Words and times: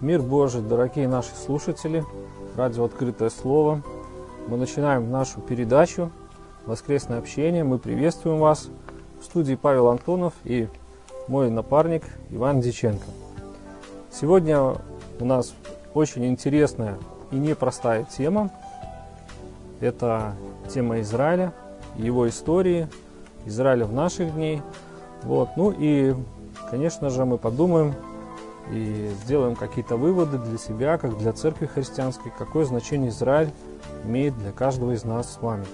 Мир 0.00 0.22
Божий, 0.22 0.62
дорогие 0.62 1.06
наши 1.06 1.34
слушатели, 1.34 2.06
радио 2.56 2.84
«Открытое 2.86 3.28
слово». 3.28 3.82
Мы 4.48 4.56
начинаем 4.56 5.10
нашу 5.10 5.42
передачу 5.42 6.10
«Воскресное 6.64 7.18
общение». 7.18 7.64
Мы 7.64 7.78
приветствуем 7.78 8.38
вас 8.38 8.70
в 9.20 9.24
студии 9.26 9.56
Павел 9.56 9.88
Антонов 9.88 10.32
и 10.44 10.68
мой 11.28 11.50
напарник 11.50 12.02
Иван 12.30 12.62
Диченко. 12.62 13.04
Сегодня 14.10 14.74
у 15.20 15.24
нас 15.26 15.52
очень 15.92 16.24
интересная 16.24 16.96
и 17.30 17.36
непростая 17.36 18.04
тема. 18.04 18.50
Это 19.80 20.34
тема 20.72 21.02
Израиля, 21.02 21.52
его 21.96 22.26
истории, 22.26 22.88
Израиля 23.44 23.84
в 23.84 23.92
наших 23.92 24.32
дней. 24.32 24.62
Вот. 25.24 25.50
Ну 25.56 25.74
и, 25.78 26.14
конечно 26.70 27.10
же, 27.10 27.26
мы 27.26 27.36
подумаем 27.36 27.94
и 28.72 29.10
сделаем 29.24 29.56
какие-то 29.56 29.96
выводы 29.96 30.38
для 30.38 30.58
себя, 30.58 30.98
как 30.98 31.18
для 31.18 31.32
церкви 31.32 31.66
христианской, 31.66 32.32
какое 32.36 32.64
значение 32.64 33.10
Израиль 33.10 33.50
имеет 34.04 34.36
для 34.38 34.52
каждого 34.52 34.92
из 34.92 35.04
нас 35.04 35.34
с 35.34 35.42
вами. 35.42 35.64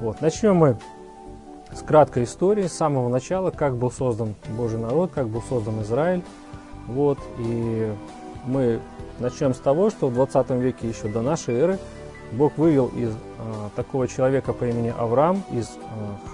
Вот. 0.00 0.20
Начнем 0.20 0.56
мы 0.56 0.78
с 1.72 1.82
краткой 1.82 2.24
истории, 2.24 2.66
с 2.66 2.72
самого 2.72 3.08
начала, 3.08 3.50
как 3.50 3.76
был 3.76 3.90
создан 3.90 4.34
Божий 4.56 4.78
народ, 4.78 5.12
как 5.14 5.28
был 5.28 5.42
создан 5.42 5.82
Израиль. 5.82 6.22
Вот. 6.86 7.18
И 7.38 7.92
мы 8.44 8.80
начнем 9.18 9.54
с 9.54 9.58
того, 9.58 9.90
что 9.90 10.08
в 10.08 10.14
20 10.14 10.50
веке 10.50 10.88
еще 10.88 11.08
до 11.08 11.22
нашей 11.22 11.54
эры 11.54 11.78
Бог 12.32 12.58
вывел 12.58 12.88
из 12.88 13.10
э, 13.10 13.14
такого 13.76 14.08
человека 14.08 14.52
по 14.52 14.64
имени 14.64 14.92
Авраам 14.96 15.42
из 15.52 15.68
э, 15.68 15.78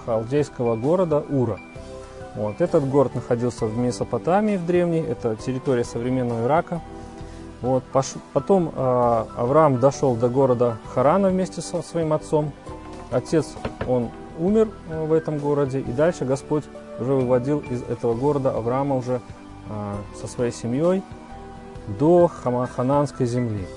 халдейского 0.05 0.75
города 0.75 1.19
Ура– 1.29 1.59
вот. 2.35 2.61
Этот 2.61 2.87
город 2.87 3.15
находился 3.15 3.65
в 3.65 3.77
Месопотамии, 3.77 4.57
в 4.57 4.65
древней, 4.65 5.01
это 5.01 5.35
территория 5.35 5.83
современного 5.83 6.45
Ирака. 6.45 6.81
Вот. 7.61 7.83
Потом 8.33 8.71
э, 8.73 9.25
Авраам 9.37 9.79
дошел 9.79 10.15
до 10.15 10.29
города 10.29 10.77
Харана 10.93 11.29
вместе 11.29 11.61
со 11.61 11.81
своим 11.81 12.13
отцом. 12.13 12.51
Отец, 13.11 13.53
он 13.87 14.09
умер 14.39 14.69
э, 14.89 15.05
в 15.05 15.13
этом 15.13 15.37
городе, 15.37 15.79
и 15.79 15.91
дальше 15.91 16.25
Господь 16.25 16.63
уже 16.99 17.13
выводил 17.13 17.59
из 17.69 17.83
этого 17.83 18.13
города 18.13 18.51
Авраама 18.51 18.95
уже 18.95 19.21
э, 19.69 19.95
со 20.19 20.27
своей 20.27 20.51
семьей 20.51 21.03
до 21.99 22.27
Хананской 22.27 23.25
земли. 23.25 23.67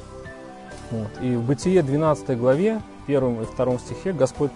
Вот. 0.91 1.11
И 1.21 1.35
в 1.35 1.43
Бытие 1.43 1.83
12 1.83 2.39
главе, 2.39 2.81
1 3.07 3.43
и 3.43 3.57
2 3.57 3.79
стихе 3.79 4.13
Господь 4.13 4.53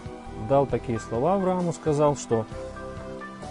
дал 0.48 0.66
такие 0.66 1.00
слова 1.00 1.34
Аврааму, 1.34 1.72
сказал, 1.72 2.16
что 2.16 2.46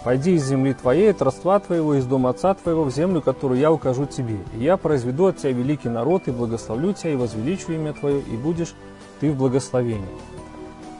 Пойди 0.08 0.36
из 0.36 0.46
земли 0.46 0.72
твоей, 0.72 1.10
от 1.10 1.20
родства 1.20 1.60
твоего, 1.60 1.92
из 1.92 2.06
дома 2.06 2.30
отца 2.30 2.54
твоего, 2.54 2.84
в 2.84 2.90
землю, 2.90 3.20
которую 3.20 3.60
я 3.60 3.70
укажу 3.70 4.06
тебе. 4.06 4.38
И 4.56 4.64
я 4.64 4.78
произведу 4.78 5.26
от 5.26 5.36
тебя 5.36 5.52
великий 5.52 5.90
народ, 5.90 6.28
и 6.28 6.30
благословлю 6.30 6.94
тебя, 6.94 7.12
и 7.12 7.16
возвеличу 7.16 7.72
имя 7.72 7.92
твое, 7.92 8.20
и 8.20 8.34
будешь 8.38 8.74
ты 9.20 9.30
в 9.30 9.36
благословении. 9.36 10.08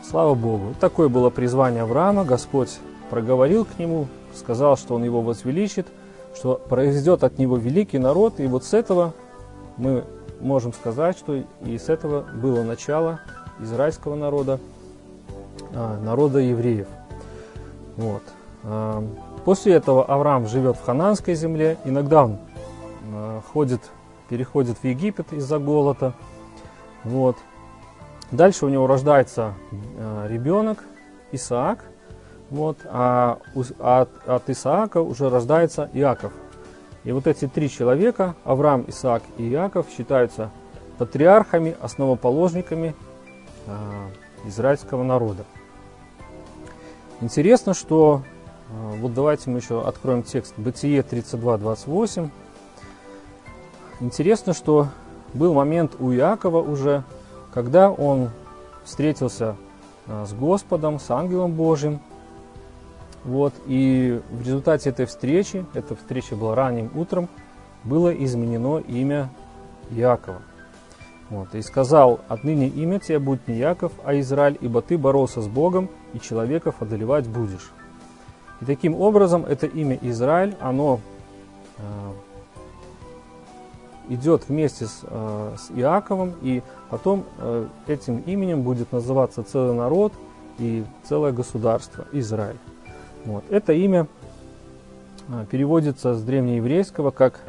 Слава 0.07 0.35
Богу. 0.35 0.75
Такое 0.79 1.09
было 1.09 1.31
призвание 1.31 1.85
Авраама. 1.85 2.27
Господь 2.27 2.81
проговорил 3.09 3.65
к 3.65 3.79
нему, 3.79 4.09
сказал, 4.35 4.77
что 4.77 4.97
он 4.97 5.05
его 5.05 5.23
возвеличит, 5.23 5.87
что 6.37 6.57
произойдет 6.57 7.25
от 7.25 7.39
него 7.39 7.57
великий 7.57 7.99
народ. 7.99 8.41
И 8.41 8.47
вот 8.47 8.63
с 8.63 8.75
этого 8.75 9.15
мы 9.79 10.05
можем 10.39 10.75
сказать, 10.75 11.17
что 11.17 11.43
и 11.65 11.79
с 11.79 11.89
этого 11.89 12.27
было 12.35 12.63
начало 12.63 13.21
израильского 13.59 14.17
народа, 14.17 14.61
а, 15.73 15.99
народа 15.99 16.41
евреев. 16.41 16.89
Вот. 17.97 18.23
После 19.45 19.75
этого 19.75 20.05
Авраам 20.05 20.47
живет 20.47 20.77
в 20.77 20.85
хананской 20.85 21.35
земле, 21.35 21.79
иногда 21.85 22.25
он 22.25 22.39
а, 23.15 23.41
ходит, 23.53 23.81
переходит 24.29 24.77
в 24.77 24.85
Египет 24.85 25.33
из-за 25.33 25.59
голода. 25.59 26.13
Вот. 27.05 27.37
Дальше 28.31 28.67
у 28.67 28.69
него 28.69 28.87
рождается 28.87 29.55
а, 29.97 30.27
ребенок 30.29 30.85
Исаак, 31.33 31.85
вот, 32.51 32.79
а 32.85 33.39
от, 33.79 34.11
от 34.27 34.51
Исаака 34.51 35.01
уже 35.01 35.31
рождается 35.31 35.89
Иаков. 35.95 36.33
И 37.05 37.13
вот 37.13 37.27
эти 37.27 37.47
три 37.47 37.71
человека, 37.71 38.35
Авраам, 38.45 38.85
Исаак 38.89 39.23
и 39.39 39.49
Иаков, 39.49 39.87
считаются 39.89 40.51
патриархами, 40.99 41.75
основоположниками 41.81 42.95
э, 43.67 43.73
израильского 44.47 45.05
народа. 45.05 45.45
Интересно, 47.21 47.73
что 47.73 48.23
а, 48.23 48.38
вот 48.71 49.15
давайте 49.15 49.51
мы 49.51 49.59
еще 49.59 49.87
откроем 49.87 50.23
текст 50.23 50.55
Бытие 50.59 51.01
32.28. 51.01 52.31
Интересно, 54.01 54.53
что 54.53 54.89
был 55.33 55.55
момент 55.55 55.97
у 55.99 56.13
Иакова 56.13 56.61
уже, 56.61 57.03
когда 57.53 57.91
он 57.91 58.31
встретился 58.85 59.57
а, 60.07 60.27
с 60.27 60.33
Господом, 60.33 61.01
с 61.01 61.11
ангелом 61.11 61.53
Божьим. 61.53 62.01
Вот, 63.25 63.53
и 63.67 64.21
в 64.31 64.43
результате 64.43 64.91
этой 64.91 65.07
встречи, 65.07 65.67
эта 65.75 65.97
встреча 65.97 66.37
была 66.37 66.55
ранним 66.55 66.91
утром, 66.95 67.29
было 67.85 68.11
изменено 68.11 68.79
имя 68.79 69.31
Иакова. 69.91 70.43
Вот, 71.31 71.55
и 71.55 71.63
сказал, 71.63 72.21
отныне 72.29 72.69
имя 72.69 73.01
тебе 73.01 73.19
будет 73.19 73.49
не 73.49 73.57
Яков, 73.57 73.93
а 74.05 74.19
Израиль, 74.19 74.57
ибо 74.61 74.81
ты 74.81 74.97
боролся 74.97 75.43
с 75.43 75.49
Богом, 75.49 75.91
и 76.15 76.21
человеков 76.21 76.77
одолевать 76.81 77.29
будешь. 77.29 77.71
И 78.61 78.65
таким 78.65 78.95
образом 79.01 79.45
это 79.45 79.67
имя 79.67 79.99
Израиль, 80.03 80.57
оно 80.61 81.01
э, 81.77 81.83
идет 84.09 84.49
вместе 84.49 84.87
с, 84.87 85.01
э, 85.03 85.55
с 85.57 85.71
Иаковом, 85.71 86.35
и 86.43 86.63
потом 86.91 87.25
э, 87.39 87.67
этим 87.87 88.19
именем 88.27 88.63
будет 88.63 88.91
называться 88.93 89.45
целый 89.45 89.77
народ 89.77 90.13
и 90.59 90.85
целое 91.05 91.33
государство 91.33 92.07
Израиль. 92.13 92.59
Вот. 93.25 93.45
Это 93.51 93.73
имя 93.73 94.07
переводится 95.51 96.15
с 96.15 96.23
древнееврейского 96.23 97.11
как 97.11 97.41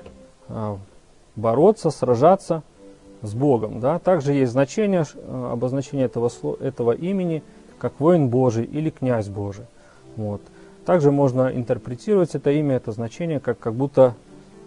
бороться, 1.37 1.91
сражаться 1.91 2.61
с 3.21 3.33
Богом. 3.33 3.79
Да? 3.79 3.99
Также 3.99 4.33
есть 4.33 4.51
значение, 4.51 5.05
обозначение 5.27 6.07
этого, 6.07 6.29
этого 6.59 6.91
имени 6.91 7.41
как 7.77 7.99
воин 7.99 8.27
Божий 8.27 8.65
или 8.65 8.89
князь 8.89 9.29
Божий. 9.29 9.65
Вот. 10.17 10.41
Также 10.85 11.11
можно 11.11 11.51
интерпретировать 11.53 12.35
это 12.35 12.51
имя, 12.51 12.77
это 12.77 12.91
значение, 12.91 13.39
как, 13.39 13.59
как 13.59 13.73
будто 13.73 14.15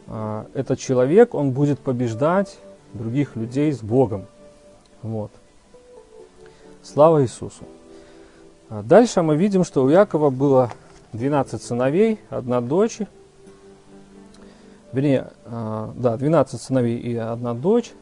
э, 0.06 0.44
этот 0.54 0.78
человек, 0.78 1.34
он 1.34 1.50
будет 1.50 1.78
побеждать 1.78 2.58
других 2.92 3.34
людей 3.36 3.72
с 3.72 3.80
Богом. 3.80 4.26
Вот. 5.02 5.30
Слава 6.82 7.22
Иисусу. 7.22 7.64
А 8.68 8.82
дальше 8.82 9.22
мы 9.22 9.36
видим, 9.36 9.64
что 9.64 9.84
у 9.84 9.88
Якова 9.88 10.30
было 10.30 10.70
12 11.12 11.62
сыновей, 11.62 12.20
одна 12.30 12.60
дочь. 12.60 12.98
Вернее, 14.92 15.30
э, 15.46 15.88
да, 15.96 16.16
12 16.16 16.60
сыновей 16.60 16.98
и 16.98 17.16
одна 17.16 17.54
дочь. 17.54 17.92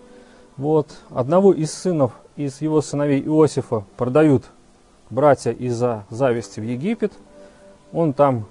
Вот. 0.56 0.88
Одного 1.10 1.54
из 1.54 1.72
сынов, 1.72 2.12
из 2.36 2.60
его 2.60 2.82
сыновей 2.82 3.22
Иосифа 3.22 3.84
продают 3.96 4.44
братья 5.08 5.52
из-за 5.52 6.04
зависти 6.10 6.60
в 6.60 6.64
Египет– 6.64 7.12
он 7.92 8.12
там 8.12 8.46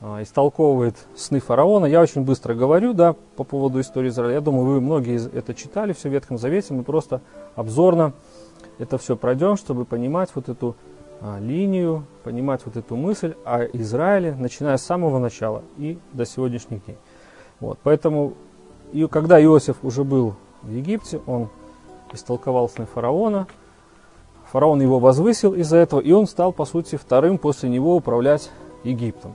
а, 0.00 0.22
истолковывает 0.22 0.96
сны 1.16 1.40
фараона. 1.40 1.86
Я 1.86 2.00
очень 2.00 2.22
быстро 2.22 2.54
говорю, 2.54 2.92
да, 2.92 3.14
по 3.36 3.44
поводу 3.44 3.80
истории 3.80 4.08
Израиля. 4.08 4.34
Я 4.34 4.40
думаю, 4.40 4.66
вы 4.66 4.80
многие 4.80 5.20
это 5.36 5.54
читали, 5.54 5.92
все 5.92 6.08
в 6.08 6.12
Ветхом 6.12 6.38
Завете. 6.38 6.74
Мы 6.74 6.82
просто 6.82 7.20
обзорно 7.56 8.12
это 8.78 8.96
все 8.98 9.16
пройдем, 9.16 9.56
чтобы 9.56 9.84
понимать 9.84 10.30
вот 10.34 10.48
эту 10.48 10.76
а, 11.20 11.38
линию, 11.40 12.04
понимать 12.22 12.60
вот 12.64 12.76
эту 12.76 12.96
мысль 12.96 13.34
о 13.44 13.64
Израиле, 13.64 14.34
начиная 14.38 14.76
с 14.76 14.84
самого 14.84 15.18
начала 15.18 15.62
и 15.76 15.98
до 16.12 16.24
сегодняшних 16.24 16.84
дней. 16.84 16.96
Вот, 17.60 17.78
поэтому, 17.82 18.34
и 18.92 19.06
когда 19.08 19.42
Иосиф 19.42 19.78
уже 19.82 20.04
был 20.04 20.36
в 20.62 20.70
Египте, 20.70 21.20
он 21.26 21.48
истолковал 22.12 22.68
сны 22.68 22.86
фараона, 22.86 23.48
фараон 24.52 24.80
его 24.80 25.00
возвысил 25.00 25.54
из-за 25.54 25.78
этого, 25.78 26.00
и 26.00 26.12
он 26.12 26.28
стал, 26.28 26.52
по 26.52 26.64
сути, 26.64 26.94
вторым 26.94 27.36
после 27.38 27.68
него 27.68 27.96
управлять 27.96 28.50
Египтом. 28.84 29.34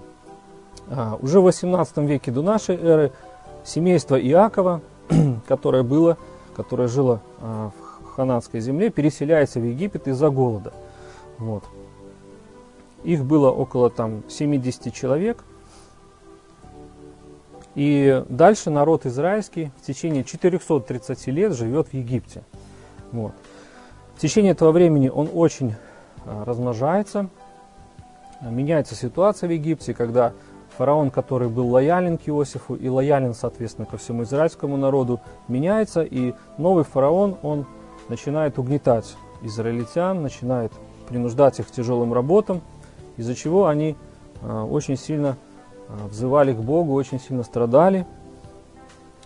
А, 0.89 1.17
уже 1.21 1.39
в 1.39 1.43
18 1.43 1.97
веке 1.99 2.31
до 2.31 2.41
нашей 2.41 2.75
эры 2.77 3.11
семейство 3.63 4.19
Иакова, 4.19 4.81
которое 5.47 5.83
было, 5.83 6.17
которое 6.55 6.87
жило 6.87 7.21
а, 7.39 7.71
в 8.01 8.15
хананской 8.15 8.59
земле, 8.59 8.89
переселяется 8.89 9.59
в 9.59 9.63
Египет 9.63 10.07
из-за 10.07 10.29
голода. 10.29 10.73
Вот. 11.37 11.63
Их 13.03 13.23
было 13.25 13.51
около 13.51 13.89
там, 13.89 14.23
70 14.29 14.93
человек. 14.93 15.43
И 17.75 18.23
дальше 18.29 18.69
народ 18.69 19.05
израильский 19.05 19.71
в 19.81 19.85
течение 19.85 20.23
430 20.23 21.27
лет 21.27 21.53
живет 21.53 21.87
в 21.87 21.93
Египте. 21.93 22.43
Вот. 23.11 23.33
В 24.15 24.19
течение 24.19 24.51
этого 24.51 24.71
времени 24.71 25.09
он 25.09 25.29
очень 25.33 25.75
а, 26.25 26.45
размножается, 26.45 27.29
меняется 28.49 28.95
ситуация 28.95 29.47
в 29.47 29.51
Египте, 29.51 29.93
когда 29.93 30.33
фараон, 30.77 31.11
который 31.11 31.49
был 31.49 31.69
лоялен 31.69 32.17
к 32.17 32.27
Иосифу 32.27 32.75
и 32.75 32.87
лоялен, 32.87 33.33
соответственно, 33.33 33.85
ко 33.85 33.97
всему 33.97 34.23
израильскому 34.23 34.77
народу, 34.77 35.21
меняется, 35.47 36.03
и 36.03 36.33
новый 36.57 36.83
фараон, 36.83 37.37
он 37.41 37.65
начинает 38.09 38.57
угнетать 38.57 39.15
израильтян, 39.41 40.21
начинает 40.21 40.71
принуждать 41.07 41.59
их 41.59 41.67
к 41.67 41.71
тяжелым 41.71 42.13
работам, 42.13 42.61
из-за 43.17 43.35
чего 43.35 43.67
они 43.67 43.95
а, 44.41 44.65
очень 44.65 44.97
сильно 44.97 45.37
а, 45.87 46.07
взывали 46.07 46.53
к 46.53 46.57
Богу, 46.57 46.93
очень 46.93 47.19
сильно 47.19 47.43
страдали. 47.43 48.05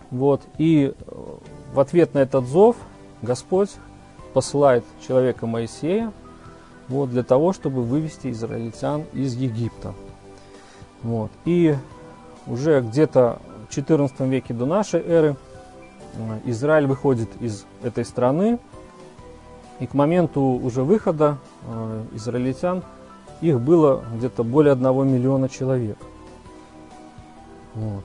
Вот. 0.10 0.42
И 0.58 0.94
э, 0.96 1.36
в 1.74 1.80
ответ 1.82 2.14
на 2.14 2.20
этот 2.20 2.46
зов 2.46 2.78
Господь 3.22 3.72
посылает 4.34 4.86
человека 5.06 5.46
Моисея 5.46 6.14
вот, 6.88 7.10
для 7.10 7.24
того, 7.24 7.54
чтобы 7.54 7.84
вывести 7.84 8.32
израильтян 8.32 9.04
из 9.14 9.36
Египта. 9.36 9.94
Вот. 11.04 11.32
И 11.46 11.76
уже 12.48 12.82
где-то 12.82 13.40
в 13.70 13.74
14 13.74 14.20
веке 14.22 14.54
до 14.54 14.66
нашей 14.66 15.02
эры 15.02 15.36
э, 16.14 16.40
Израиль 16.46 16.88
выходит 16.88 17.30
из 17.42 17.66
этой 17.84 18.06
страны, 18.06 18.60
и 19.80 19.86
к 19.86 19.94
моменту 19.94 20.42
уже 20.42 20.84
выхода 20.84 21.38
э, 21.66 22.04
израильтян 22.14 22.84
их 23.42 23.60
было 23.60 24.04
где-то 24.16 24.44
более 24.44 24.74
1 24.74 25.08
миллиона 25.08 25.50
человек. 25.50 25.98
Вот. 27.76 28.04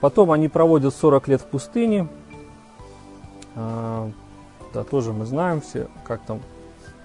Потом 0.00 0.30
они 0.30 0.48
проводят 0.48 0.94
40 0.94 1.28
лет 1.28 1.40
в 1.40 1.46
пустыне. 1.46 2.08
А, 3.56 4.10
да, 4.72 4.84
тоже 4.84 5.12
мы 5.12 5.26
знаем 5.26 5.60
все, 5.60 5.88
как 6.04 6.20
там, 6.22 6.40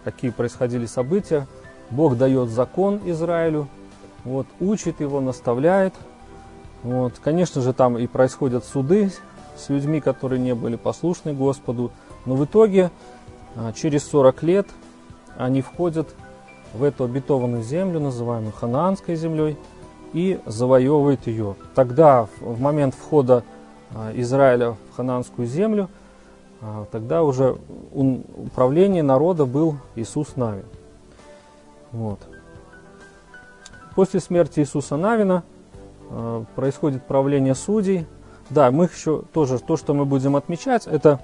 какие 0.05 0.31
происходили 0.31 0.85
события. 0.85 1.47
Бог 1.89 2.17
дает 2.17 2.49
закон 2.49 3.01
Израилю, 3.05 3.67
вот, 4.23 4.47
учит 4.61 5.01
его, 5.01 5.19
наставляет. 5.19 5.93
Вот. 6.83 7.13
Конечно 7.21 7.61
же, 7.61 7.73
там 7.73 7.97
и 7.97 8.07
происходят 8.07 8.63
суды 8.63 9.11
с 9.57 9.69
людьми, 9.69 9.99
которые 9.99 10.39
не 10.39 10.53
были 10.55 10.75
послушны 10.75 11.33
Господу. 11.33 11.91
Но 12.25 12.35
в 12.35 12.45
итоге, 12.45 12.91
а, 13.55 13.73
через 13.73 14.07
40 14.07 14.43
лет, 14.43 14.67
они 15.37 15.61
входят 15.61 16.07
в 16.73 16.83
эту 16.83 17.03
обетованную 17.03 17.63
землю, 17.63 17.99
называемую 17.99 18.53
Ханаанской 18.53 19.15
землей, 19.15 19.57
и 20.13 20.39
завоевывают 20.45 21.27
ее. 21.27 21.55
Тогда, 21.73 22.27
в 22.39 22.61
момент 22.61 22.95
входа 22.95 23.43
а, 23.93 24.11
Израиля 24.15 24.71
в 24.91 24.95
Ханаанскую 24.95 25.47
землю, 25.47 25.89
тогда 26.91 27.23
уже 27.23 27.57
управление 27.91 29.03
народа 29.03 29.45
был 29.45 29.75
Иисус 29.95 30.35
Навин. 30.35 30.65
Вот. 31.91 32.19
После 33.95 34.19
смерти 34.19 34.59
Иисуса 34.59 34.97
Навина 34.97 35.43
э, 36.09 36.43
происходит 36.55 37.03
правление 37.03 37.55
судей. 37.55 38.05
Да, 38.49 38.69
мы 38.71 38.85
еще 38.85 39.23
тоже, 39.33 39.59
то, 39.59 39.77
что 39.77 39.93
мы 39.93 40.05
будем 40.05 40.35
отмечать, 40.35 40.85
это 40.87 41.21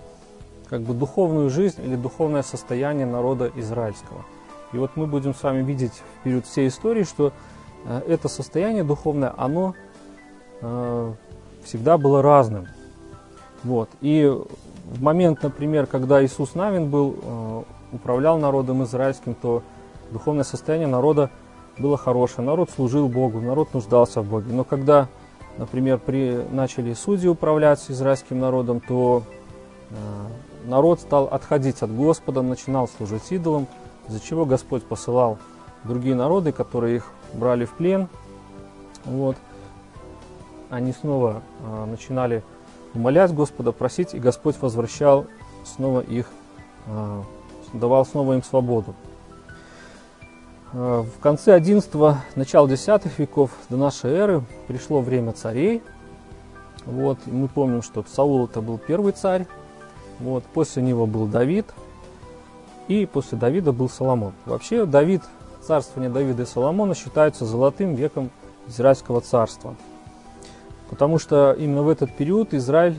как 0.69 0.81
бы 0.81 0.93
духовную 0.93 1.49
жизнь 1.49 1.81
или 1.83 1.95
духовное 1.95 2.43
состояние 2.43 3.05
народа 3.05 3.51
израильского. 3.55 4.23
И 4.71 4.77
вот 4.77 4.91
мы 4.95 5.05
будем 5.07 5.35
с 5.35 5.43
вами 5.43 5.63
видеть 5.63 5.91
в 5.91 6.23
период 6.23 6.45
всей 6.45 6.69
истории, 6.69 7.03
что 7.03 7.33
э, 7.85 8.01
это 8.07 8.29
состояние 8.29 8.83
духовное, 8.83 9.33
оно 9.37 9.75
всегда 11.63 11.97
было 11.97 12.21
разным. 12.21 12.67
Вот. 13.63 13.89
И 14.01 14.31
в 14.91 15.01
момент, 15.01 15.41
например, 15.41 15.87
когда 15.87 16.23
Иисус 16.23 16.53
Навин 16.53 16.89
был, 16.89 17.15
э, 17.21 17.63
управлял 17.93 18.37
народом 18.37 18.83
израильским, 18.83 19.33
то 19.33 19.63
духовное 20.11 20.43
состояние 20.43 20.89
народа 20.89 21.29
было 21.77 21.97
хорошее, 21.97 22.45
народ 22.45 22.69
служил 22.69 23.07
Богу, 23.07 23.39
народ 23.39 23.73
нуждался 23.73 24.21
в 24.21 24.25
Боге. 24.29 24.53
Но 24.53 24.65
когда, 24.65 25.07
например, 25.57 25.97
при, 25.97 26.45
начали 26.51 26.93
судьи 26.93 27.29
управлять 27.29 27.79
израильским 27.89 28.39
народом, 28.39 28.81
то 28.81 29.23
э, 29.91 29.95
народ 30.65 30.99
стал 30.99 31.25
отходить 31.25 31.81
от 31.81 31.95
Господа, 31.95 32.41
начинал 32.41 32.89
служить 32.89 33.31
идолам, 33.31 33.67
из-за 34.09 34.19
чего 34.19 34.45
Господь 34.45 34.83
посылал 34.83 35.37
другие 35.85 36.15
народы, 36.15 36.51
которые 36.51 36.97
их 36.97 37.11
брали 37.33 37.63
в 37.63 37.71
плен. 37.71 38.09
Вот. 39.05 39.37
Они 40.69 40.91
снова 40.91 41.43
э, 41.61 41.85
начинали 41.85 42.43
умолять 42.93 43.33
Господа, 43.33 43.71
просить, 43.71 44.13
и 44.13 44.19
Господь 44.19 44.55
возвращал 44.61 45.25
снова 45.63 46.01
их, 46.01 46.27
э, 46.87 47.21
давал 47.73 48.05
снова 48.05 48.33
им 48.33 48.43
свободу. 48.43 48.95
Э, 50.73 51.03
в 51.03 51.19
конце 51.21 51.53
11 51.53 52.17
начало 52.35 52.67
10 52.67 53.17
веков 53.17 53.51
до 53.69 53.77
нашей 53.77 54.11
эры 54.11 54.43
пришло 54.67 55.01
время 55.01 55.33
царей. 55.33 55.81
Вот, 56.85 57.19
мы 57.27 57.47
помним, 57.47 57.81
что 57.81 58.03
Саул 58.07 58.45
это 58.45 58.61
был 58.61 58.77
первый 58.77 59.13
царь. 59.13 59.45
Вот, 60.19 60.43
после 60.45 60.81
него 60.81 61.05
был 61.05 61.27
Давид. 61.27 61.67
И 62.87 63.05
после 63.05 63.37
Давида 63.37 63.71
был 63.71 63.89
Соломон. 63.89 64.33
Вообще 64.45 64.85
Давид, 64.85 65.21
царствование 65.61 66.11
Давида 66.11 66.43
и 66.43 66.45
Соломона 66.45 66.95
считаются 66.95 67.45
золотым 67.45 67.95
веком 67.95 68.31
Израильского 68.67 69.21
царства. 69.21 69.75
Потому 70.91 71.17
что 71.17 71.53
именно 71.57 71.81
в 71.81 71.89
этот 71.89 72.15
период 72.15 72.53
Израиль 72.53 72.97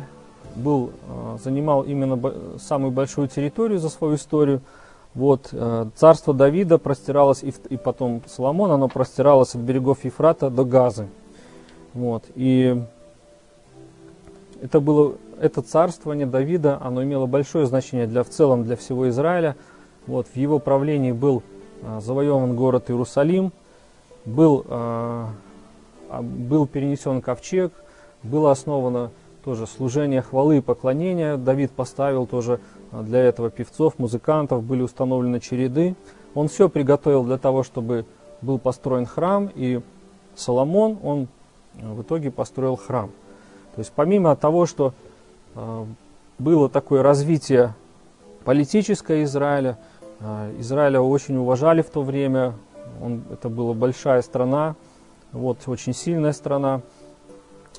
был, 0.56 0.90
э, 1.08 1.38
занимал 1.44 1.82
именно 1.82 2.18
самую 2.58 2.90
большую 2.90 3.28
территорию 3.28 3.78
за 3.78 3.88
свою 3.88 4.16
историю– 4.16 4.60
вот, 5.14 5.50
э, 5.52 5.86
царство 5.94 6.32
Давида 6.32 6.78
простиралось, 6.78 7.42
и, 7.42 7.52
и 7.68 7.76
потом 7.76 8.22
Соломон, 8.26 8.70
оно 8.70 8.88
простиралось 8.88 9.54
от 9.54 9.60
берегов 9.60 10.04
Ефрата 10.04 10.48
до 10.48 10.64
Газы. 10.64 11.06
Вот, 11.92 12.24
и 12.34 12.82
это 14.62 14.80
было, 14.80 15.16
это 15.38 15.60
царствование 15.60 16.26
Давида, 16.26 16.78
оно 16.80 17.02
имело 17.02 17.26
большое 17.26 17.66
значение 17.66 18.06
для, 18.06 18.22
в 18.22 18.30
целом 18.30 18.64
для 18.64 18.76
всего 18.76 19.08
Израиля. 19.10 19.56
Вот, 20.06 20.26
в 20.28 20.36
его 20.36 20.58
правлении 20.58 21.12
был 21.12 21.42
а, 21.82 22.00
завоеван 22.00 22.56
город 22.56 22.88
Иерусалим, 22.88 23.52
был, 24.24 24.64
был 26.20 26.66
перенесен 26.66 27.22
ковчег, 27.22 27.72
было 28.22 28.50
основано 28.50 29.10
тоже 29.44 29.66
служение 29.66 30.22
хвалы 30.22 30.58
и 30.58 30.60
поклонения. 30.60 31.36
Давид 31.36 31.72
поставил 31.72 32.26
тоже 32.26 32.60
а 32.92 33.02
для 33.02 33.20
этого 33.20 33.50
певцов, 33.50 33.98
музыкантов, 33.98 34.62
были 34.62 34.82
установлены 34.82 35.40
череды. 35.40 35.96
Он 36.34 36.48
все 36.48 36.68
приготовил 36.68 37.24
для 37.24 37.38
того, 37.38 37.62
чтобы 37.62 38.04
был 38.42 38.58
построен 38.58 39.06
храм, 39.06 39.50
и 39.54 39.80
Соломон, 40.34 40.98
он 41.02 41.28
э, 41.76 41.92
в 41.92 42.02
итоге 42.02 42.30
построил 42.30 42.76
храм. 42.76 43.10
То 43.74 43.78
есть 43.78 43.92
помимо 43.94 44.36
того, 44.36 44.66
что 44.66 44.92
было 46.38 46.68
такое 46.68 47.02
развитие 47.02 47.74
политическое 48.44 49.22
Израиля, 49.24 49.78
Израиля 50.58 51.00
очень 51.00 51.36
уважали 51.36 51.82
в 51.82 51.90
то 51.90 52.02
время, 52.02 52.54
он, 53.02 53.22
это 53.30 53.48
была 53.48 53.74
большая 53.74 54.22
страна, 54.22 54.76
вот, 55.32 55.58
очень 55.66 55.94
сильная 55.94 56.32
страна. 56.32 56.82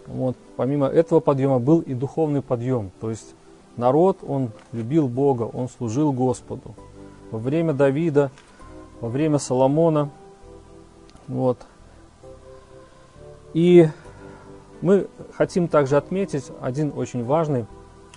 Вот, 0.08 0.36
помимо 0.58 0.88
этого 0.88 1.20
подъема 1.20 1.60
был 1.60 1.80
и 1.80 1.94
духовный 1.94 2.42
подъем, 2.42 2.92
то 3.00 3.10
есть 3.10 3.36
Народ, 3.76 4.20
он 4.28 4.52
любил 4.72 5.08
Бога, 5.08 5.44
он 5.44 5.68
служил 5.68 6.14
Господу. 6.14 6.76
Во 7.32 7.40
время 7.40 7.74
Давида, 7.74 8.30
во 9.02 9.10
время 9.10 9.40
Соломона. 9.40 10.12
Вот. 11.28 11.58
И 13.54 13.88
мы 14.82 15.08
хотим 15.34 15.68
также 15.68 15.98
отметить 15.98 16.52
один 16.62 16.94
очень 16.96 17.24
важный 17.24 17.66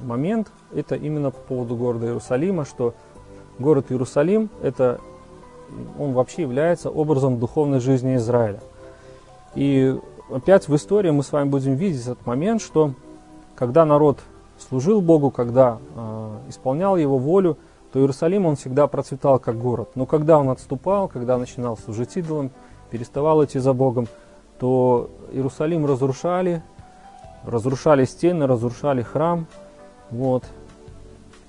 момент. 0.01 0.49
Это 0.75 0.95
именно 0.95 1.31
по 1.31 1.41
поводу 1.41 1.77
города 1.77 2.07
Иерусалима, 2.07 2.67
что 2.67 2.93
город 3.59 3.87
Иерусалим, 3.89 4.51
это, 4.63 5.01
он 5.99 6.13
вообще 6.13 6.43
является 6.43 6.91
образом 6.91 7.39
духовной 7.39 7.81
жизни 7.81 8.17
Израиля. 8.17 8.61
И 9.57 9.99
опять 10.31 10.69
в 10.69 10.77
истории 10.77 11.11
мы 11.11 11.23
с 11.23 11.33
вами 11.33 11.49
будем 11.49 11.75
видеть 11.75 12.03
этот 12.03 12.25
момент, 12.27 12.61
что 12.63 12.93
когда 13.57 13.85
народ 13.85 14.21
служил 14.69 15.01
Богу, 15.01 15.31
когда 15.31 15.79
э, 15.95 16.39
исполнял 16.49 16.97
Его 16.97 17.19
волю, 17.19 17.57
то 17.93 17.99
Иерусалим 17.99 18.45
он 18.45 18.57
всегда 18.57 18.87
процветал 18.87 19.39
как 19.39 19.59
город. 19.59 19.91
Но 19.95 20.05
когда 20.05 20.39
он 20.39 20.51
отступал, 20.51 21.09
когда 21.09 21.39
начинал 21.39 21.79
служить 21.79 22.17
идолам, 22.17 22.51
переставал 22.91 23.43
идти 23.45 23.59
за 23.59 23.73
Богом, 23.73 24.07
то 24.61 25.11
Иерусалим 25.33 25.87
разрушали, 25.87 26.63
разрушали 27.45 28.05
стены, 28.05 28.47
разрушали 28.47 29.03
храм. 29.03 29.47
Вот. 30.11 30.45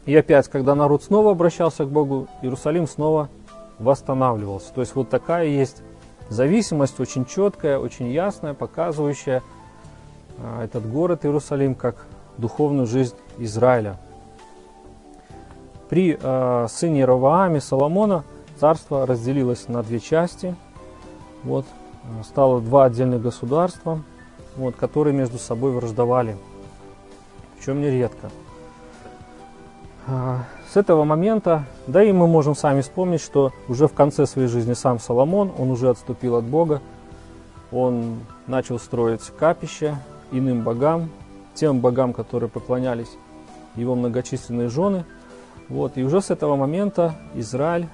И 0.05 0.15
опять, 0.15 0.47
когда 0.47 0.75
народ 0.75 1.03
снова 1.03 1.31
обращался 1.31 1.83
к 1.83 1.89
Богу, 1.89 2.27
Иерусалим 2.41 2.87
снова 2.87 3.27
восстанавливался. 3.79 4.73
То 4.73 4.79
есть 4.79 4.95
вот 4.95 5.09
такая 5.09 5.47
есть 5.47 5.83
зависимость, 6.29 6.99
очень 6.99 7.25
четкая, 7.25 7.79
очень 7.79 8.11
ясная, 8.11 8.53
показывающая 8.53 9.43
э, 10.37 10.63
этот 10.63 10.89
город 10.89 11.25
Иерусалим 11.25 11.75
как 11.75 12.05
духовную 12.37 12.87
жизнь 12.87 13.15
Израиля. 13.37 13.97
При 15.89 16.17
э, 16.19 16.67
сыне 16.69 17.05
Равааме 17.05 17.61
Соломона 17.61 18.23
царство 18.59 19.05
разделилось 19.05 19.67
на 19.67 19.83
две 19.83 19.99
части. 19.99 20.55
Вот, 21.43 21.65
стало 22.23 22.61
два 22.61 22.85
отдельных 22.85 23.21
государства, 23.21 24.01
вот, 24.55 24.75
которые 24.75 25.13
между 25.13 25.37
собой 25.37 25.71
враждовали, 25.71 26.35
причем 27.57 27.81
нередко. 27.81 28.29
С 30.77 30.79
этого 30.79 31.05
момента, 31.05 31.63
да 31.87 32.03
и 32.03 32.11
мы 32.11 32.27
можем 32.27 32.55
сами 32.55 32.81
вспомнить, 32.81 33.19
что 33.19 33.51
уже 33.67 33.87
в 33.87 33.93
конце 33.93 34.27
своей 34.27 34.47
жизни 34.47 34.73
сам 34.73 34.99
Соломон, 34.99 35.51
он 35.57 35.71
уже 35.71 35.89
отступил 35.89 36.35
от 36.35 36.45
Бога, 36.45 36.83
он 37.71 38.19
начал 38.45 38.77
строить 38.77 39.23
капище 39.39 39.95
иным 40.31 40.61
богам, 40.61 41.09
тем 41.55 41.79
богам, 41.79 42.13
которые 42.13 42.47
поклонялись 42.47 43.09
его 43.75 43.95
многочисленные 43.95 44.69
жены. 44.69 45.05
Вот, 45.67 45.97
и 45.97 46.03
уже 46.03 46.21
с 46.21 46.29
этого 46.29 46.55
момента 46.55 47.15
Израиль, 47.33 47.87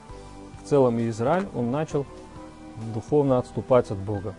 в 0.61 0.67
целом 0.67 0.99
и 0.99 1.07
Израиль, 1.07 1.47
он 1.55 1.71
начал 1.71 2.05
духовно 2.93 3.37
отступать 3.37 3.91
от 3.91 3.97
Бога. 3.97 4.35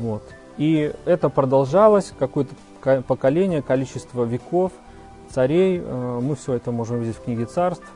Вот. 0.00 0.24
И 0.56 0.92
это 1.04 1.28
продолжалось 1.28 2.12
какое-то 2.18 2.56
поколение, 3.06 3.62
количество 3.62 4.24
веков, 4.24 4.72
царей. 5.30 5.80
Э, 5.82 6.20
мы 6.22 6.36
все 6.36 6.54
это 6.54 6.72
можем 6.72 7.00
видеть 7.00 7.16
в 7.16 7.24
книге 7.24 7.46
царств. 7.46 7.86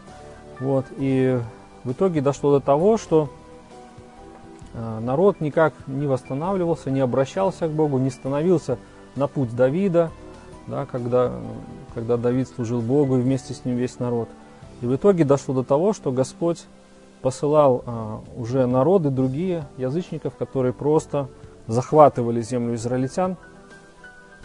Вот. 0.61 0.87
И 0.99 1.39
в 1.85 1.93
итоге 1.93 2.21
дошло 2.21 2.59
до 2.59 2.65
того, 2.65 2.99
что 2.99 3.29
э, 4.75 4.99
народ 5.01 5.41
никак 5.41 5.75
не 5.87 6.07
восстанавливался, 6.07 6.91
не 6.91 7.01
обращался 7.01 7.69
к 7.69 7.73
Богу, 7.73 7.99
не 7.99 8.11
становился 8.11 8.79
на 9.17 9.27
путь 9.27 9.55
Давида, 9.55 10.11
да, 10.67 10.87
когда, 10.87 11.33
когда 11.95 12.17
Давид 12.17 12.49
служил 12.49 12.81
Богу 12.81 13.19
и 13.19 13.23
вместе 13.23 13.55
с 13.55 13.65
ним 13.65 13.77
весь 13.77 13.99
народ. 13.99 14.29
И 14.81 14.87
в 14.87 14.95
итоге 14.95 15.25
дошло 15.25 15.55
до 15.55 15.65
того, 15.65 15.93
что 15.93 16.13
Господь 16.13 16.65
посылал 17.21 17.83
а, 17.85 18.21
уже 18.37 18.67
народы, 18.67 19.11
другие 19.11 19.67
язычников, 19.77 20.37
которые 20.37 20.73
просто 20.73 21.29
захватывали 21.67 22.41
землю 22.41 22.75
израильтян, 22.75 23.37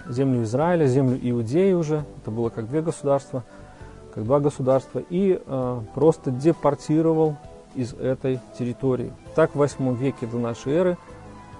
землю 0.07 0.43
Израиля, 0.43 0.85
землю 0.85 1.17
Иудеи 1.21 1.73
уже, 1.73 2.03
это 2.21 2.31
было 2.31 2.49
как 2.49 2.67
две 2.67 2.81
государства, 2.81 3.43
как 4.13 4.25
два 4.25 4.39
государства, 4.39 5.01
и 5.09 5.41
а, 5.45 5.83
просто 5.93 6.31
депортировал 6.31 7.37
из 7.75 7.93
этой 7.93 8.39
территории. 8.57 9.11
Так 9.35 9.51
в 9.51 9.55
8 9.55 9.95
веке 9.95 10.27
до 10.27 10.37
нашей 10.37 10.73
эры 10.73 10.97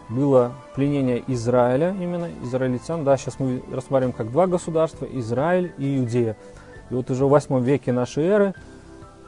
было 0.10 0.52
пленение 0.76 1.24
Израиля, 1.28 1.96
именно 2.00 2.30
израильтян. 2.44 3.04
Да, 3.04 3.18
сейчас 3.18 3.40
мы 3.40 3.64
рассматриваем 3.72 4.16
как 4.16 4.32
два 4.32 4.48
государства, 4.48 5.08
Израиль 5.12 5.74
и 5.78 5.98
Иудея. 5.98 6.36
И 6.90 6.94
вот 6.94 7.10
уже 7.10 7.26
в 7.26 7.30
8 7.30 7.64
веке 7.64 7.92
нашей 7.92 8.26
эры 8.26 8.54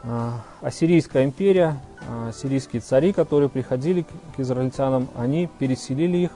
а, 0.03 0.41
Ассирийская 0.61 1.25
империя, 1.25 1.79
а, 2.07 2.31
сирийские 2.31 2.81
цари, 2.81 3.13
которые 3.13 3.49
приходили 3.49 4.05
к 4.35 4.39
израильтянам, 4.39 5.07
они 5.15 5.49
переселили 5.59 6.17
их 6.17 6.31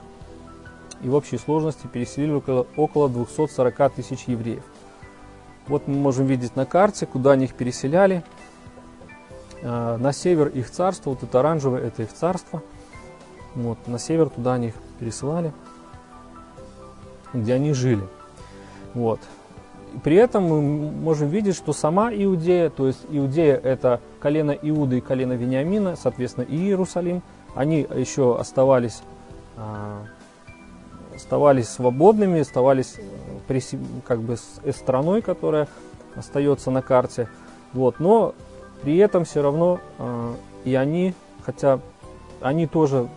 и 1.02 1.08
в 1.08 1.14
общей 1.14 1.38
сложности 1.38 1.86
переселили 1.86 2.32
около, 2.32 2.66
около 2.76 3.08
240 3.08 3.92
тысяч 3.92 4.24
евреев. 4.26 4.62
Вот 5.68 5.86
мы 5.86 5.94
можем 5.94 6.26
видеть 6.26 6.56
на 6.56 6.66
карте, 6.66 7.06
куда 7.06 7.32
они 7.32 7.44
их 7.44 7.54
переселяли. 7.54 8.24
А, 9.62 9.98
на 9.98 10.12
север 10.12 10.48
их 10.48 10.70
царство, 10.70 11.10
вот 11.10 11.22
это 11.22 11.40
оранжевое, 11.40 11.86
это 11.86 12.02
их 12.02 12.12
царство. 12.12 12.62
Вот, 13.54 13.78
на 13.86 13.98
север 13.98 14.28
туда 14.28 14.54
они 14.54 14.68
их 14.68 14.74
пересылали, 14.98 15.52
где 17.32 17.54
они 17.54 17.72
жили. 17.72 18.04
Вот. 18.94 19.20
При 20.04 20.16
этом 20.16 20.44
мы 20.44 20.62
можем 20.62 21.28
видеть, 21.28 21.56
что 21.56 21.72
сама 21.72 22.12
Иудея, 22.12 22.70
то 22.70 22.86
есть 22.86 23.00
Иудея 23.08 23.56
это 23.56 24.00
колено 24.20 24.52
Иуды 24.52 24.98
и 24.98 25.00
колено 25.00 25.32
Вениамина, 25.32 25.96
соответственно 25.96 26.44
и 26.44 26.56
Иерусалим, 26.56 27.22
они 27.54 27.80
еще 27.80 28.38
оставались, 28.38 29.02
а, 29.56 30.04
оставались 31.20 31.68
свободными, 31.68 32.40
оставались 32.40 32.96
э, 32.98 33.78
как 34.06 34.20
бы 34.20 34.36
с 34.36 34.60
страной, 34.72 35.22
которая 35.22 35.68
остается 36.16 36.70
на 36.70 36.82
карте. 36.82 37.28
Вот, 37.72 38.00
но 38.00 38.34
при 38.82 38.96
этом 38.96 39.24
все 39.24 39.42
равно 39.42 39.80
а, 39.98 40.34
и 40.64 40.74
они, 40.74 41.14
хотя 41.44 41.80
они 42.40 42.66
тоже 42.66 43.08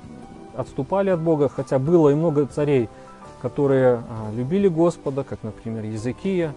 отступали 0.56 1.10
от 1.10 1.22
Бога, 1.22 1.50
хотя 1.50 1.80
было 1.80 2.10
и 2.10 2.14
много 2.14 2.46
царей, 2.46 2.90
которые 3.42 4.04
любили 4.36 4.68
Господа, 4.68 5.24
как, 5.24 5.40
например, 5.42 5.86
Языкия, 5.86 6.54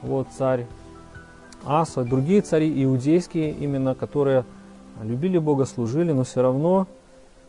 вот 0.00 0.28
царь 0.36 0.66
Аса, 1.66 2.04
другие 2.04 2.40
цари 2.40 2.84
иудейские 2.84 3.50
именно, 3.50 3.94
которые 3.94 4.44
любили 5.02 5.38
Бога, 5.38 5.64
служили, 5.64 6.12
но 6.12 6.24
все 6.24 6.42
равно 6.42 6.86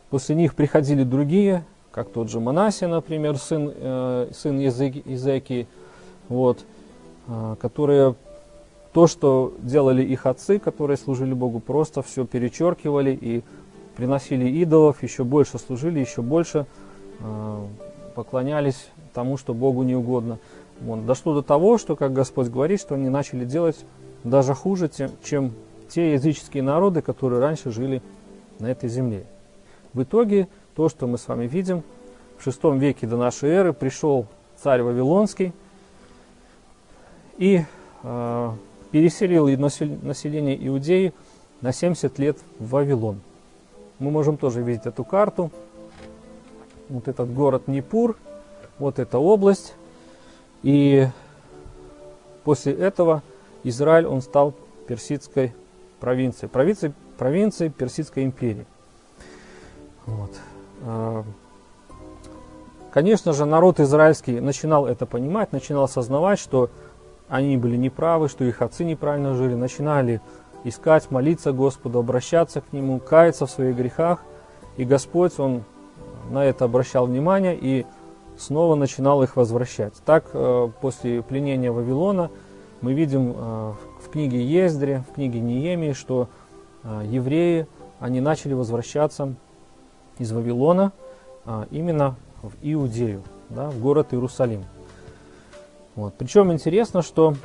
после 0.10 0.36
них 0.36 0.56
приходили 0.56 1.04
другие, 1.04 1.64
как 1.96 2.10
тот 2.10 2.30
же 2.30 2.42
Манасия, 2.42 2.90
например, 2.90 3.38
сын, 3.38 3.72
э, 3.74 4.28
сын 4.34 4.60
Изеки, 4.60 5.66
вот, 6.28 6.66
э, 7.28 7.56
которые 7.62 8.16
то, 8.92 9.08
что 9.08 9.54
делали 9.60 10.04
их 10.04 10.26
отцы, 10.26 10.60
которые 10.60 10.98
служили 10.98 11.34
Богу, 11.34 11.62
просто 11.62 12.02
все 12.02 12.26
перечеркивали 12.26 13.18
и 13.20 13.44
приносили 13.96 14.46
идолов, 14.46 15.04
еще 15.04 15.24
больше 15.24 15.58
служили, 15.58 16.02
еще 16.02 16.22
больше 16.22 16.66
э, 17.22 17.66
поклонялись 18.14 18.90
тому, 19.14 19.38
что 19.38 19.54
Богу 19.54 19.84
не 19.84 19.96
угодно. 19.96 20.38
Вот. 20.82 21.06
Дошло 21.06 21.34
до 21.34 21.44
того, 21.44 21.78
что, 21.78 21.96
как 21.96 22.12
Господь 22.12 22.50
говорит, 22.50 22.82
что 22.82 22.96
они 22.96 23.08
начали 23.08 23.46
делать 23.46 23.86
даже 24.26 24.54
хуже, 24.54 24.92
чем 25.24 25.54
те 25.88 26.12
языческие 26.12 26.62
народы, 26.62 27.02
которые 27.02 27.40
раньше 27.40 27.72
жили 27.72 28.02
на 28.60 28.70
этой 28.70 28.90
земле. 28.90 29.26
В 29.94 30.04
итоге, 30.04 30.50
то, 30.76 30.90
что 30.90 31.08
мы 31.08 31.18
с 31.18 31.28
вами 31.28 31.48
видим, 31.48 31.84
в 32.38 32.46
VI 32.46 32.78
веке 32.78 33.08
до 33.08 33.18
нашей 33.18 33.50
эры 33.50 33.74
пришел 33.74 34.28
царь 34.58 34.82
Вавилонский 34.82 35.54
и 37.38 37.64
э, 38.04 38.52
переселил 38.92 39.48
население 39.48 40.68
Иудеи 40.68 41.14
на 41.62 41.72
70 41.72 42.20
лет 42.20 42.38
в 42.60 42.70
Вавилон. 42.70 43.22
Мы 44.00 44.12
можем 44.12 44.38
тоже 44.38 44.62
видеть 44.62 44.86
эту 44.86 45.04
карту. 45.04 45.52
Вот 46.90 47.08
этот 47.08 47.34
город 47.34 47.68
Непур, 47.68 48.18
вот 48.78 49.00
эта 49.00 49.18
область. 49.18 49.74
И 50.62 51.08
после 52.44 52.74
этого 52.74 53.24
Израиль, 53.64 54.06
он 54.06 54.22
стал 54.22 54.54
персидской 54.88 55.54
провинцией, 56.00 56.50
провинцией, 56.50 56.94
провинцией 57.18 57.72
Персидской 57.72 58.24
империи. 58.24 58.66
Вот. 60.06 60.32
А, 60.84 61.24
конечно 62.92 63.34
же, 63.34 63.46
народ 63.46 63.80
израильский 63.80 64.40
начинал 64.40 64.88
это 64.88 65.06
понимать, 65.06 65.52
начинал 65.52 65.84
осознавать, 65.84 66.40
что 66.40 66.70
они 67.30 67.58
были 67.58 67.76
неправы, 67.76 68.30
что 68.30 68.44
их 68.44 68.62
отцы 68.62 68.84
неправильно 68.84 69.34
жили, 69.34 69.56
начинали 69.56 70.22
искать, 70.64 71.12
молиться 71.12 71.52
Господу, 71.52 72.00
обращаться 72.00 72.62
к 72.62 72.74
Нему, 72.74 73.00
каяться 73.00 73.46
в 73.46 73.52
своих 73.52 73.76
грехах. 73.76 74.24
И 74.78 74.84
Господь, 74.84 75.40
Он 75.40 75.64
на 76.30 76.44
это 76.44 76.66
обращал 76.66 77.06
внимание 77.06 77.58
и 77.60 77.86
снова 78.38 78.76
начинал 78.76 79.24
их 79.24 79.36
возвращать. 79.36 79.94
Так, 80.06 80.26
э, 80.34 80.70
после 80.82 81.22
пленения 81.22 81.72
Вавилона 81.72 82.30
мы 82.82 82.94
видим 82.94 83.34
э, 83.36 83.74
в 84.04 84.10
книге 84.12 84.44
Ездре, 84.44 85.04
в 85.10 85.14
книге 85.14 85.40
Неемии, 85.40 85.94
что 85.94 86.28
э, 86.84 87.04
евреи, 87.06 87.68
они 88.00 88.22
начали 88.22 88.54
возвращаться 88.54 89.36
из 90.20 90.32
Вавилона 90.32 90.92
именно 91.72 92.16
в 92.42 92.54
Иудею, 92.62 93.24
да, 93.50 93.70
в 93.70 93.80
город 93.80 94.14
Иерусалим. 94.14 94.64
Вот. 95.96 96.16
Причем 96.18 96.52
интересно, 96.52 97.02
что 97.02 97.36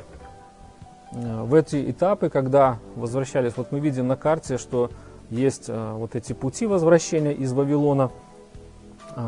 в 1.11 1.53
эти 1.53 1.91
этапы, 1.91 2.29
когда 2.29 2.79
возвращались, 2.95 3.53
вот 3.57 3.71
мы 3.71 3.79
видим 3.79 4.07
на 4.07 4.15
карте, 4.15 4.57
что 4.57 4.89
есть 5.29 5.69
вот 5.69 6.15
эти 6.15 6.33
пути 6.33 6.65
возвращения 6.65 7.33
из 7.33 7.53
Вавилона 7.53 8.11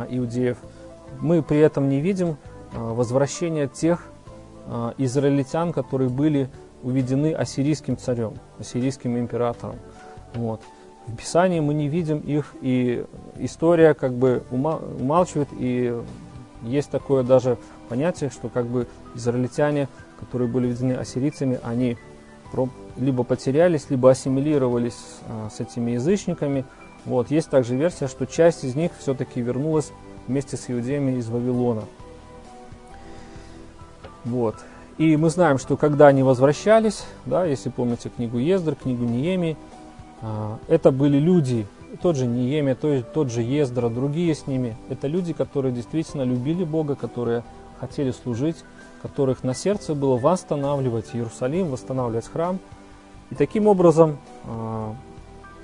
иудеев– 0.10 0.58
мы 1.22 1.42
при 1.42 1.60
этом 1.60 1.90
не 1.90 2.00
видим 2.00 2.38
а, 2.74 2.94
возвращения 2.94 3.68
тех 3.68 4.06
а, 4.68 4.94
израильтян, 4.98 5.74
которые 5.74 6.10
были 6.10 6.50
уведены 6.82 7.34
ассирийским 7.34 7.98
царем, 7.98 8.34
ассирийским 8.60 9.18
императором. 9.18 9.76
Вот. 10.36 10.62
В 11.08 11.16
Писании 11.16 11.60
мы 11.60 11.74
не 11.74 11.90
видим 11.90 12.20
их, 12.20 12.56
и 12.62 13.06
история 13.38 13.94
как 13.94 14.14
бы 14.14 14.44
умалчивает, 14.52 15.50
и 15.52 16.02
есть 16.64 16.90
такое 16.90 17.24
даже 17.24 17.58
понятие, 17.90 18.30
что 18.30 18.50
как 18.50 18.68
бы 18.68 18.88
израильтяне, 19.16 19.90
которые 20.20 20.48
были 20.48 20.68
введены 20.68 20.94
ассирийцами, 20.94 21.60
они 21.64 21.98
либо 22.98 23.24
потерялись, 23.24 23.90
либо 23.90 24.12
ассимилировались 24.12 25.20
а, 25.28 25.50
с 25.50 25.60
этими 25.60 25.92
язычниками. 25.92 26.66
Вот. 27.06 27.32
Есть 27.32 27.50
также 27.50 27.76
версия, 27.76 28.08
что 28.08 28.26
часть 28.26 28.64
из 28.64 28.76
них 28.76 28.92
все-таки 29.00 29.42
вернулась 29.42 29.92
вместе 30.28 30.56
с 30.56 30.70
иудеями 30.70 31.18
из 31.18 31.28
Вавилона. 31.30 31.84
Вот. 34.24 34.56
И 34.98 35.18
мы 35.18 35.30
знаем, 35.30 35.58
что 35.58 35.76
когда 35.76 36.08
они 36.08 36.22
возвращались, 36.22 37.04
да, 37.26 37.46
если 37.46 37.70
помните 37.70 38.10
книгу 38.10 38.38
Ездр, 38.38 38.76
книгу 38.76 39.04
Ниеми, 39.04 39.58
а, 39.58 39.73
это 40.68 40.92
были 40.92 41.18
люди 41.18 41.68
тот 42.02 42.16
же 42.16 42.26
Ниеме, 42.26 42.76
тот 42.76 43.30
же 43.32 43.42
Ездра, 43.42 43.90
другие 43.90 44.34
с 44.34 44.48
ними. 44.48 44.76
Это 44.90 45.08
люди, 45.08 45.34
которые 45.34 45.74
действительно 45.74 46.24
любили 46.24 46.64
Бога, 46.64 46.96
которые 46.96 47.44
хотели 47.80 48.12
служить, 48.12 48.58
которых 49.02 49.44
на 49.44 49.54
сердце 49.54 49.94
было 49.94 50.18
восстанавливать 50.18 51.14
Иерусалим, 51.14 51.68
восстанавливать 51.68 52.28
храм. 52.28 52.60
И 53.30 53.36
таким 53.36 53.68
образом 53.68 54.18
э, 54.46 54.94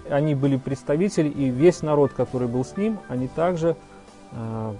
они 0.10 0.36
были 0.36 0.58
представители, 0.58 1.30
и 1.30 1.50
весь 1.50 1.82
народ, 1.82 2.12
который 2.13 2.48
был 2.48 2.66
с 2.66 2.75
ним, 2.75 3.00
они 3.08 3.28
также 3.28 3.75
э, 4.32 4.74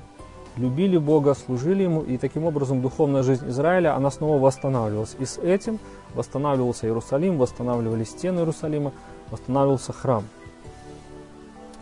любили 0.58 0.98
Бога, 0.98 1.34
служили 1.36 1.84
Ему, 1.84 2.02
и 2.02 2.18
таким 2.18 2.46
образом 2.46 2.82
духовная 2.82 3.24
жизнь 3.24 3.48
Израиля, 3.50 3.96
она 3.96 4.12
снова 4.12 4.40
восстанавливалась. 4.40 5.16
И 5.20 5.26
с 5.26 5.38
этим 5.38 5.80
восстанавливался 6.14 6.88
Иерусалим, 6.88 7.38
восстанавливались 7.38 8.10
стены 8.10 8.40
Иерусалима, 8.40 8.92
восстанавливался 9.32 9.94
храм. 9.94 10.24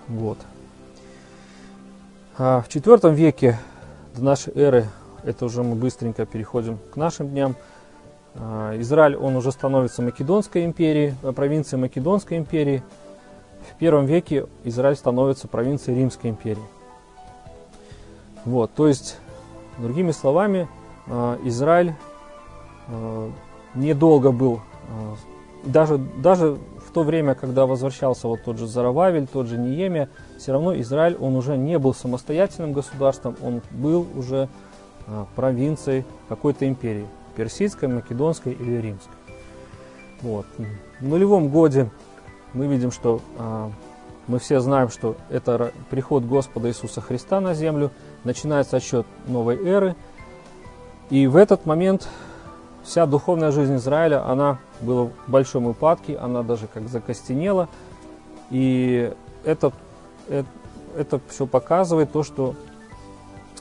Вот. 0.07 0.37
А 2.37 2.61
в 2.61 2.67
IV 2.67 3.13
веке 3.13 3.59
до 4.15 4.23
нашей 4.23 4.53
эры, 4.53 4.85
это 5.23 5.45
уже 5.45 5.63
мы 5.63 5.75
быстренько 5.75 6.25
переходим 6.25 6.77
к 6.93 6.95
нашим 6.95 7.29
дням, 7.29 7.55
а, 8.35 8.79
Израиль, 8.79 9.15
он 9.15 9.35
уже 9.35 9.51
становится 9.51 10.01
Македонской 10.01 10.63
империей, 10.65 11.15
э, 11.23 11.31
провинцией 11.31 11.81
Македонской 11.81 12.37
империи. 12.37 12.83
В 13.71 13.75
первом 13.79 14.05
веке 14.05 14.45
Израиль 14.63 14.95
становится 14.95 15.47
провинцией 15.47 15.97
Римской 15.97 16.29
империи. 16.29 16.63
Вот, 18.45 18.71
то 18.75 18.87
есть, 18.87 19.17
другими 19.79 20.11
словами, 20.11 20.69
а, 21.07 21.39
Израиль 21.43 21.95
а, 22.87 23.31
недолго 23.73 24.31
был, 24.31 24.61
даже, 25.63 25.97
даже 25.97 26.51
в 26.51 26.76
то 26.97 27.03
время, 27.03 27.35
когда 27.35 27.67
возвращался 27.67 28.27
вот 28.27 28.41
тот 28.43 28.57
же 28.57 28.65
Зарававель, 28.65 29.27
тот 29.27 29.45
же 29.45 29.55
Ниемия, 29.55 30.09
все 30.39 30.51
равно 30.51 30.75
Израиль, 30.81 31.15
он 31.19 31.35
уже 31.35 31.55
не 31.55 31.77
был 31.77 31.93
самостоятельным 31.93 32.73
государством, 32.73 33.35
он 33.43 33.61
был 33.69 34.07
уже 34.15 34.49
провинцией 35.35 36.05
какой-то 36.27 36.67
империи 36.67 37.05
персидской, 37.35 37.87
македонской 37.87 38.53
или 38.53 38.81
римской. 38.81 39.13
Вот. 40.23 40.47
В 40.99 41.07
нулевом 41.07 41.49
годе 41.49 41.91
мы 42.53 42.65
видим, 42.65 42.91
что 42.91 43.21
а, 43.37 43.69
мы 44.25 44.39
все 44.39 44.59
знаем, 44.59 44.89
что 44.89 45.17
это 45.29 45.71
приход 45.91 46.23
Господа 46.23 46.67
Иисуса 46.67 46.99
Христа 46.99 47.39
на 47.39 47.53
землю, 47.53 47.91
начинается 48.23 48.77
отсчет 48.77 49.05
новой 49.27 49.63
эры. 49.63 49.95
И 51.11 51.27
в 51.27 51.35
этот 51.35 51.67
момент 51.67 52.09
вся 52.87 53.05
духовная 53.05 53.51
жизнь 53.51 53.75
Израиля, 53.75 54.27
она 54.27 54.57
была 54.81 55.05
в 55.05 55.29
большом 55.29 55.67
упадке, 55.67 56.17
она 56.17 56.41
даже 56.41 56.67
как 56.67 56.89
закостенела. 56.89 57.69
И 58.49 59.13
это, 59.43 59.71
это, 60.27 60.47
это 60.95 61.21
все 61.29 61.45
показывает 61.45 62.11
то, 62.11 62.23
что 62.23 62.55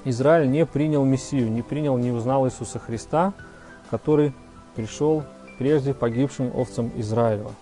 Израиль 0.04 0.50
не 0.50 0.64
принял 0.64 1.04
Мессию, 1.04 1.50
не 1.50 1.60
принял, 1.60 1.98
не 1.98 2.12
узнал 2.12 2.46
Иисуса 2.46 2.78
Христа– 2.78 3.34
который 3.90 4.32
пришел 4.74 5.22
прежде 5.58 5.94
погибшим 5.94 6.50
овцам 6.54 6.90
Израилева. 6.96 7.52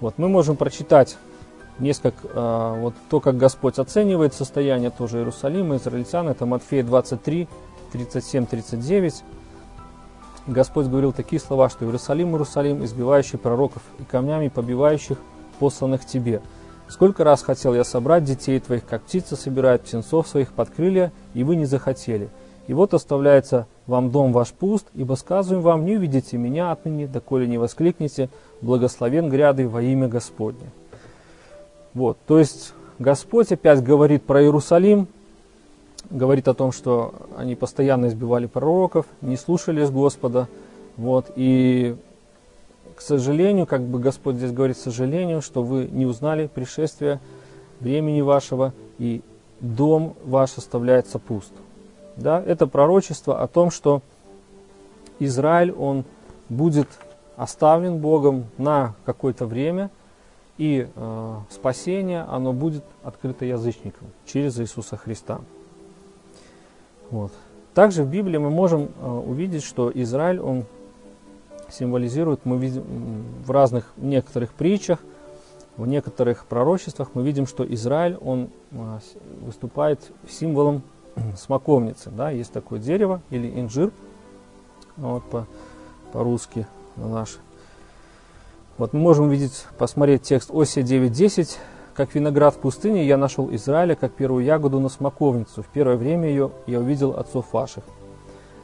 Вот, 0.00 0.14
мы 0.18 0.28
можем 0.28 0.56
прочитать 0.56 1.16
несколько, 1.78 2.26
э, 2.28 2.80
вот 2.80 2.94
то, 3.08 3.20
как 3.20 3.36
Господь 3.36 3.78
оценивает 3.78 4.34
состояние 4.34 4.90
тоже 4.90 5.18
Иерусалима, 5.18 5.76
израильтян, 5.76 6.28
это 6.28 6.46
Матфея 6.46 6.82
23, 6.82 7.48
37, 7.92 8.46
39. 8.46 9.24
Господь 10.50 10.86
говорил 10.86 11.12
такие 11.12 11.40
слова, 11.40 11.68
что 11.68 11.84
Иерусалим, 11.84 12.30
Иерусалим, 12.30 12.84
избивающий 12.84 13.38
пророков 13.38 13.82
и 14.00 14.02
камнями 14.02 14.48
побивающих 14.48 15.16
посланных 15.60 16.04
тебе. 16.04 16.42
Сколько 16.88 17.22
раз 17.22 17.42
хотел 17.42 17.72
я 17.72 17.84
собрать 17.84 18.24
детей 18.24 18.58
твоих, 18.58 18.84
как 18.84 19.02
птица 19.02 19.36
собирает 19.36 19.82
птенцов 19.82 20.26
своих 20.26 20.52
под 20.52 20.70
крылья, 20.70 21.12
и 21.34 21.44
вы 21.44 21.54
не 21.54 21.66
захотели. 21.66 22.30
И 22.66 22.74
вот 22.74 22.94
оставляется 22.94 23.68
вам 23.86 24.10
дом 24.10 24.32
ваш 24.32 24.48
пуст, 24.48 24.88
ибо 24.94 25.14
сказываем 25.14 25.62
вам, 25.62 25.84
не 25.84 25.96
увидите 25.96 26.36
меня 26.36 26.72
отныне, 26.72 27.06
доколе 27.06 27.46
не 27.46 27.58
воскликнете, 27.58 28.28
благословен 28.60 29.28
гряды 29.28 29.68
во 29.68 29.82
имя 29.82 30.08
Господне. 30.08 30.72
Вот, 31.94 32.18
то 32.26 32.40
есть 32.40 32.72
Господь 32.98 33.52
опять 33.52 33.84
говорит 33.84 34.24
про 34.24 34.42
Иерусалим, 34.42 35.06
говорит 36.10 36.48
о 36.48 36.54
том, 36.54 36.72
что 36.72 37.14
они 37.36 37.54
постоянно 37.54 38.06
избивали 38.06 38.46
пророков, 38.46 39.06
не 39.20 39.36
слушались 39.36 39.90
Господа, 39.90 40.48
вот, 40.96 41.30
и 41.36 41.96
к 42.94 43.00
сожалению, 43.00 43.66
как 43.66 43.82
бы 43.82 43.98
Господь 43.98 44.36
здесь 44.36 44.52
говорит, 44.52 44.76
к 44.76 44.80
сожалению, 44.80 45.40
что 45.40 45.62
вы 45.62 45.88
не 45.90 46.04
узнали 46.04 46.48
пришествия 46.48 47.20
времени 47.80 48.20
вашего, 48.20 48.74
и 48.98 49.22
дом 49.60 50.14
ваш 50.24 50.58
оставляется 50.58 51.18
пуст. 51.18 51.52
Да, 52.16 52.42
это 52.42 52.66
пророчество 52.66 53.40
о 53.40 53.46
том, 53.46 53.70
что 53.70 54.02
Израиль, 55.18 55.72
он 55.72 56.04
будет 56.50 56.88
оставлен 57.36 57.98
Богом 57.98 58.46
на 58.58 58.94
какое-то 59.06 59.46
время, 59.46 59.90
и 60.58 60.86
э, 60.94 61.36
спасение, 61.48 62.26
оно 62.28 62.52
будет 62.52 62.84
открыто 63.02 63.46
язычникам 63.46 64.08
через 64.26 64.60
Иисуса 64.60 64.98
Христа. 64.98 65.40
Вот. 67.10 67.32
Также 67.74 68.02
в 68.02 68.08
Библии 68.08 68.38
мы 68.38 68.50
можем 68.50 68.90
э, 69.00 69.08
увидеть, 69.08 69.62
что 69.62 69.90
Израиль, 69.94 70.40
он 70.40 70.64
символизирует, 71.68 72.44
мы 72.44 72.58
видим 72.58 72.84
в 73.44 73.50
разных, 73.50 73.92
в 73.96 74.04
некоторых 74.04 74.52
притчах, 74.52 74.98
в 75.76 75.86
некоторых 75.86 76.46
пророчествах 76.46 77.10
мы 77.14 77.22
видим, 77.22 77.46
что 77.46 77.64
Израиль, 77.74 78.16
он 78.20 78.50
э, 78.72 78.98
выступает 79.40 80.12
символом 80.28 80.82
смоковницы. 81.36 82.10
Да, 82.10 82.30
есть 82.30 82.52
такое 82.52 82.80
дерево 82.80 83.22
или 83.30 83.48
инжир, 83.60 83.92
вот 84.96 85.24
по, 85.30 85.46
по-русски 86.12 86.66
на 86.96 87.08
наш. 87.08 87.38
Вот 88.78 88.92
мы 88.92 89.00
можем 89.00 89.26
увидеть, 89.26 89.66
посмотреть 89.78 90.22
текст 90.22 90.50
Осия 90.52 90.82
9.10. 90.82 91.56
«Как 92.00 92.14
виноград 92.14 92.54
в 92.54 92.56
пустыне 92.56 93.04
я 93.04 93.18
нашел 93.18 93.54
Израиля, 93.54 93.94
как 93.94 94.12
первую 94.12 94.42
ягоду 94.42 94.80
на 94.80 94.88
смоковницу. 94.88 95.62
В 95.62 95.66
первое 95.66 95.98
время 95.98 96.30
ее 96.30 96.50
я 96.66 96.80
увидел 96.80 97.10
отцов 97.10 97.52
ваших». 97.52 97.84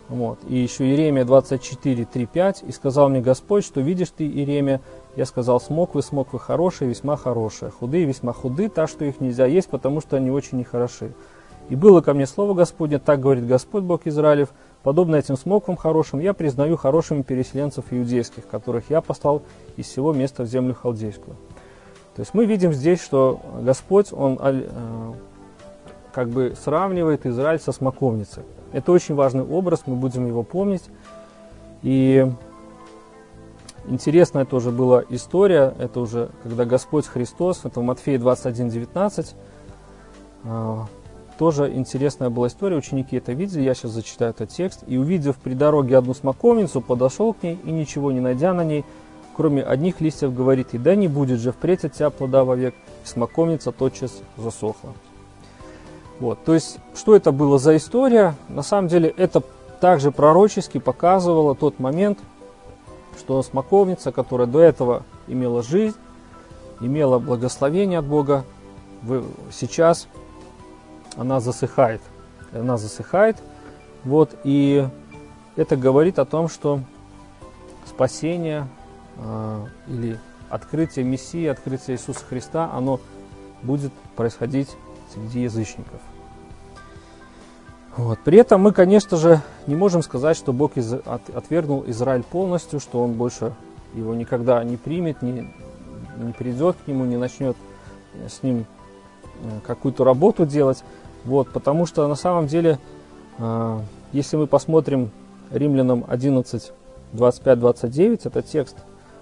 Вот. 0.08 0.38
И 0.48 0.56
еще 0.56 0.86
Иеремия 0.86 1.26
24, 1.26 2.06
3, 2.06 2.24
5. 2.24 2.62
«И 2.66 2.72
сказал 2.72 3.10
мне 3.10 3.20
Господь, 3.20 3.62
что 3.66 3.82
видишь 3.82 4.08
ты, 4.08 4.24
Иеремия, 4.24 4.80
я 5.16 5.26
сказал, 5.26 5.60
смоквы, 5.60 6.00
смоквы 6.00 6.38
хорошие, 6.38 6.88
весьма 6.88 7.18
хорошие, 7.18 7.70
худые, 7.70 8.06
весьма 8.06 8.32
худы, 8.32 8.70
так 8.70 8.88
что 8.88 9.04
их 9.04 9.20
нельзя 9.20 9.44
есть, 9.44 9.68
потому 9.68 10.00
что 10.00 10.16
они 10.16 10.30
очень 10.30 10.56
нехороши. 10.56 11.12
И 11.68 11.76
было 11.76 12.00
ко 12.00 12.14
мне 12.14 12.26
слово 12.26 12.54
Господне, 12.54 12.98
так 12.98 13.20
говорит 13.20 13.46
Господь 13.46 13.82
Бог 13.82 14.06
Израилев, 14.06 14.48
подобно 14.82 15.16
этим 15.16 15.36
смоквам 15.36 15.76
хорошим, 15.76 16.20
я 16.20 16.32
признаю 16.32 16.78
хорошими 16.78 17.20
переселенцев 17.20 17.84
иудейских, 17.90 18.48
которых 18.48 18.88
я 18.88 19.02
послал 19.02 19.42
из 19.76 19.84
всего 19.88 20.14
места 20.14 20.44
в 20.44 20.46
землю 20.46 20.74
халдейскую. 20.74 21.36
То 22.16 22.22
есть 22.22 22.32
мы 22.32 22.46
видим 22.46 22.72
здесь, 22.72 23.02
что 23.02 23.42
Господь, 23.60 24.10
Он 24.10 24.38
э, 24.40 25.12
как 26.12 26.30
бы 26.30 26.54
сравнивает 26.58 27.26
Израиль 27.26 27.60
со 27.60 27.72
смоковницей. 27.72 28.42
Это 28.72 28.90
очень 28.90 29.14
важный 29.14 29.44
образ, 29.44 29.82
мы 29.84 29.96
будем 29.96 30.26
его 30.26 30.42
помнить. 30.42 30.84
И 31.82 32.26
интересная 33.86 34.46
тоже 34.46 34.70
была 34.70 35.04
история, 35.10 35.74
это 35.78 36.00
уже 36.00 36.30
когда 36.42 36.64
Господь 36.64 37.06
Христос, 37.06 37.60
это 37.64 37.80
в 37.80 37.82
Матфея 37.82 38.18
21, 38.18 38.70
19, 38.70 39.36
тоже 41.38 41.70
интересная 41.74 42.30
была 42.30 42.46
история, 42.46 42.76
ученики 42.76 43.16
это 43.18 43.32
видели, 43.32 43.60
я 43.60 43.74
сейчас 43.74 43.90
зачитаю 43.90 44.30
этот 44.30 44.48
текст. 44.48 44.84
«И 44.86 44.96
увидев 44.96 45.36
при 45.36 45.52
дороге 45.52 45.98
одну 45.98 46.14
смоковницу, 46.14 46.80
подошел 46.80 47.34
к 47.34 47.42
ней 47.42 47.58
и, 47.62 47.70
ничего 47.70 48.10
не 48.10 48.20
найдя 48.20 48.54
на 48.54 48.64
ней, 48.64 48.86
кроме 49.36 49.62
одних 49.62 50.00
листьев, 50.00 50.34
говорит, 50.34 50.72
и 50.72 50.78
да 50.78 50.94
не 50.94 51.08
будет 51.08 51.40
же 51.40 51.52
впредь 51.52 51.84
от 51.84 51.92
тебя 51.92 52.08
плода 52.08 52.44
вовек, 52.44 52.74
и 53.04 53.06
смоковница 53.06 53.70
тотчас 53.70 54.22
засохла». 54.38 54.94
Вот, 56.18 56.42
то 56.44 56.54
есть, 56.54 56.78
что 56.94 57.14
это 57.14 57.30
было 57.30 57.58
за 57.58 57.76
история? 57.76 58.34
На 58.48 58.62
самом 58.62 58.88
деле, 58.88 59.12
это 59.14 59.42
также 59.80 60.10
пророчески 60.10 60.78
показывало 60.78 61.54
тот 61.54 61.78
момент, 61.78 62.18
что 63.18 63.42
смоковница, 63.42 64.12
которая 64.12 64.46
до 64.46 64.60
этого 64.60 65.02
имела 65.26 65.62
жизнь, 65.62 65.96
имела 66.80 67.18
благословение 67.18 67.98
от 67.98 68.06
Бога, 68.06 68.44
сейчас 69.52 70.08
она 71.16 71.40
засыхает. 71.40 72.00
Она 72.52 72.78
засыхает. 72.78 73.36
Вот, 74.04 74.34
и 74.44 74.88
это 75.56 75.76
говорит 75.76 76.18
о 76.18 76.24
том, 76.24 76.48
что 76.48 76.80
спасение 77.86 78.66
или 79.88 80.18
открытие 80.50 81.04
Мессии, 81.04 81.46
открытие 81.46 81.96
Иисуса 81.96 82.24
Христа, 82.28 82.70
оно 82.72 83.00
будет 83.62 83.92
происходить 84.14 84.68
среди 85.12 85.42
язычников. 85.42 86.00
Вот. 87.96 88.18
При 88.20 88.38
этом 88.38 88.60
мы, 88.60 88.72
конечно 88.72 89.16
же, 89.16 89.40
не 89.66 89.74
можем 89.74 90.02
сказать, 90.02 90.36
что 90.36 90.52
Бог 90.52 90.76
из, 90.76 90.92
от, 90.92 91.30
отвергнул 91.34 91.84
Израиль 91.86 92.22
полностью, 92.22 92.78
что 92.78 93.02
Он 93.02 93.14
больше 93.14 93.54
его 93.94 94.14
никогда 94.14 94.62
не 94.62 94.76
примет, 94.76 95.22
не, 95.22 95.50
не 96.18 96.32
придет 96.32 96.76
к 96.84 96.88
нему, 96.88 97.06
не 97.06 97.16
начнет 97.16 97.56
с 98.28 98.42
ним 98.42 98.66
какую-то 99.66 100.04
работу 100.04 100.44
делать. 100.44 100.84
Вот, 101.24 101.50
потому 101.50 101.86
что 101.86 102.06
на 102.06 102.14
самом 102.14 102.46
деле, 102.46 102.78
если 104.12 104.36
мы 104.36 104.46
посмотрим 104.46 105.10
Римлянам 105.50 106.04
11, 106.06 106.72
25-29, 107.14 108.20
это 108.24 108.42
текст, 108.42 108.76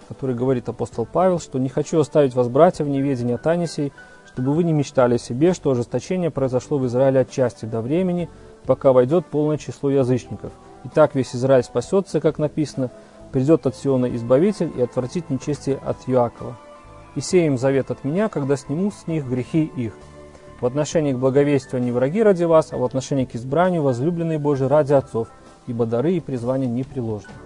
который 0.08 0.34
говорит 0.34 0.68
апостол 0.68 1.06
Павел, 1.10 1.38
что 1.38 1.58
«не 1.58 1.68
хочу 1.68 2.00
оставить 2.00 2.34
вас, 2.34 2.48
братья, 2.48 2.84
в 2.84 2.88
неведении 2.88 3.34
о 3.34 3.38
тайне 3.38 3.66
чтобы 4.34 4.52
вы 4.52 4.64
не 4.64 4.72
мечтали 4.72 5.14
о 5.14 5.18
себе, 5.18 5.54
что 5.54 5.70
ожесточение 5.70 6.30
произошло 6.30 6.78
в 6.78 6.86
Израиле 6.86 7.20
отчасти 7.20 7.66
до 7.66 7.80
времени, 7.80 8.28
пока 8.66 8.92
войдет 8.92 9.26
полное 9.26 9.58
число 9.58 9.90
язычников. 9.90 10.52
И 10.84 10.88
так 10.88 11.14
весь 11.14 11.36
Израиль 11.36 11.62
спасется, 11.62 12.20
как 12.20 12.38
написано, 12.38 12.90
придет 13.30 13.66
от 13.66 13.76
Сиона 13.76 14.14
Избавитель 14.16 14.72
и 14.76 14.82
отвратит 14.82 15.30
нечестие 15.30 15.76
от 15.76 15.96
Иакова. 16.08 16.56
И 17.14 17.20
сеем 17.20 17.58
завет 17.58 17.92
от 17.92 18.02
меня, 18.02 18.28
когда 18.28 18.56
сниму 18.56 18.90
с 18.90 19.06
них 19.06 19.26
грехи 19.26 19.70
их. 19.76 19.92
В 20.60 20.66
отношении 20.66 21.12
к 21.12 21.18
благовестию 21.18 21.80
они 21.80 21.92
враги 21.92 22.22
ради 22.22 22.44
вас, 22.44 22.72
а 22.72 22.76
в 22.76 22.84
отношении 22.84 23.24
к 23.24 23.34
избранию 23.36 23.82
возлюбленные 23.82 24.38
Божии 24.38 24.66
ради 24.66 24.94
отцов, 24.94 25.28
ибо 25.66 25.86
дары 25.86 26.14
и 26.14 26.20
призвания 26.20 26.66
не 26.66 26.82
приложены. 26.82 27.43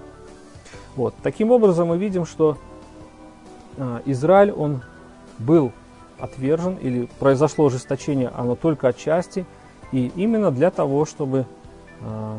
Вот. 0.99 1.15
Таким 1.23 1.53
образом, 1.53 1.89
мы 1.89 1.97
видим, 1.97 2.27
что 2.27 2.57
э, 3.77 4.01
Израиль, 4.07 4.51
он 4.51 4.83
был 5.39 5.71
отвержен 6.19 6.75
или 6.75 7.09
произошло 7.21 7.67
ожесточение, 7.67 8.33
оно 8.35 8.57
только 8.57 8.89
отчасти, 8.89 9.47
и 9.93 10.11
именно 10.17 10.51
для 10.51 10.73
того, 10.73 11.05
чтобы 11.05 11.47
э, 12.01 12.39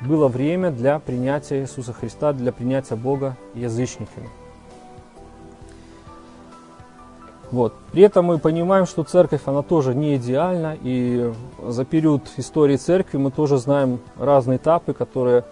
было 0.00 0.28
время 0.28 0.70
для 0.70 0.98
принятия 0.98 1.60
Иисуса 1.60 1.92
Христа, 1.92 2.32
для 2.32 2.52
принятия 2.52 2.96
Бога 2.96 3.36
язычниками. 3.52 4.30
Вот. 7.50 7.74
При 7.92 8.02
этом 8.02 8.24
мы 8.24 8.38
понимаем, 8.38 8.86
что 8.86 9.04
церковь, 9.04 9.42
она 9.44 9.60
тоже 9.60 9.94
не 9.94 10.16
идеальна, 10.16 10.74
и 10.80 11.34
за 11.62 11.84
период 11.84 12.22
истории 12.38 12.76
церкви 12.76 13.18
мы 13.18 13.30
тоже 13.30 13.58
знаем 13.58 14.00
разные 14.16 14.56
этапы, 14.56 14.94
которые 14.94 15.44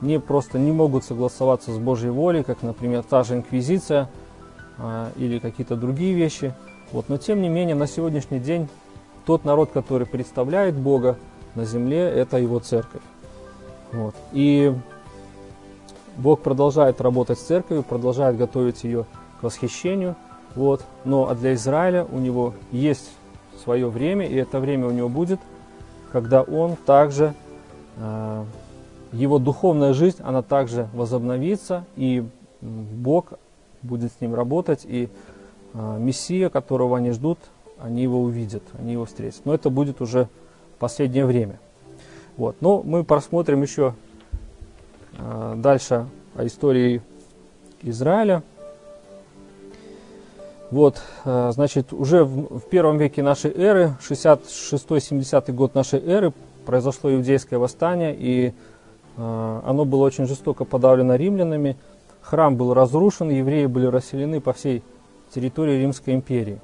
не 0.00 0.20
просто 0.20 0.58
не 0.58 0.72
могут 0.72 1.04
согласоваться 1.04 1.72
с 1.72 1.78
Божьей 1.78 2.10
волей, 2.10 2.42
как, 2.42 2.62
например, 2.62 3.02
та 3.02 3.24
же 3.24 3.34
инквизиция 3.34 4.08
а, 4.78 5.10
или 5.16 5.38
какие-то 5.38 5.76
другие 5.76 6.14
вещи. 6.14 6.54
Вот. 6.92 7.08
Но 7.08 7.16
тем 7.16 7.42
не 7.42 7.48
менее, 7.48 7.74
на 7.74 7.86
сегодняшний 7.86 8.38
день 8.38 8.68
тот 9.24 9.44
народ, 9.44 9.70
который 9.72 10.06
представляет 10.06 10.74
Бога 10.76 11.16
на 11.54 11.64
земле, 11.64 12.00
это 12.00 12.38
его 12.38 12.58
церковь. 12.58 13.02
Вот. 13.92 14.14
И 14.32 14.74
Бог 16.16 16.40
продолжает 16.40 17.00
работать 17.00 17.38
с 17.38 17.42
церковью, 17.42 17.82
продолжает 17.82 18.36
готовить 18.36 18.84
ее 18.84 19.06
к 19.40 19.42
восхищению– 19.42 20.16
вот. 20.56 20.82
Но 21.04 21.28
а 21.28 21.34
для 21.34 21.54
Израиля 21.54 22.06
у 22.10 22.18
него 22.18 22.54
есть 22.72 23.10
свое 23.62 23.88
время, 23.88 24.26
и 24.26 24.34
это 24.34 24.58
время 24.58 24.88
у 24.88 24.90
него 24.90 25.08
будет, 25.08 25.38
когда 26.10 26.42
он 26.42 26.76
также, 26.76 27.34
э, 27.98 28.44
его 29.16 29.38
духовная 29.38 29.92
жизнь, 29.92 30.18
она 30.22 30.42
также 30.42 30.88
возобновится, 30.92 31.84
и 31.96 32.24
Бог 32.60 33.32
будет 33.82 34.12
с 34.12 34.20
ним 34.20 34.34
работать, 34.34 34.84
и 34.84 35.08
э, 35.74 35.96
Мессия, 35.98 36.48
которого 36.48 36.96
они 36.96 37.10
ждут, 37.12 37.38
они 37.80 38.02
его 38.02 38.20
увидят, 38.20 38.62
они 38.78 38.92
его 38.92 39.04
встретят. 39.04 39.40
Но 39.44 39.54
это 39.54 39.70
будет 39.70 40.00
уже 40.00 40.28
последнее 40.78 41.26
время. 41.26 41.58
Вот. 42.36 42.56
Но 42.60 42.82
мы 42.82 43.04
просмотрим 43.04 43.62
еще 43.62 43.94
э, 45.18 45.54
дальше 45.56 46.06
о 46.34 46.46
истории 46.46 47.02
Израиля. 47.82 48.42
Вот, 50.70 51.00
э, 51.24 51.50
значит, 51.54 51.92
уже 51.92 52.24
в 52.24 52.62
первом 52.68 52.98
веке 52.98 53.22
нашей 53.22 53.52
эры, 53.52 53.96
66-70 54.00 55.52
год 55.52 55.74
нашей 55.74 56.00
эры, 56.00 56.32
произошло 56.66 57.12
иудейское 57.14 57.58
восстание, 57.58 58.14
и 58.18 58.52
оно 59.16 59.84
было 59.84 60.04
очень 60.04 60.26
жестоко 60.26 60.64
подавлено 60.64 61.14
римлянами. 61.14 61.76
Храм 62.20 62.56
был 62.56 62.74
разрушен, 62.74 63.30
евреи 63.30 63.66
были 63.66 63.86
расселены 63.86 64.40
по 64.40 64.52
всей 64.52 64.82
территории 65.34 65.80
Римской 65.80 66.14
империи. 66.14 66.60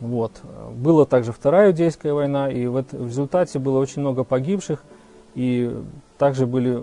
Вот. 0.00 0.32
Была 0.74 1.04
также 1.04 1.32
Вторая 1.32 1.70
Иудейская 1.70 2.14
война, 2.14 2.50
и 2.50 2.66
в, 2.66 2.84
результате 2.92 3.58
было 3.58 3.78
очень 3.78 4.00
много 4.00 4.24
погибших, 4.24 4.82
и 5.34 5.74
также 6.18 6.46
были 6.46 6.82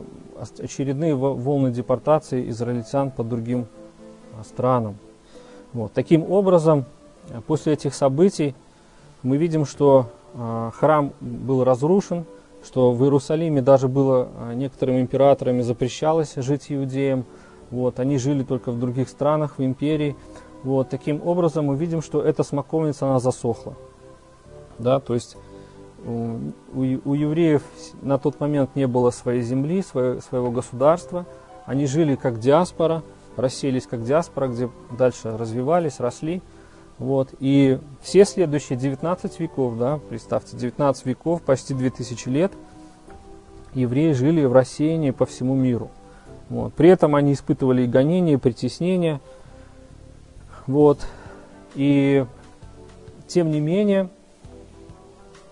очередные 0.59 1.15
волны 1.15 1.71
депортации 1.71 2.49
израильтян 2.49 3.11
по 3.11 3.23
другим 3.23 3.61
э, 3.61 4.43
странам. 4.47 4.95
Вот. 5.73 5.91
Таким 5.93 6.31
образом, 6.31 6.85
после 7.47 7.73
этих 7.73 7.93
событий 7.95 8.55
мы 9.23 9.37
видим, 9.37 9.65
что 9.65 10.09
э, 10.33 10.71
храм 10.75 11.11
был 11.19 11.63
разрушен, 11.63 12.25
что 12.67 12.91
в 12.91 13.01
Иерусалиме 13.03 13.61
даже 13.61 13.87
было 13.87 14.27
э, 14.35 14.53
некоторыми 14.53 15.01
императорами 15.01 15.61
запрещалось 15.61 16.35
жить 16.35 16.65
иудеям. 16.69 17.25
Вот. 17.71 17.99
Они 17.99 18.17
жили 18.17 18.43
только 18.43 18.71
в 18.71 18.79
других 18.79 19.09
странах, 19.09 19.57
в 19.57 19.63
империи. 19.63 20.15
Вот. 20.63 20.89
Таким 20.89 21.25
образом, 21.25 21.65
мы 21.65 21.77
видим, 21.77 22.01
что 22.01 22.21
эта 22.21 22.43
смоковница, 22.43 23.07
она 23.07 23.19
засохла. 23.19 23.75
Да, 24.79 24.99
то 24.99 25.13
есть 25.13 25.37
у, 26.05 26.37
у 26.73 27.13
евреев 27.13 27.63
на 28.01 28.19
тот 28.19 28.39
момент 28.39 28.75
не 28.75 28.85
было 28.85 29.09
своей 29.09 29.41
земли, 29.41 29.81
своего, 29.81 30.21
своего 30.21 30.51
государства. 30.51 31.25
Они 31.65 31.87
жили 31.87 32.15
как 32.15 32.39
диаспора– 32.39 33.01
расселись 33.37 33.87
как 33.87 34.03
диаспора, 34.03 34.47
где 34.47 34.69
дальше 34.97 35.37
развивались, 35.37 35.99
росли. 35.99 36.41
Вот. 36.97 37.33
И 37.39 37.79
все 38.01 38.25
следующие 38.25 38.77
19 38.77 39.39
веков, 39.39 39.77
да, 39.77 39.99
представьте, 40.09 40.57
19 40.57 41.05
веков, 41.05 41.41
почти 41.41 41.73
2000 41.73 42.29
лет, 42.29 42.51
евреи 43.73 44.13
жили 44.13 44.43
в 44.43 44.53
рассеянии 44.53 45.11
по 45.11 45.25
всему 45.25 45.55
миру. 45.55 45.91
Вот. 46.49 46.73
При 46.73 46.89
этом 46.89 47.15
они 47.15 47.33
испытывали 47.33 47.83
и 47.83 47.87
гонения, 47.87 48.33
и 48.33 48.37
притеснения. 48.37 49.21
Вот. 50.65 50.99
И 51.75 52.25
тем 53.27 53.51
не 53.51 53.59
менее, 53.59 54.09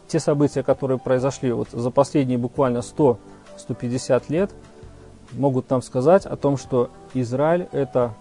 те 0.08 0.19
события, 0.19 0.63
которые 0.63 0.97
произошли 0.97 1.51
вот 1.51 1.69
за 1.71 1.91
последние 1.91 2.38
буквально 2.38 2.79
100-150 2.79 4.23
лет– 4.29 4.51
могут 5.34 5.69
нам 5.69 5.81
сказать 5.81 6.25
о 6.25 6.36
том, 6.36 6.58
что 6.58 6.89
Израиль 7.13 7.67
это 7.71 8.13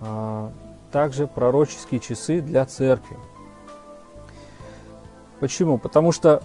а, 0.00 0.50
также 0.90 1.26
пророческие 1.26 2.00
часы 2.00 2.40
для 2.40 2.64
церкви. 2.64 3.16
Почему? 5.40 5.78
Потому 5.78 6.12
что 6.12 6.42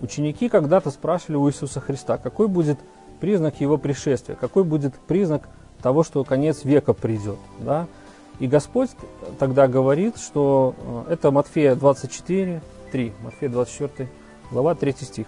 ученики 0.00 0.48
когда-то 0.48 0.90
спрашивали 0.90 1.36
у 1.36 1.48
Иисуса 1.48 1.80
Христа, 1.80 2.18
какой 2.18 2.48
будет 2.48 2.78
признак 3.20 3.60
его 3.60 3.78
пришествия, 3.78 4.36
какой 4.36 4.64
будет 4.64 4.94
признак 4.94 5.48
того, 5.82 6.02
что 6.02 6.24
конец 6.24 6.64
века 6.64 6.92
придет. 6.92 7.38
Да? 7.58 7.86
И 8.40 8.46
Господь 8.46 8.90
тогда 9.38 9.68
говорит, 9.68 10.18
что 10.18 10.74
а, 10.78 11.06
это 11.12 11.30
Матфея 11.30 11.76
24, 11.76 12.62
3, 12.90 13.12
Матфея 13.22 13.50
24, 13.50 14.08
глава 14.50 14.74
3 14.74 14.92
стих. 14.92 15.26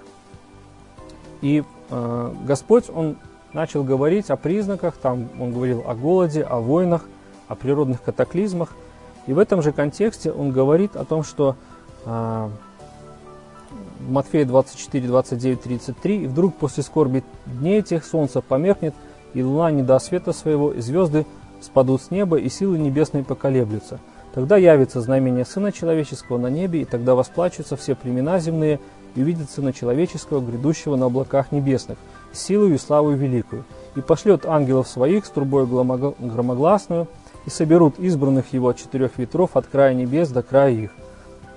И 1.43 1.63
э, 1.91 2.35
Господь, 2.45 2.85
Он 2.89 3.19
начал 3.53 3.85
говорить 3.85 4.31
о 4.31 4.37
признаках, 4.37 4.97
там 4.97 5.29
Он 5.39 5.53
говорил 5.53 5.85
о 5.87 5.95
голоде, 5.95 6.43
о 6.43 6.61
войнах, 6.61 7.05
о 7.49 7.55
природных 7.55 8.03
катаклизмах. 8.03 8.75
И 9.27 9.33
в 9.33 9.39
этом 9.39 9.63
же 9.63 9.73
контексте 9.73 10.31
Он 10.31 10.53
говорит 10.53 10.97
о 10.97 11.05
том, 11.05 11.25
что 11.25 11.57
э, 12.05 12.49
Матфея 14.09 14.45
24, 14.45 15.07
29, 15.07 15.63
33, 15.63 16.25
«И 16.25 16.27
вдруг 16.27 16.55
после 16.55 16.83
скорби 16.83 17.25
дней 17.47 17.81
этих 17.81 18.05
солнце 18.05 18.41
померкнет, 18.41 18.95
и 19.35 19.43
луна 19.43 19.71
не 19.71 19.83
даст 19.83 20.07
света 20.07 20.33
своего, 20.33 20.73
и 20.73 20.81
звезды 20.81 21.27
спадут 21.61 22.03
с 22.03 22.11
неба, 22.11 22.39
и 22.39 22.49
силы 22.49 22.79
небесные 22.79 23.25
поколеблются. 23.25 23.99
Тогда 24.35 24.57
явится 24.57 25.01
знамение 25.01 25.45
Сына 25.45 25.73
Человеческого 25.73 26.39
на 26.39 26.49
небе, 26.49 26.83
и 26.83 26.85
тогда 26.85 27.15
восплачутся 27.15 27.77
все 27.77 27.95
племена 27.95 28.39
земные, 28.39 28.81
и 29.15 29.23
увидит 29.23 29.51
Сына 29.51 29.73
Человеческого, 29.73 30.41
грядущего 30.41 30.97
на 30.97 31.07
облаках 31.07 31.53
небесных, 31.53 31.99
силою 32.33 32.75
и 32.75 32.79
славою 32.79 33.17
великую, 33.17 33.65
и 33.95 34.01
пошлет 34.01 34.45
ангелов 34.45 34.89
своих 34.89 35.25
с 35.25 35.31
трубой 35.31 35.67
громогласную, 35.67 37.09
и 37.47 37.51
соберут 37.51 37.99
избранных 37.99 38.53
его 38.53 38.69
от 38.69 38.77
четырех 38.77 39.19
ветров 39.19 39.57
от 39.57 39.67
края 39.67 39.95
небес 39.95 40.29
до 40.29 40.43
края 40.43 40.73
их. 40.73 40.91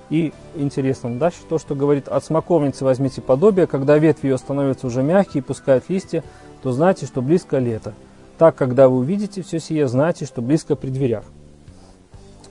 И 0.09 0.33
интересно 0.55 1.17
дальше 1.17 1.39
то, 1.47 1.59
что 1.59 1.75
говорит, 1.75 2.07
от 2.07 2.23
смоковницы 2.23 2.83
возьмите 2.83 3.21
подобие, 3.21 3.67
когда 3.67 3.97
ветви 3.97 4.29
ее 4.29 4.37
становятся 4.37 4.87
уже 4.87 5.03
мягкие 5.03 5.41
и 5.41 5.45
пускают 5.45 5.89
листья, 5.89 6.23
то 6.63 6.71
знайте, 6.71 7.05
что 7.05 7.21
близко 7.21 7.57
лето. 7.57 7.93
Так, 8.37 8.55
когда 8.55 8.87
вы 8.87 8.97
увидите 8.97 9.41
все 9.41 9.59
сие, 9.59 9.87
знайте, 9.87 10.25
что 10.25 10.41
близко 10.41 10.75
при 10.75 10.89
дверях. 10.89 11.25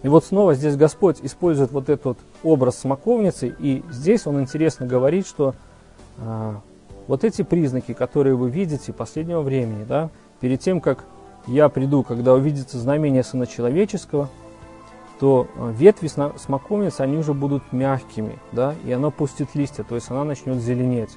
И 0.03 0.09
вот 0.09 0.25
снова 0.25 0.55
здесь 0.55 0.77
Господь 0.77 1.19
использует 1.23 1.73
вот 1.73 1.89
этот 1.89 2.19
образ 2.45 2.79
смоковницы, 2.79 3.55
и 3.59 3.83
здесь 3.91 4.27
он 4.27 4.41
интересно 4.41 4.87
говорит, 4.87 5.27
что 5.27 5.55
а, 6.19 6.61
вот 7.09 7.25
эти 7.25 7.43
признаки, 7.43 7.95
которые 7.95 8.37
вы 8.37 8.51
видите 8.51 8.93
последнего 8.93 9.41
времени, 9.41 9.85
да, 9.85 10.11
перед 10.41 10.61
тем, 10.61 10.81
как 10.81 11.05
я 11.49 11.69
приду, 11.69 12.03
когда 12.03 12.35
увидится 12.35 12.79
знамение 12.79 13.25
Сына 13.25 13.47
Человеческого, 13.47 14.29
то 15.19 15.49
э, 15.57 15.73
ветви 15.77 16.09
смоковницы, 16.09 17.01
они 17.01 17.17
уже 17.17 17.35
будут 17.35 17.73
мягкими, 17.73 18.39
да, 18.53 18.75
и 18.85 18.93
она 18.93 19.11
пустит 19.11 19.55
листья, 19.55 19.83
то 19.83 19.95
есть 19.95 20.11
она 20.11 20.25
начнет 20.25 20.59
зеленеть. 20.59 21.11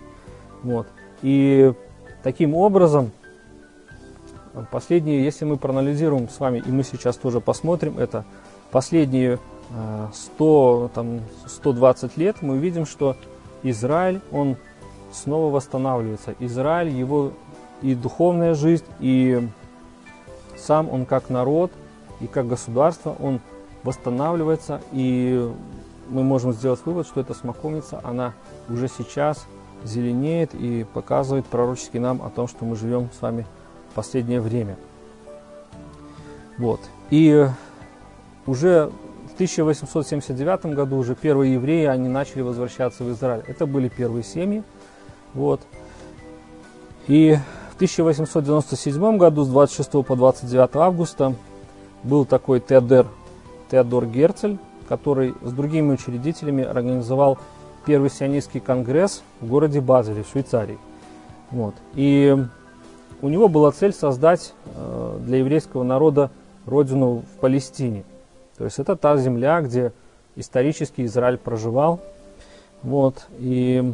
Вот. 0.63 0.87
И 1.21 1.73
таким 2.23 2.55
образом, 2.55 3.11
последние, 4.71 5.23
если 5.23 5.45
мы 5.45 5.57
проанализируем 5.57 6.29
с 6.29 6.39
вами, 6.39 6.63
и 6.65 6.71
мы 6.71 6.83
сейчас 6.83 7.17
тоже 7.17 7.41
посмотрим 7.41 7.99
это, 7.99 8.25
последние 8.71 9.37
100, 10.13 10.89
э, 10.91 10.95
там, 10.95 11.21
120 11.45 12.17
лет 12.17 12.37
мы 12.41 12.57
видим, 12.57 12.85
что 12.85 13.15
Израиль, 13.63 14.21
он 14.31 14.55
снова 15.11 15.53
восстанавливается. 15.53 16.33
Израиль, 16.39 16.89
его 16.89 17.33
и 17.81 17.95
духовная 17.95 18.53
жизнь, 18.53 18.85
и 18.99 19.47
сам 20.61 20.89
он 20.89 21.05
как 21.05 21.29
народ, 21.29 21.71
и 22.19 22.27
как 22.27 22.47
государство, 22.47 23.15
он 23.19 23.39
восстанавливается, 23.83 24.81
и 24.91 25.51
мы 26.09 26.23
можем 26.23 26.53
сделать 26.53 26.79
вывод, 26.85 27.07
что 27.07 27.19
эта 27.21 27.33
смоковница, 27.33 27.99
она 28.03 28.33
уже 28.69 28.87
сейчас 28.87 29.45
зеленеет 29.83 30.53
и 30.53 30.85
показывает 30.93 31.45
пророчески 31.45 31.97
нам 31.97 32.21
о 32.21 32.29
том, 32.29 32.47
что 32.47 32.65
мы 32.65 32.75
живем 32.75 33.09
с 33.17 33.21
вами 33.21 33.45
в 33.91 33.95
последнее 33.95 34.39
время. 34.39 34.77
Вот. 36.57 36.79
И 37.09 37.47
уже 38.45 38.91
в 39.29 39.33
1879 39.33 40.65
году 40.75 40.97
уже 40.97 41.15
первые 41.15 41.53
евреи, 41.53 41.85
они 41.85 42.07
начали 42.07 42.41
возвращаться 42.41 43.03
в 43.03 43.11
Израиль. 43.11 43.43
Это 43.47 43.65
были 43.65 43.87
первые 43.87 44.23
семьи. 44.23 44.63
Вот. 45.33 45.61
И 47.07 47.37
1897 47.81 49.17
году 49.17 49.43
с 49.43 49.47
26 49.47 50.05
по 50.05 50.15
29 50.15 50.75
августа 50.75 51.33
был 52.03 52.25
такой 52.25 52.59
Теодор, 52.59 53.07
Теодор 53.71 54.05
Герцель, 54.05 54.59
который 54.87 55.33
с 55.41 55.51
другими 55.51 55.93
учредителями 55.93 56.63
организовал 56.63 57.39
первый 57.87 58.11
сионистский 58.11 58.59
конгресс 58.59 59.23
в 59.39 59.47
городе 59.47 59.81
Базеле, 59.81 60.21
в 60.21 60.29
Швейцарии. 60.29 60.77
Вот. 61.49 61.73
И 61.95 62.37
у 63.23 63.29
него 63.29 63.47
была 63.47 63.71
цель 63.71 63.93
создать 63.93 64.53
э, 64.75 65.17
для 65.25 65.39
еврейского 65.39 65.81
народа 65.81 66.29
родину 66.67 67.23
в 67.35 67.39
Палестине. 67.39 68.03
То 68.59 68.65
есть 68.65 68.77
это 68.77 68.95
та 68.95 69.17
земля, 69.17 69.59
где 69.61 69.91
исторически 70.35 71.03
Израиль 71.07 71.39
проживал. 71.39 71.99
Вот. 72.83 73.25
И 73.39 73.91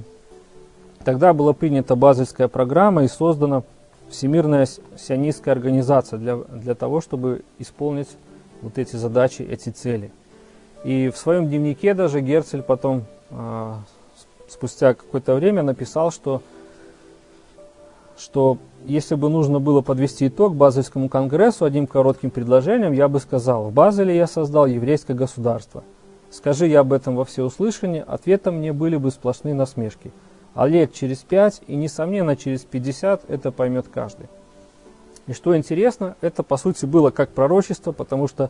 тогда 1.05 1.31
была 1.31 1.53
принята 1.53 1.95
базельская 1.95 2.49
программа 2.49 3.05
и 3.05 3.07
создана 3.07 3.63
Всемирная 4.09 4.67
сионистская 4.97 5.53
организация 5.53 6.17
для, 6.17 6.37
для 6.37 6.75
того, 6.75 7.01
чтобы 7.01 7.43
исполнить 7.59 8.09
вот 8.61 8.77
эти 8.77 8.95
задачи, 8.95 9.41
эти 9.41 9.69
цели. 9.69 10.11
И 10.83 11.09
в 11.09 11.17
своем 11.17 11.47
дневнике 11.47 11.93
даже 11.93 12.21
Герцель 12.21 12.61
потом, 12.61 13.05
э, 13.29 13.73
спустя 14.47 14.93
какое-то 14.93 15.35
время, 15.35 15.63
написал, 15.63 16.11
что 16.11 16.41
что 18.17 18.57
если 18.85 19.15
бы 19.15 19.29
нужно 19.29 19.59
было 19.59 19.81
подвести 19.81 20.27
итог 20.27 20.55
Базельскому 20.55 21.07
конгрессу 21.07 21.65
одним 21.65 21.87
коротким 21.87 22.31
предложением, 22.31 22.91
я 22.93 23.07
бы 23.07 23.19
сказал, 23.19 23.65
в 23.65 23.73
Базеле 23.73 24.15
я 24.15 24.27
создал 24.27 24.65
еврейское 24.65 25.13
государство. 25.13 25.83
Скажи 26.31 26.67
я 26.67 26.81
об 26.81 26.93
этом 26.93 27.15
во 27.15 27.25
всеуслышание, 27.25 28.03
ответом 28.03 28.55
мне 28.55 28.73
были 28.73 28.97
бы 28.97 29.11
сплошные 29.11 29.53
насмешки. 29.53 30.11
А 30.57 30.67
лет 30.67 30.91
через 30.91 31.19
пять 31.19 31.61
и, 31.67 31.75
несомненно, 31.75 32.35
через 32.35 32.65
пятьдесят 32.65 33.21
это 33.29 33.51
поймет 33.51 33.85
каждый. 33.93 34.25
И 35.27 35.33
что 35.33 35.55
интересно, 35.55 36.15
это 36.19 36.41
по 36.41 36.57
сути 36.57 36.87
было 36.87 37.11
как 37.11 37.29
пророчество, 37.29 37.91
потому 37.91 38.27
что 38.27 38.49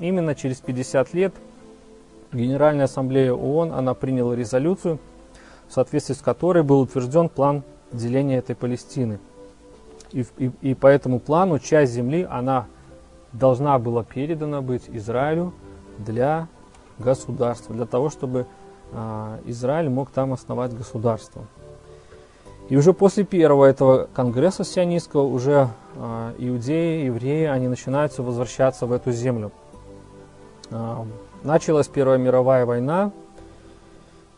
именно 0.00 0.34
через 0.34 0.56
50 0.56 1.14
лет 1.14 1.32
Генеральная 2.32 2.86
Ассамблея 2.86 3.32
ООН 3.32 3.72
она 3.72 3.94
приняла 3.94 4.34
резолюцию, 4.34 4.98
в 5.68 5.72
соответствии 5.72 6.14
с 6.14 6.22
которой 6.22 6.64
был 6.64 6.80
утвержден 6.80 7.28
план 7.28 7.62
деления 7.92 8.38
этой 8.38 8.56
Палестины. 8.56 9.20
И, 10.10 10.24
и, 10.38 10.50
и 10.60 10.74
по 10.74 10.88
этому 10.88 11.20
плану 11.20 11.60
часть 11.60 11.92
земли, 11.92 12.26
она 12.28 12.66
должна 13.32 13.78
была 13.78 14.02
передана 14.02 14.60
быть 14.60 14.82
Израилю 14.88 15.54
для 15.98 16.48
государства, 16.98 17.76
для 17.76 17.86
того, 17.86 18.10
чтобы 18.10 18.46
Израиль 19.44 19.88
мог 19.88 20.10
там 20.10 20.32
основать 20.32 20.76
государство. 20.76 21.42
И 22.68 22.76
уже 22.76 22.92
после 22.92 23.24
первого 23.24 23.64
этого 23.66 24.08
конгресса 24.14 24.64
сионистского 24.64 25.22
уже 25.22 25.68
э, 25.96 26.34
иудеи, 26.38 27.04
евреи, 27.06 27.46
они 27.46 27.66
начинаются 27.66 28.22
возвращаться 28.22 28.86
в 28.86 28.92
эту 28.92 29.10
землю. 29.10 29.50
Э, 30.70 31.04
началась 31.42 31.88
Первая 31.88 32.18
мировая 32.18 32.66
война, 32.66 33.10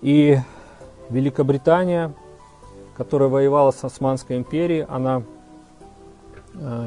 и 0.00 0.38
Великобритания 1.10 2.14
которая 2.96 3.28
воевала 3.28 3.70
с 3.70 3.82
Османской 3.84 4.36
империей, 4.36 4.84
она, 4.84 5.22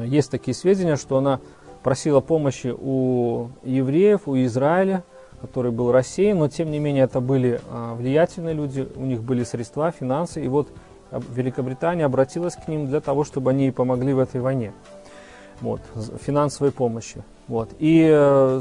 есть 0.04 0.30
такие 0.30 0.54
сведения, 0.54 0.96
что 0.96 1.18
она 1.18 1.40
просила 1.82 2.20
помощи 2.20 2.74
у 2.76 3.50
евреев, 3.62 4.22
у 4.26 4.36
Израиля, 4.36 5.04
который 5.40 5.70
был 5.70 5.92
рассеян, 5.92 6.38
но 6.38 6.48
тем 6.48 6.70
не 6.70 6.78
менее 6.78 7.04
это 7.04 7.20
были 7.20 7.60
э, 7.68 7.94
влиятельные 7.94 8.54
люди, 8.54 8.88
у 8.96 9.02
них 9.02 9.22
были 9.22 9.44
средства, 9.44 9.90
финансы, 9.90 10.44
и 10.44 10.48
вот 10.48 10.68
Великобритания 11.10 12.04
обратилась 12.04 12.56
к 12.56 12.68
ним 12.68 12.86
для 12.86 13.00
того, 13.00 13.24
чтобы 13.24 13.50
они 13.50 13.70
помогли 13.70 14.12
в 14.12 14.18
этой 14.18 14.40
войне, 14.40 14.72
вот, 15.60 15.80
финансовой 16.20 16.72
помощи. 16.72 17.22
Вот. 17.48 17.70
И 17.78 18.08
э, 18.10 18.60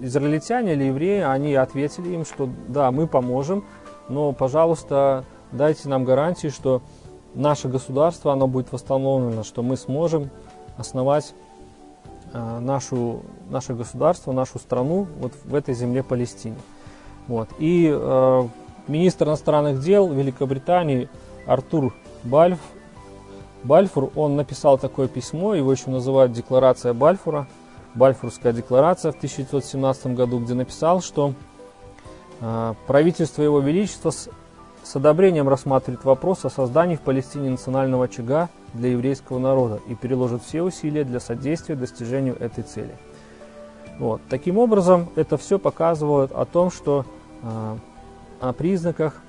израильтяне 0.00 0.72
или 0.72 0.84
евреи, 0.84 1.20
они 1.20 1.54
ответили 1.54 2.10
им, 2.10 2.24
что 2.24 2.48
да, 2.68 2.90
мы 2.90 3.06
поможем, 3.06 3.64
но, 4.08 4.32
пожалуйста, 4.32 5.24
дайте 5.52 5.88
нам 5.88 6.04
гарантии, 6.04 6.48
что 6.48 6.82
наше 7.34 7.68
государство, 7.68 8.32
оно 8.32 8.46
будет 8.46 8.72
восстановлено, 8.72 9.44
что 9.44 9.62
мы 9.62 9.76
сможем 9.76 10.30
основать 10.76 11.34
нашу, 12.32 13.22
наше 13.50 13.74
государство, 13.74 14.32
нашу 14.32 14.58
страну 14.58 15.06
вот 15.18 15.32
в 15.44 15.54
этой 15.54 15.74
земле 15.74 16.02
Палестине. 16.02 16.56
Вот. 17.26 17.48
И 17.58 17.90
э, 17.90 18.48
министр 18.88 19.28
иностранных 19.28 19.80
дел 19.80 20.08
Великобритании 20.08 21.08
Артур 21.46 21.94
Бальф, 22.24 22.58
Бальфур, 23.64 24.10
он 24.14 24.36
написал 24.36 24.78
такое 24.78 25.08
письмо, 25.08 25.54
его 25.54 25.72
еще 25.72 25.90
называют 25.90 26.32
Декларация 26.32 26.94
Бальфура, 26.94 27.46
Бальфурская 27.94 28.52
декларация 28.52 29.12
в 29.12 29.16
1917 29.16 30.14
году, 30.14 30.38
где 30.38 30.54
написал, 30.54 31.00
что 31.00 31.34
э, 32.40 32.74
правительство 32.86 33.42
Его 33.42 33.60
Величества 33.60 34.10
с 34.10 34.96
одобрением 34.96 35.48
рассматривает 35.48 36.04
вопрос 36.04 36.44
о 36.44 36.50
создании 36.50 36.96
в 36.96 37.00
Палестине 37.00 37.50
национального 37.50 38.04
очага 38.04 38.48
для 38.74 38.90
еврейского 38.90 39.38
народа 39.38 39.80
и 39.88 39.94
переложит 39.94 40.42
все 40.42 40.62
усилия 40.62 41.04
для 41.04 41.20
содействия 41.20 41.74
достижению 41.74 42.36
этой 42.38 42.64
цели. 42.64 42.94
Вот. 43.98 44.20
Таким 44.28 44.58
образом, 44.58 45.08
это 45.16 45.36
все 45.36 45.58
показывает 45.58 46.30
о 46.32 46.44
том, 46.44 46.70
что 46.70 47.04
э, 47.42 47.76
о 48.40 48.52
признаках 48.52 49.20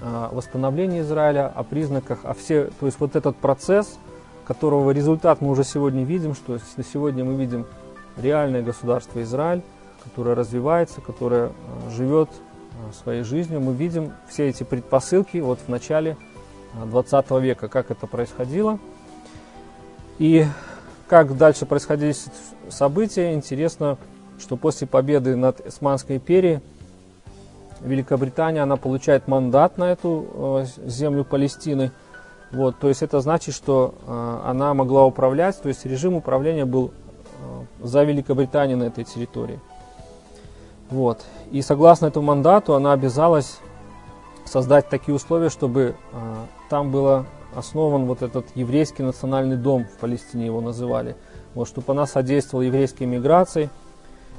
э, 0.00 0.28
восстановления 0.30 1.00
Израиля, 1.00 1.52
о 1.54 1.64
признаках, 1.64 2.20
о 2.24 2.34
все, 2.34 2.70
то 2.78 2.86
есть 2.86 3.00
вот 3.00 3.16
этот 3.16 3.36
процесс, 3.36 3.98
которого 4.46 4.90
результат 4.90 5.40
мы 5.40 5.50
уже 5.50 5.64
сегодня 5.64 6.04
видим, 6.04 6.34
что 6.34 6.58
на 6.76 6.84
сегодня 6.84 7.24
мы 7.24 7.34
видим 7.34 7.66
реальное 8.16 8.62
государство 8.62 9.22
Израиль, 9.22 9.62
которое 10.04 10.34
развивается, 10.34 11.00
которое 11.00 11.46
э, 11.48 11.50
живет 11.90 12.28
своей 12.92 13.22
жизнью, 13.22 13.60
мы 13.60 13.72
видим 13.72 14.12
все 14.28 14.48
эти 14.48 14.62
предпосылки 14.62 15.38
вот 15.38 15.58
в 15.64 15.68
начале 15.68 16.16
20 16.82 17.26
э, 17.30 17.40
века, 17.40 17.68
как 17.68 17.90
это 17.90 18.06
происходило. 18.06 18.78
И 20.18 20.46
как 21.08 21.36
дальше 21.36 21.66
происходили 21.66 22.14
события, 22.68 23.34
интересно, 23.34 23.98
что 24.38 24.56
после 24.56 24.86
победы 24.86 25.36
над 25.36 25.64
Османской 25.66 26.16
империей 26.16 26.60
Великобритания, 27.80 28.62
она 28.62 28.76
получает 28.76 29.28
мандат 29.28 29.76
на 29.76 29.92
эту 29.92 30.26
э, 30.32 30.66
землю 30.86 31.24
Палестины. 31.24 31.92
Вот, 32.50 32.78
то 32.78 32.88
есть 32.88 33.02
это 33.02 33.20
значит, 33.20 33.54
что 33.54 33.94
э, 34.06 34.40
она 34.46 34.72
могла 34.72 35.04
управлять, 35.04 35.60
то 35.60 35.68
есть 35.68 35.84
режим 35.84 36.14
управления 36.14 36.64
был 36.64 36.92
э, 36.92 37.86
за 37.86 38.04
Великобританией 38.04 38.76
на 38.76 38.84
этой 38.84 39.04
территории. 39.04 39.60
Вот. 40.88 41.24
И 41.50 41.60
согласно 41.60 42.06
этому 42.06 42.26
мандату 42.26 42.74
она 42.74 42.92
обязалась 42.92 43.58
создать 44.46 44.88
такие 44.88 45.14
условия, 45.14 45.50
чтобы 45.50 45.94
там 46.74 46.90
был 46.90 47.24
основан 47.54 48.06
вот 48.06 48.22
этот 48.22 48.46
еврейский 48.56 49.04
национальный 49.04 49.56
дом 49.56 49.84
в 49.84 49.96
Палестине 50.00 50.46
его 50.46 50.60
называли, 50.60 51.14
вот, 51.54 51.68
чтобы 51.68 51.92
она 51.92 52.04
содействовала 52.04 52.64
еврейской 52.64 53.04
миграции 53.04 53.70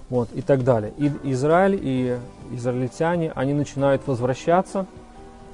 вот, 0.10 0.28
и 0.34 0.42
так 0.42 0.66
далее. 0.66 0.92
И 0.98 1.10
Израиль 1.32 1.80
и 1.82 2.18
израильтяне, 2.52 3.32
они 3.36 3.54
начинают 3.54 4.06
возвращаться 4.06 4.86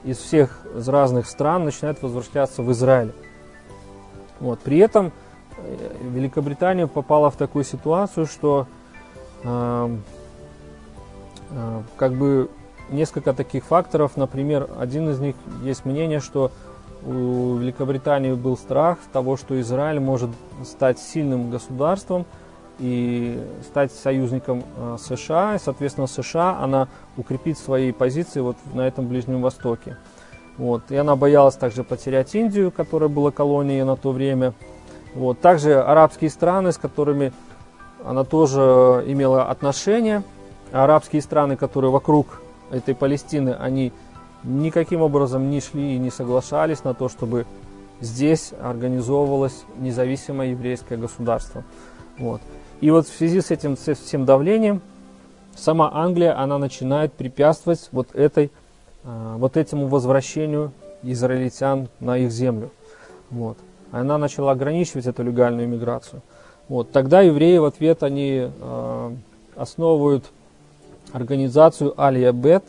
из 0.04 0.18
всех 0.18 0.66
из 0.76 0.90
разных 0.90 1.28
стран, 1.28 1.66
начинают 1.66 2.02
возвращаться 2.02 2.64
в 2.64 2.72
Израиль. 2.72 3.12
Вот. 4.40 4.60
При 4.62 4.80
этом 4.80 5.12
э, 5.58 5.98
Великобритания 6.02 6.88
попала 6.88 7.30
в 7.30 7.36
такую 7.36 7.64
ситуацию, 7.64 8.26
что 8.26 8.66
э, 9.44 9.98
э, 11.52 11.82
как 11.96 12.14
бы 12.14 12.50
несколько 12.90 13.34
таких 13.34 13.66
факторов. 13.66 14.18
Например, 14.18 14.68
один 14.80 15.12
из 15.12 15.20
них 15.20 15.36
есть 15.62 15.86
мнение, 15.86 16.20
что 16.20 16.52
у 17.06 17.56
Великобритании 17.58 18.34
был 18.34 18.58
страх 18.58 19.00
того, 19.12 19.38
что 19.38 19.60
Израиль 19.62 20.00
может 20.00 20.30
стать 20.64 21.00
сильным 21.00 21.50
государством 21.50 22.26
и 22.80 23.40
стать 23.64 23.92
союзником 23.92 24.64
э, 24.78 24.98
США, 25.00 25.56
и, 25.56 25.60
соответственно, 25.60 26.08
США, 26.08 26.60
она 26.60 26.88
укрепит 27.18 27.58
свои 27.58 27.92
позиции 27.92 28.40
вот 28.40 28.58
на 28.74 28.88
этом 28.88 29.08
Ближнем 29.08 29.42
Востоке. 29.42 29.98
Вот. 30.58 30.92
И 30.92 30.96
она 30.96 31.16
боялась 31.16 31.56
также 31.56 31.84
потерять 31.84 32.34
Индию, 32.36 32.72
которая 32.72 33.10
была 33.10 33.32
колонией 33.32 33.84
на 33.84 33.96
то 33.96 34.12
время. 34.12 34.54
Вот. 35.16 35.40
Также 35.40 35.82
арабские 35.82 36.30
страны, 36.30 36.72
с 36.72 36.78
которыми 36.78 37.34
она 38.04 38.24
тоже 38.24 39.04
имела 39.08 39.46
отношения. 39.46 40.24
Арабские 40.72 41.22
страны, 41.22 41.58
которые 41.58 41.92
вокруг 41.92 42.42
этой 42.72 42.96
Палестины, 42.96 43.56
они 43.60 43.92
никаким 44.44 45.02
образом 45.02 45.50
не 45.50 45.62
шли 45.62 45.96
и 45.96 46.00
не 46.00 46.12
соглашались 46.12 46.84
на 46.84 46.94
то, 46.94 47.10
чтобы 47.10 47.46
здесь 48.00 48.54
организовывалось 48.62 49.64
независимое 49.78 50.50
еврейское 50.50 50.98
государство. 50.98 51.64
Вот. 52.18 52.42
И 52.82 52.90
вот 52.90 53.08
в 53.08 53.16
связи 53.16 53.42
с 53.42 53.52
этим 53.52 53.78
с 53.78 53.94
всем 53.94 54.26
давлением 54.26 54.82
сама 55.56 55.92
Англия, 55.94 56.38
она 56.38 56.58
начинает 56.58 57.14
препятствовать 57.14 57.90
вот, 57.92 58.14
этой, 58.16 58.52
а, 59.04 59.38
вот 59.38 59.58
этому 59.58 59.88
возвращению 59.88 60.72
израильтян 61.04 61.90
на 62.00 62.18
их 62.18 62.32
землю. 62.32 62.72
Вот. 63.30 63.58
Она 63.92 64.18
начала 64.18 64.52
ограничивать 64.52 65.06
эту 65.06 65.24
легальную 65.24 65.68
миграцию. 65.68 66.22
Вот. 66.70 66.92
Тогда 66.92 67.22
евреи 67.22 67.58
в 67.58 67.66
ответ 67.66 68.04
они 68.04 68.50
э, 68.50 69.16
основывают 69.56 70.26
организацию 71.12 71.94
Алия 72.02 72.32
Бет, 72.32 72.64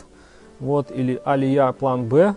вот, 0.63 0.93
или 0.93 1.21
Алия 1.25 1.71
План 1.73 2.09
Б. 2.09 2.37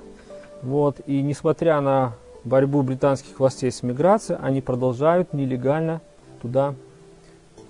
Вот, 0.63 0.99
и 1.05 1.21
несмотря 1.21 1.79
на 1.79 2.13
борьбу 2.43 2.81
британских 2.81 3.39
властей 3.39 3.71
с 3.71 3.83
миграцией, 3.83 4.39
они 4.41 4.61
продолжают 4.61 5.31
нелегально 5.31 6.01
туда 6.41 6.73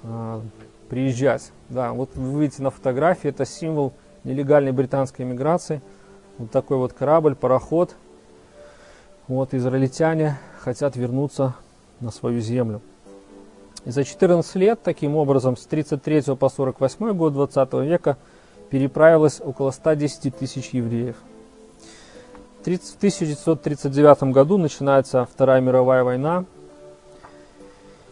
э, 0.04 0.42
приезжать. 0.88 1.52
Да, 1.68 1.92
вот 1.92 2.16
вы 2.16 2.44
видите 2.44 2.64
на 2.64 2.70
фотографии, 2.70 3.30
это 3.30 3.46
символ 3.46 3.92
нелегальной 4.24 4.72
британской 4.72 5.26
миграции. 5.26 5.82
Вот 6.38 6.52
такой 6.52 6.78
вот 6.78 6.94
корабль, 6.94 7.36
пароход. 7.36 7.94
Вот 9.28 9.54
израильтяне 9.54 10.38
хотят 10.60 10.96
вернуться 10.96 11.54
на 12.00 12.12
свою 12.12 12.40
землю. 12.40 12.80
И 13.84 13.92
за 13.92 14.06
14 14.06 14.56
лет, 14.56 14.80
таким 14.82 15.18
образом, 15.18 15.58
с 15.58 15.66
33 15.66 16.36
по 16.40 16.48
48 16.48 17.12
год 17.14 17.34
20 17.34 17.74
века 17.74 18.18
переправилось 18.70 19.42
около 19.44 19.72
110 19.72 20.36
тысяч 20.36 20.70
евреев. 20.70 21.16
В 22.60 22.62
1939 22.62 24.34
году 24.34 24.58
начинается 24.58 25.28
Вторая 25.32 25.62
мировая 25.62 26.04
война. 26.04 26.46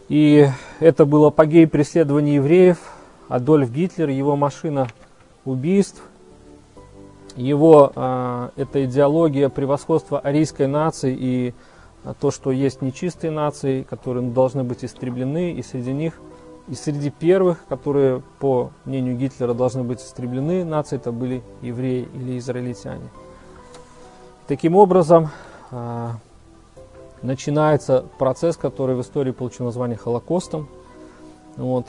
И 0.08 0.48
это 0.80 1.04
был 1.06 1.24
апогей 1.24 1.66
преследования 1.66 2.36
евреев. 2.36 2.78
Адольф 3.28 3.70
Гитлер, 3.70 4.10
его 4.10 4.36
машина 4.36 4.86
убийств, 5.44 6.02
его 7.36 7.90
э, 7.94 8.48
эта 8.56 8.84
идеология 8.84 9.48
превосходства 9.48 10.20
арийской 10.20 10.66
нации 10.66 11.16
и 11.18 11.54
то, 12.20 12.30
что 12.30 12.50
есть 12.50 12.82
нечистые 12.82 13.30
нации, 13.30 13.82
которые 13.82 14.28
должны 14.30 14.62
быть 14.62 14.84
истреблены, 14.84 15.52
и 15.52 15.62
среди 15.62 15.92
них, 15.92 16.20
и 16.68 16.74
среди 16.74 17.10
первых, 17.10 17.66
которые, 17.68 18.22
по 18.38 18.70
мнению 18.84 19.16
Гитлера, 19.16 19.54
должны 19.54 19.84
быть 19.84 20.00
истреблены, 20.00 20.64
нации 20.64 20.96
это 20.96 21.12
были 21.12 21.42
евреи 21.60 22.08
или 22.14 22.38
израильтяне. 22.38 23.08
Таким 24.46 24.76
образом, 24.76 25.30
э, 25.70 26.10
начинается 27.22 28.04
процесс, 28.18 28.56
который 28.56 28.96
в 28.96 29.00
истории 29.00 29.32
получил 29.32 29.66
название 29.66 29.96
Холокостом. 29.96 30.68
Вот. 31.56 31.86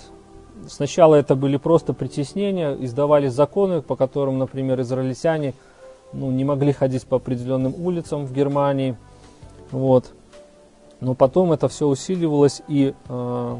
Сначала 0.68 1.16
это 1.16 1.36
были 1.36 1.58
просто 1.58 1.94
притеснения, 1.94 2.74
издавались 2.80 3.34
законы, 3.34 3.82
по 3.82 3.96
которым, 3.96 4.40
например, 4.40 4.80
израильтяне 4.82 5.54
ну, 6.14 6.32
не 6.32 6.46
могли 6.46 6.72
ходить 6.72 7.06
по 7.06 7.18
определенным 7.18 7.76
улицам 7.78 8.26
в 8.26 8.34
Германии. 8.34 8.96
Вот. 9.72 10.14
Но 11.02 11.14
потом 11.14 11.52
это 11.52 11.68
все 11.68 11.88
усиливалось, 11.88 12.62
и 12.70 12.94
э, 13.10 13.58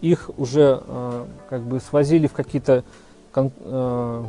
их 0.00 0.30
уже 0.36 0.82
э, 0.86 1.24
как 1.48 1.62
бы 1.62 1.80
свозили 1.80 2.26
в 2.26 2.32
какие-то 2.32 2.84
э, 3.34 4.24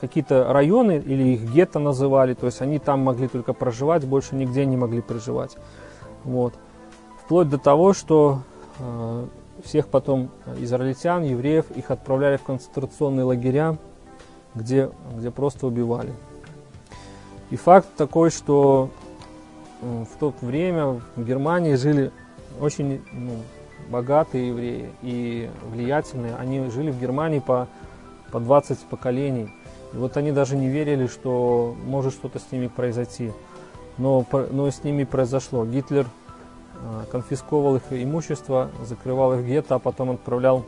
какие-то 0.00 0.52
районы, 0.52 1.02
или 1.04 1.34
их 1.34 1.52
гетто 1.52 1.78
называли, 1.78 2.34
то 2.34 2.46
есть 2.46 2.60
они 2.60 2.78
там 2.78 3.00
могли 3.00 3.26
только 3.26 3.52
проживать, 3.52 4.04
больше 4.04 4.34
нигде 4.36 4.64
не 4.64 4.76
могли 4.76 5.00
проживать. 5.00 5.56
Вот. 6.24 6.54
Вплоть 7.24 7.48
до 7.48 7.58
того, 7.58 7.92
что 7.94 8.42
э, 8.78 9.26
всех 9.64 9.88
потом 9.88 10.30
израильтян, 10.58 11.24
евреев, 11.24 11.70
их 11.72 11.90
отправляли 11.90 12.36
в 12.36 12.42
концентрационные 12.44 13.24
лагеря, 13.24 13.76
где, 14.54 14.90
где 15.16 15.30
просто 15.30 15.66
убивали. 15.66 16.12
И 17.50 17.56
факт 17.56 17.88
такой, 17.96 18.30
что 18.30 18.90
в 19.80 20.18
то 20.18 20.34
время 20.40 21.00
в 21.16 21.24
Германии 21.24 21.74
жили 21.74 22.10
очень 22.60 23.00
ну, 23.12 23.32
богатые 23.88 24.48
евреи 24.48 24.90
и 25.02 25.50
влиятельные. 25.70 26.34
Они 26.36 26.68
жили 26.70 26.90
в 26.90 27.00
Германии 27.00 27.38
по, 27.38 27.68
по 28.30 28.40
20 28.40 28.78
поколений. 28.80 29.52
И 29.92 29.96
вот 29.96 30.16
они 30.16 30.32
даже 30.32 30.56
не 30.56 30.68
верили, 30.68 31.06
что 31.06 31.74
может 31.86 32.12
что-то 32.12 32.38
с 32.38 32.52
ними 32.52 32.66
произойти. 32.66 33.32
Но, 33.96 34.24
но 34.50 34.70
с 34.70 34.84
ними 34.84 35.04
произошло. 35.04 35.64
Гитлер 35.64 36.06
э, 36.74 37.04
конфисковал 37.10 37.76
их 37.76 37.82
имущество, 37.90 38.70
закрывал 38.84 39.34
их 39.34 39.46
гетто, 39.46 39.76
а 39.76 39.78
потом 39.78 40.10
отправлял 40.10 40.64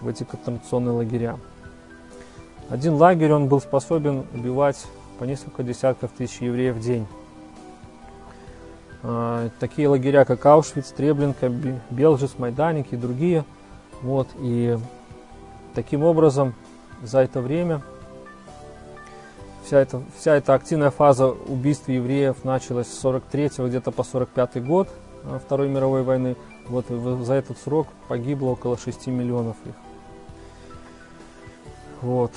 в 0.00 0.08
эти 0.08 0.24
концентрационные 0.24 0.92
лагеря. 0.92 1.38
Один 2.68 2.94
лагерь, 2.94 3.32
он 3.32 3.48
был 3.48 3.60
способен 3.60 4.24
убивать 4.32 4.86
по 5.18 5.24
несколько 5.24 5.62
десятков 5.62 6.12
тысяч 6.12 6.40
евреев 6.40 6.76
в 6.76 6.80
день. 6.80 7.06
Э, 9.02 9.48
такие 9.58 9.88
лагеря, 9.88 10.24
как 10.24 10.44
Аушвиц, 10.44 10.88
Треблинка, 10.90 11.50
Белжис, 11.90 12.38
Майданик 12.38 12.92
и 12.92 12.96
другие. 12.96 13.44
Вот, 14.02 14.28
и 14.38 14.78
таким 15.74 16.04
образом 16.04 16.54
за 17.02 17.20
это 17.20 17.40
время 17.40 17.82
вся 19.64 19.80
эта, 19.80 20.02
вся 20.18 20.34
эта 20.34 20.54
активная 20.54 20.90
фаза 20.90 21.28
убийств 21.28 21.88
евреев 21.88 22.44
началась 22.44 22.88
с 22.88 22.98
43 23.00 23.50
где-то 23.58 23.92
по 23.92 24.02
45 24.02 24.64
год 24.64 24.88
э, 25.22 25.38
Второй 25.44 25.68
мировой 25.68 26.02
войны. 26.02 26.36
Вот 26.66 26.86
за 26.88 27.34
этот 27.34 27.58
срок 27.58 27.88
погибло 28.08 28.50
около 28.50 28.76
6 28.76 29.06
миллионов 29.08 29.56
их. 29.64 29.74
Вот. 32.00 32.32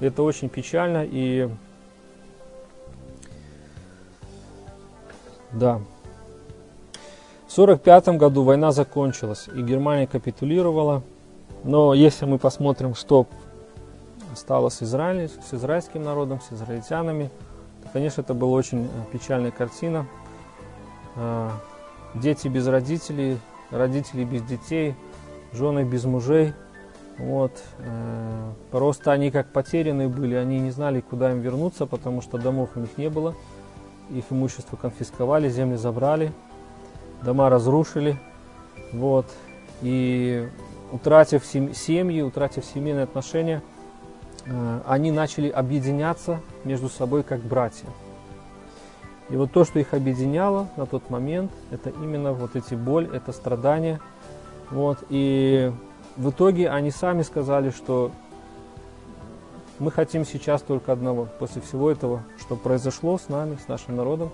Это 0.00 0.22
очень 0.22 0.48
печально 0.48 1.06
и 1.08 1.48
Да. 5.52 5.80
В 7.46 7.58
1945 7.58 8.18
году 8.18 8.42
война 8.42 8.72
закончилась, 8.72 9.48
и 9.54 9.62
Германия 9.62 10.06
капитулировала. 10.06 11.02
Но 11.64 11.94
если 11.94 12.26
мы 12.26 12.38
посмотрим, 12.38 12.94
что 12.94 13.26
стало 14.34 14.68
с, 14.68 14.82
Израилем, 14.82 15.28
с 15.28 15.54
израильским 15.54 16.02
народом, 16.02 16.40
с 16.40 16.52
израильтянами, 16.52 17.30
то, 17.82 17.88
конечно, 17.92 18.20
это 18.20 18.34
была 18.34 18.52
очень 18.52 18.84
э, 18.84 18.88
печальная 19.12 19.52
картина. 19.52 20.06
А, 21.16 21.52
дети 22.14 22.48
без 22.48 22.66
родителей, 22.66 23.38
родители 23.70 24.24
без 24.24 24.42
детей, 24.42 24.94
жены 25.52 25.84
без 25.84 26.04
мужей. 26.04 26.52
Вот. 27.16 27.52
Э, 27.78 28.52
просто 28.70 29.12
они 29.12 29.30
как 29.30 29.50
потерянные 29.52 30.08
были, 30.08 30.34
они 30.34 30.58
не 30.58 30.72
знали, 30.72 31.00
куда 31.00 31.30
им 31.30 31.40
вернуться, 31.40 31.86
потому 31.86 32.20
что 32.20 32.36
домов 32.38 32.70
у 32.74 32.80
них 32.80 32.98
не 32.98 33.08
было 33.08 33.34
их 34.10 34.24
имущество 34.30 34.76
конфисковали, 34.76 35.48
земли 35.48 35.76
забрали, 35.76 36.32
дома 37.22 37.48
разрушили. 37.48 38.18
Вот. 38.92 39.26
И 39.82 40.48
утратив 40.92 41.44
семьи, 41.44 42.22
утратив 42.22 42.64
семейные 42.64 43.04
отношения, 43.04 43.62
э, 44.44 44.80
они 44.86 45.10
начали 45.10 45.48
объединяться 45.48 46.40
между 46.64 46.88
собой 46.88 47.22
как 47.22 47.40
братья. 47.40 47.88
И 49.28 49.36
вот 49.36 49.50
то, 49.50 49.64
что 49.64 49.80
их 49.80 49.92
объединяло 49.92 50.68
на 50.76 50.86
тот 50.86 51.10
момент, 51.10 51.50
это 51.70 51.90
именно 51.90 52.32
вот 52.32 52.54
эти 52.54 52.74
боль, 52.74 53.08
это 53.12 53.32
страдания. 53.32 54.00
Вот. 54.70 54.98
И 55.08 55.72
в 56.16 56.30
итоге 56.30 56.70
они 56.70 56.90
сами 56.90 57.22
сказали, 57.22 57.70
что 57.70 58.12
мы 59.78 59.90
хотим 59.90 60.24
сейчас 60.24 60.62
только 60.62 60.92
одного. 60.92 61.28
После 61.38 61.60
всего 61.62 61.90
этого, 61.90 62.22
что 62.38 62.56
произошло 62.56 63.18
с 63.18 63.28
нами, 63.28 63.58
с 63.62 63.68
нашим 63.68 63.96
народом, 63.96 64.30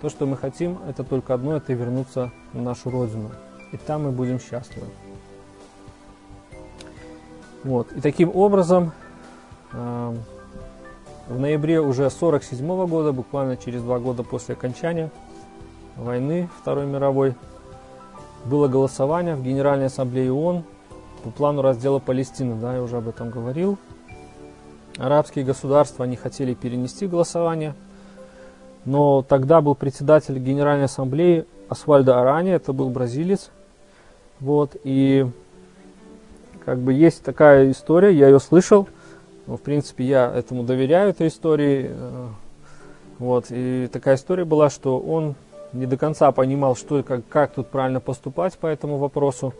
то, 0.00 0.08
что 0.08 0.26
мы 0.26 0.36
хотим, 0.36 0.78
это 0.88 1.02
только 1.02 1.34
одно, 1.34 1.56
это 1.56 1.72
вернуться 1.72 2.30
на 2.52 2.62
нашу 2.62 2.90
Родину. 2.90 3.30
И 3.72 3.76
там 3.76 4.04
мы 4.04 4.12
будем 4.12 4.38
счастливы. 4.38 4.86
Вот. 7.64 7.92
И 7.92 8.00
таким 8.00 8.34
образом 8.34 8.92
э, 9.72 10.16
в 11.28 11.38
ноябре 11.38 11.80
уже 11.80 12.08
47 12.08 12.86
года, 12.86 13.12
буквально 13.12 13.56
через 13.56 13.82
два 13.82 13.98
года 13.98 14.22
после 14.22 14.54
окончания 14.54 15.10
войны 15.96 16.48
Второй 16.60 16.86
мировой, 16.86 17.34
было 18.44 18.68
голосование 18.68 19.34
в 19.34 19.42
Генеральной 19.42 19.86
Ассамблее 19.86 20.32
ООН 20.32 20.64
по 21.24 21.30
плану 21.30 21.62
раздела 21.62 21.98
Палестины, 21.98 22.54
да, 22.54 22.76
я 22.76 22.82
уже 22.82 22.96
об 22.98 23.08
этом 23.08 23.30
говорил. 23.30 23.76
Арабские 24.98 25.44
государства, 25.44 26.04
они 26.04 26.16
хотели 26.16 26.54
перенести 26.54 27.06
голосование, 27.06 27.74
но 28.84 29.22
тогда 29.22 29.60
был 29.60 29.74
председатель 29.74 30.38
Генеральной 30.38 30.86
Ассамблеи 30.86 31.46
Асвальдо 31.68 32.20
Арани, 32.20 32.50
это 32.50 32.72
был 32.72 32.90
бразилец, 32.90 33.50
вот, 34.40 34.76
и 34.84 35.26
как 36.64 36.78
бы 36.80 36.92
есть 36.92 37.22
такая 37.22 37.70
история, 37.70 38.12
я 38.12 38.28
ее 38.28 38.40
слышал, 38.40 38.88
но, 39.46 39.56
в 39.56 39.60
принципе, 39.60 40.04
я 40.04 40.32
этому 40.34 40.64
доверяю, 40.64 41.10
этой 41.10 41.28
истории, 41.28 41.90
э, 41.90 42.26
вот, 43.18 43.46
и 43.50 43.88
такая 43.92 44.16
история 44.16 44.44
была, 44.44 44.68
что 44.68 44.98
он 44.98 45.34
не 45.72 45.86
до 45.86 45.96
конца 45.96 46.30
понимал, 46.32 46.76
что, 46.76 47.02
как, 47.02 47.26
как 47.28 47.52
тут 47.52 47.68
правильно 47.68 48.00
поступать 48.00 48.58
по 48.58 48.66
этому 48.66 48.96
вопросу. 48.96 49.54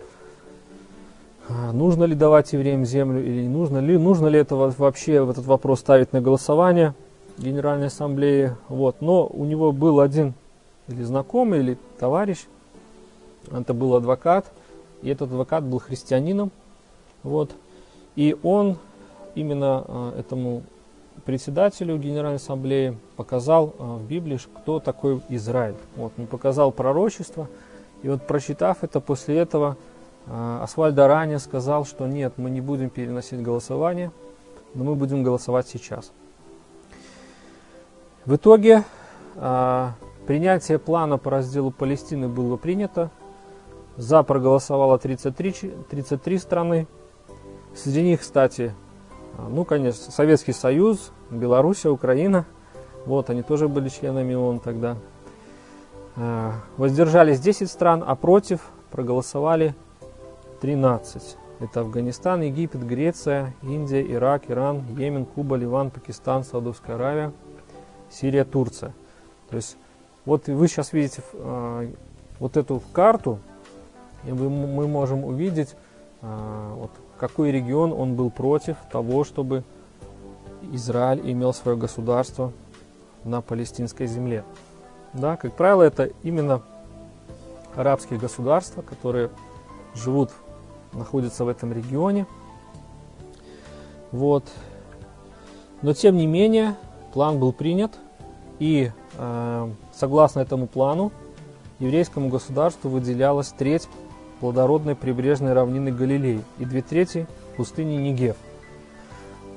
А, 1.51 1.73
нужно 1.73 2.05
ли 2.05 2.15
давать 2.15 2.53
евреям 2.53 2.85
землю 2.85 3.25
или 3.25 3.43
не 3.43 3.49
нужно 3.49 3.79
ли, 3.79 3.97
нужно 3.97 4.27
ли 4.27 4.39
это 4.39 4.55
вообще 4.55 5.15
этот 5.15 5.47
вопрос 5.47 5.81
ставить 5.81 6.13
на 6.13 6.21
голосование 6.21 6.95
Генеральной 7.39 7.87
Ассамблеи. 7.87 8.55
Вот. 8.69 9.01
Но 9.01 9.27
у 9.27 9.45
него 9.45 9.73
был 9.73 10.01
один 10.01 10.35
или 10.89 11.03
знакомый, 11.03 11.61
или 11.61 11.79
товарищ, 11.99 12.47
это 13.51 13.73
был 13.73 13.95
адвокат, 13.95 14.51
и 15.03 15.09
этот 15.09 15.31
адвокат 15.31 15.65
был 15.65 15.79
христианином. 15.79 16.51
Вот. 17.23 17.51
И 18.15 18.37
он 18.43 18.77
именно 19.35 19.85
э, 19.87 20.21
этому 20.21 20.63
председателю 21.25 21.99
Генеральной 21.99 22.37
Ассамблеи 22.37 22.97
показал 23.17 23.75
э, 23.79 23.83
в 23.83 24.07
Библии, 24.07 24.39
кто 24.55 24.81
такой 24.81 25.21
Израиль. 25.29 25.77
Вот, 25.97 26.13
он 26.19 26.27
показал 26.27 26.73
пророчество, 26.73 27.49
и 28.03 28.09
вот 28.09 28.27
прочитав 28.27 28.83
это, 28.83 29.01
после 29.01 29.39
этого 29.39 29.77
э, 30.29 30.59
Асвальд 30.63 30.99
Араня 30.99 31.39
сказал, 31.39 31.85
что 31.85 32.07
нет, 32.07 32.35
мы 32.37 32.51
не 32.51 32.61
будем 32.61 32.91
переносить 32.91 33.43
голосование, 33.43 34.11
но 34.75 34.85
мы 34.85 34.95
будем 34.95 35.23
голосовать 35.23 35.67
сейчас. 35.69 36.13
В 38.25 38.37
итоге 38.37 38.85
э, 39.37 39.89
принятие 40.27 40.79
плана 40.79 41.19
по 41.19 41.31
разделу 41.31 41.71
Палестины 41.71 42.29
было 42.29 42.57
принято. 42.57 43.11
За 43.97 44.23
проголосовало 44.23 44.99
33, 44.99 45.73
33 45.91 46.39
страны. 46.39 46.87
Среди 47.75 48.03
них, 48.03 48.21
кстати, 48.21 48.75
ну, 49.39 49.65
конечно, 49.65 50.13
Советский 50.13 50.53
Союз, 50.53 51.13
Белоруссия, 51.31 51.91
Украина. 51.91 52.45
Вот, 53.07 53.31
они 53.31 53.43
тоже 53.43 53.69
были 53.69 53.89
членами 53.89 54.35
ООН 54.35 54.61
тогда. 54.61 54.97
А, 56.17 56.55
воздержались 56.77 57.41
10 57.41 57.71
стран, 57.71 58.05
а 58.07 58.17
против 58.17 58.61
проголосовали 58.91 59.75
13. 60.61 61.37
Это 61.61 61.81
Афганистан, 61.81 62.43
Египет, 62.43 62.87
Греция, 62.87 63.55
Индия, 63.63 64.03
Ирак, 64.03 64.51
Иран, 64.51 64.85
Йемен, 64.97 65.25
Куба, 65.25 65.57
Ливан, 65.57 65.91
Пакистан, 65.91 66.45
Саудовская 66.45 66.97
Аравия, 66.97 67.33
Сирия, 68.11 68.45
Турция. 68.45 68.93
То 69.51 69.57
есть 69.57 69.77
вот 70.25 70.47
вы 70.47 70.69
сейчас 70.69 70.93
видите 70.93 71.23
э, 71.33 71.91
вот 72.39 72.57
эту 72.57 72.83
карту, 72.93 73.39
и 74.25 74.31
вы, 74.31 74.51
мы 74.51 74.87
можем 74.87 75.25
увидеть, 75.25 75.75
э, 76.23 76.73
вот, 76.75 76.91
какой 77.19 77.51
регион 77.51 77.93
он 77.93 78.15
был 78.15 78.31
против 78.31 78.77
того, 78.93 79.25
чтобы 79.25 79.65
Израиль 80.73 81.33
имел 81.33 81.53
свое 81.53 81.77
государство 81.77 82.53
на 83.25 83.41
палестинской 83.41 84.07
земле. 84.07 84.45
Да, 85.13 85.37
как 85.37 85.55
правило, 85.55 85.83
это 85.83 86.11
именно 86.23 86.63
арабские 87.75 88.19
государства, 88.19 88.83
которые 88.83 89.31
живут, 89.95 90.31
находятся 90.93 91.45
в 91.45 91.49
этом 91.49 91.73
регионе. 91.73 92.27
Вот. 94.13 94.45
Но 95.83 95.93
тем 95.93 96.17
не 96.17 96.27
менее, 96.27 96.75
план 97.13 97.39
был 97.39 97.53
принят, 97.53 97.93
и 98.59 98.91
э, 99.17 99.71
согласно 99.95 100.41
этому 100.41 100.67
плану, 100.67 101.13
еврейскому 101.79 102.29
государству 102.29 102.91
выделялась 102.91 103.55
треть 103.57 103.89
плодородной 104.41 104.97
прибрежной 104.97 105.53
равнины 105.53 105.93
Галилеи 105.93 106.43
и 106.59 106.65
две 106.65 106.83
трети 106.83 107.29
пустыни 107.57 107.95
Нигев. 107.97 108.35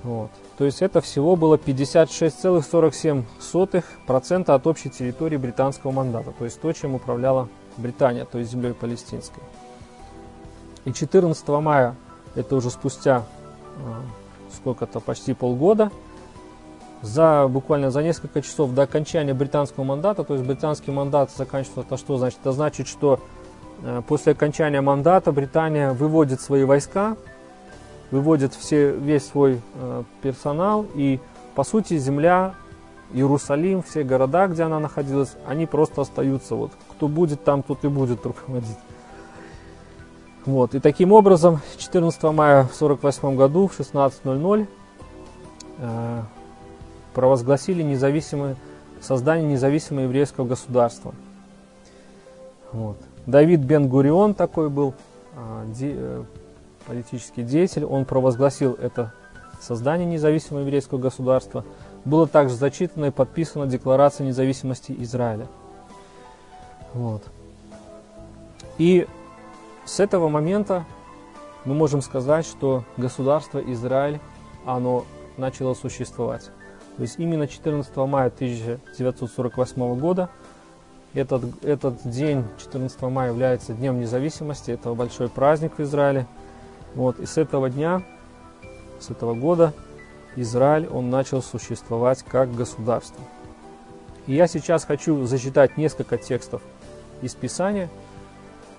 Вот. 0.03 0.29
То 0.57 0.65
есть 0.65 0.82
это 0.82 0.99
всего 1.01 1.36
было 1.36 1.57
56,47% 1.57 4.51
от 4.51 4.67
общей 4.67 4.89
территории 4.89 5.38
британского 5.38 5.91
мандата, 5.91 6.34
то 6.38 6.45
есть 6.45 6.61
то, 6.61 6.71
чем 6.73 6.95
управляла 6.95 7.47
Британия, 7.77 8.25
то 8.25 8.39
есть 8.39 8.51
землей 8.51 8.73
палестинской. 8.73 9.41
И 10.86 10.93
14 10.93 11.47
мая, 11.47 11.95
это 12.36 12.55
уже 12.55 12.69
спустя 12.69 13.23
э, 13.77 13.79
сколько-то, 14.55 14.99
почти 14.99 15.34
полгода, 15.34 15.91
за 17.01 17.47
буквально 17.47 17.91
за 17.91 18.03
несколько 18.03 18.41
часов 18.41 18.73
до 18.73 18.84
окончания 18.84 19.34
британского 19.34 19.84
мандата, 19.84 20.23
то 20.23 20.34
есть 20.34 20.45
британский 20.45 20.91
мандат 20.91 21.32
заканчивается, 21.32 21.82
это 21.82 21.97
что 21.97 22.17
значит? 22.17 22.39
Это 22.41 22.51
значит, 22.51 22.88
что 22.88 23.19
э, 23.84 24.01
после 24.07 24.34
окончания 24.34 24.82
мандата 24.82 25.32
Британия 25.32 25.93
выводит 25.93 26.41
свои 26.41 26.63
войска 26.63 27.15
выводит 28.11 28.53
все, 28.53 28.91
весь 28.91 29.25
свой 29.25 29.61
э, 29.75 30.03
персонал, 30.21 30.86
и 30.93 31.19
по 31.55 31.63
сути 31.63 31.97
земля, 31.97 32.53
Иерусалим, 33.13 33.82
все 33.82 34.03
города, 34.03 34.47
где 34.47 34.63
она 34.63 34.79
находилась, 34.79 35.36
они 35.45 35.65
просто 35.65 36.01
остаются. 36.01 36.55
Вот, 36.55 36.71
кто 36.91 37.07
будет 37.07 37.43
там, 37.43 37.63
тот 37.63 37.84
и 37.84 37.88
будет 37.88 38.25
руководить. 38.25 38.77
Вот, 40.45 40.73
и 40.73 40.79
таким 40.79 41.11
образом 41.11 41.59
14 41.77 42.23
мая 42.23 42.63
в 42.63 42.73
48 42.73 43.35
году 43.35 43.67
в 43.67 43.79
16.00 43.79 44.67
э, 45.77 46.21
провозгласили 47.13 47.83
независимое, 47.83 48.55
создание 49.01 49.47
независимого 49.47 50.05
еврейского 50.05 50.45
государства. 50.45 51.13
Вот. 52.71 52.97
Давид 53.27 53.59
Бен-Гурион 53.59 54.33
такой 54.33 54.69
был, 54.69 54.95
э, 55.35 55.63
де, 55.67 55.93
э, 55.95 56.23
политический 56.87 57.43
деятель, 57.43 57.85
он 57.85 58.05
провозгласил 58.05 58.73
это 58.73 59.13
создание 59.61 60.07
независимого 60.07 60.63
еврейского 60.63 60.97
государства. 60.97 61.63
Было 62.03 62.27
также 62.27 62.55
зачитано 62.55 63.05
и 63.05 63.11
подписана 63.11 63.67
Декларация 63.67 64.25
независимости 64.25 64.95
Израиля. 64.97 65.45
Вот. 66.95 67.21
И 68.79 69.07
с 69.86 69.99
этого 69.99 70.29
момента 70.29 70.86
мы 71.65 71.73
можем 71.73 72.01
сказать, 72.01 72.45
что 72.45 72.84
государство 72.97 73.59
Израиль, 73.59 74.19
оно 74.65 75.05
начало 75.38 75.73
существовать. 75.73 76.51
То 76.97 77.03
есть 77.03 77.19
именно 77.19 77.47
14 77.47 77.95
мая 77.97 78.27
1948 78.27 79.99
года 79.99 80.29
этот, 81.13 81.63
этот 81.63 82.07
день, 82.09 82.45
14 82.59 83.01
мая, 83.03 83.32
является 83.32 83.73
Днем 83.73 83.99
независимости. 83.99 84.71
Это 84.71 84.93
большой 84.93 85.29
праздник 85.29 85.77
в 85.77 85.82
Израиле. 85.82 86.25
Вот, 86.95 87.19
и 87.19 87.25
с 87.25 87.38
этого 87.38 87.69
дня, 87.69 88.03
с 88.99 89.09
этого 89.09 89.34
года 89.34 89.73
Израиль, 90.36 90.88
он 90.88 91.09
начал 91.09 91.41
существовать 91.41 92.23
как 92.23 92.53
государство. 92.53 93.23
И 94.27 94.34
я 94.34 94.47
сейчас 94.47 94.86
хочу 94.86 95.25
зачитать 95.25 95.77
несколько 95.77 96.17
текстов 96.17 96.61
из 97.21 97.34
Писания, 97.34 97.89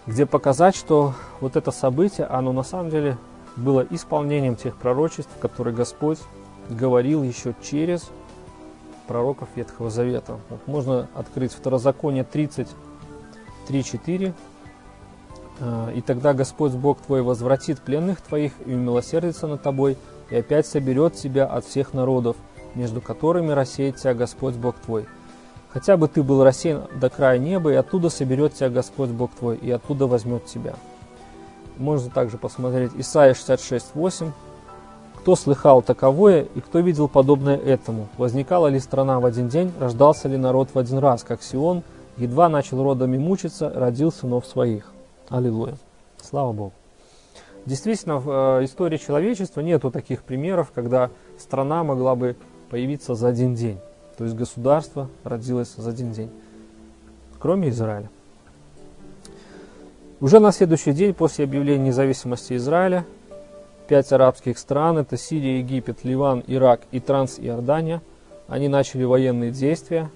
где 0.07 0.26
показать, 0.26 0.76
что 0.76 1.14
вот 1.40 1.57
это 1.57 1.70
событие, 1.70 2.26
оно 2.26 2.53
на 2.53 2.62
самом 2.62 2.90
деле 2.90 3.16
было 3.57 3.86
исполнением 3.90 4.57
тех 4.57 4.76
пророчеств, 4.76 5.30
которые 5.40 5.74
Господь 5.74 6.18
говорил 6.68 7.22
еще 7.22 7.55
через 7.62 8.11
пророков 9.07 9.48
Ветхого 9.55 9.90
Завета. 9.90 10.38
Вот 10.48 10.66
можно 10.66 11.09
открыть 11.14 11.53
Второзаконие 11.53 12.24
33.4, 12.24 14.32
а, 15.61 15.90
и 15.90 16.00
тогда 16.00 16.32
Господь 16.32 16.72
Бог 16.72 17.00
твой 17.00 17.22
возвратит 17.22 17.80
пленных 17.80 18.20
твоих 18.20 18.53
и 18.64 18.72
умилосердится 18.72 19.46
над 19.46 19.62
тобой, 19.62 19.96
и 20.30 20.36
опять 20.36 20.66
соберет 20.66 21.14
тебя 21.14 21.46
от 21.46 21.64
всех 21.64 21.94
народов, 21.94 22.36
между 22.74 23.00
которыми 23.00 23.53
рассеет 23.53 23.96
тебя 23.96 24.14
Господь 24.14 24.55
Бог 24.55 24.76
твой. 24.76 25.07
Хотя 25.72 25.96
бы 25.96 26.06
ты 26.06 26.22
был 26.22 26.44
рассеян 26.44 26.82
до 27.00 27.08
края 27.08 27.38
неба, 27.38 27.72
и 27.72 27.76
оттуда 27.76 28.10
соберет 28.10 28.52
тебя 28.54 28.68
Господь 28.68 29.08
Бог 29.08 29.30
твой, 29.32 29.56
и 29.56 29.70
оттуда 29.70 30.06
возьмет 30.06 30.44
тебя. 30.44 30.74
Можно 31.78 32.10
также 32.10 32.36
посмотреть 32.36 32.92
Исайя 32.96 33.32
66.8. 33.32 34.30
Кто 35.16 35.36
слыхал 35.36 35.80
таковое, 35.80 36.42
и 36.54 36.60
кто 36.60 36.80
видел 36.80 37.08
подобное 37.08 37.56
этому? 37.56 38.08
Возникала 38.18 38.66
ли 38.66 38.78
страна 38.80 39.18
в 39.18 39.24
один 39.24 39.48
день, 39.48 39.72
рождался 39.80 40.28
ли 40.28 40.36
народ 40.36 40.68
в 40.74 40.78
один 40.78 40.98
раз, 40.98 41.22
как 41.22 41.42
Сион, 41.42 41.82
едва 42.18 42.50
начал 42.50 42.82
родами 42.82 43.16
мучиться, 43.16 43.70
родил 43.74 44.12
сынов 44.12 44.44
своих. 44.44 44.92
Аллилуйя. 45.30 45.76
Слава 46.20 46.52
Богу. 46.52 46.72
Действительно, 47.64 48.18
в 48.18 48.58
э, 48.60 48.64
истории 48.64 48.98
человечества 48.98 49.60
нету 49.60 49.90
таких 49.90 50.24
примеров, 50.24 50.72
когда 50.74 51.10
страна 51.38 51.82
могла 51.84 52.14
бы 52.14 52.36
появиться 52.68 53.14
за 53.14 53.28
один 53.28 53.54
день. 53.54 53.78
То 54.22 54.26
есть 54.26 54.36
государство 54.36 55.08
родилось 55.24 55.74
за 55.76 55.90
один 55.90 56.12
день. 56.12 56.30
Кроме 57.40 57.70
Израиля. 57.70 58.08
Уже 60.20 60.38
на 60.38 60.52
следующий 60.52 60.92
день 60.92 61.12
после 61.12 61.44
объявления 61.44 61.88
независимости 61.88 62.54
Израиля 62.54 63.04
пять 63.88 64.12
арабских 64.12 64.58
стран, 64.58 64.98
это 64.98 65.16
Сирия, 65.16 65.58
Египет, 65.58 66.04
Ливан, 66.04 66.44
Ирак 66.46 66.82
и 66.92 67.00
Транс-Иордания, 67.00 68.00
они 68.46 68.68
начали 68.68 69.02
военные 69.02 69.50
действия 69.50 70.08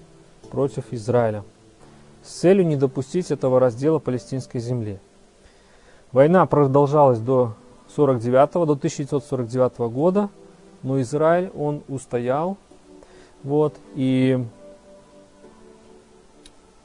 против 0.51 0.93
Израиля 0.93 1.43
с 2.23 2.29
целью 2.29 2.65
не 2.65 2.77
допустить 2.77 3.29
этого 3.29 3.59
раздела 3.59 3.99
палестинской 3.99 4.61
земли. 4.61 4.99
Война 6.13 6.45
продолжалась 6.45 7.19
до 7.19 7.55
49 7.93 8.53
до 8.53 8.71
1949 8.71 9.79
года, 9.91 10.29
но 10.81 11.01
Израиль, 11.01 11.51
он 11.53 11.83
устоял, 11.89 12.55
вот, 13.47 13.75
и 13.95 14.43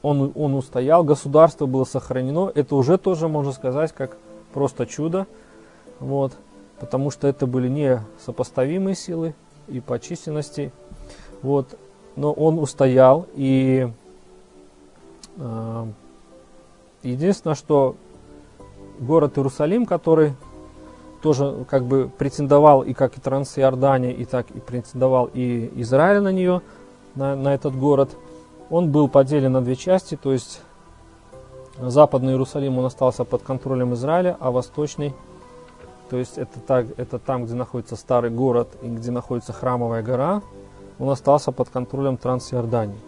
он, 0.01 0.31
он 0.35 0.55
устоял, 0.55 1.03
государство 1.03 1.65
было 1.65 1.83
сохранено, 1.83 2.51
это 2.55 2.75
уже 2.75 2.97
тоже 2.97 3.27
можно 3.27 3.51
сказать 3.51 3.91
как 3.91 4.17
просто 4.53 4.85
чудо, 4.85 5.27
вот, 5.99 6.33
потому 6.79 7.11
что 7.11 7.27
это 7.27 7.45
были 7.47 7.67
не 7.67 8.01
сопоставимые 8.25 8.95
силы 8.95 9.35
и 9.67 9.79
по 9.79 9.99
численности, 9.99 10.71
вот, 11.41 11.77
но 12.15 12.31
он 12.31 12.59
устоял, 12.59 13.27
и 13.35 13.89
Эм, 15.37 15.95
единственное, 17.01 17.55
что 17.55 17.95
город 18.99 19.37
Иерусалим, 19.37 19.85
который 19.85 20.33
тоже 21.23 21.65
как 21.69 21.85
бы 21.85 22.11
претендовал 22.17 22.83
и 22.83 22.93
как 22.93 23.17
и 23.17 23.21
Трансиордания, 23.21 24.11
и 24.11 24.25
так 24.25 24.51
и 24.51 24.59
претендовал 24.59 25.29
и 25.33 25.71
Израиль 25.77 26.21
на 26.21 26.33
нее, 26.33 26.61
на, 27.15 27.35
на 27.35 27.55
этот 27.55 27.75
город, 27.75 28.09
он 28.69 28.91
был 28.91 29.07
поделен 29.07 29.53
на 29.53 29.61
две 29.61 29.77
части, 29.77 30.19
то 30.21 30.33
есть 30.33 30.61
западный 31.79 32.33
Иерусалим 32.33 32.77
он 32.77 32.85
остался 32.85 33.23
под 33.23 33.41
контролем 33.41 33.93
Израиля, 33.93 34.35
а 34.41 34.51
восточный, 34.51 35.15
то 36.09 36.17
есть 36.17 36.37
это, 36.37 36.59
так, 36.59 36.87
это 36.97 37.19
там, 37.19 37.45
где 37.45 37.55
находится 37.55 37.95
старый 37.95 38.29
город 38.29 38.67
и 38.81 38.87
где 38.87 39.09
находится 39.09 39.53
храмовая 39.53 40.03
гора, 40.03 40.41
он 40.99 41.09
остался 41.09 41.53
под 41.53 41.69
контролем 41.69 42.17
Трансиордании. 42.17 42.99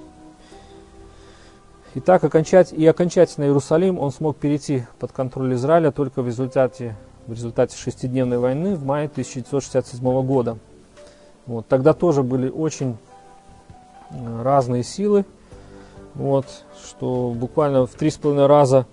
Так 2.05 2.23
окончать, 2.23 2.71
и 2.71 2.85
окончательно 2.87 3.45
Иерусалим 3.45 3.99
он 3.99 4.11
смог 4.11 4.37
перейти 4.37 4.85
под 4.99 5.11
контроль 5.11 5.53
Израиля 5.53 5.91
только 5.91 6.21
в 6.21 6.27
результате, 6.27 6.95
в 7.27 7.33
результате 7.33 7.77
шестидневной 7.77 8.37
войны 8.37 8.75
в 8.75 8.85
мае 8.85 9.07
1967 9.07 10.01
года. 10.25 10.57
Вот, 11.45 11.67
тогда 11.67 11.93
тоже 11.93 12.23
были 12.23 12.49
очень 12.49 12.97
э, 14.09 14.41
разные 14.43 14.83
силы, 14.83 15.25
вот, 16.15 16.45
что 16.83 17.33
буквально 17.35 17.85
в 17.85 17.91
три 17.91 18.09
с 18.09 18.17
половиной 18.17 18.47
раза 18.47 18.87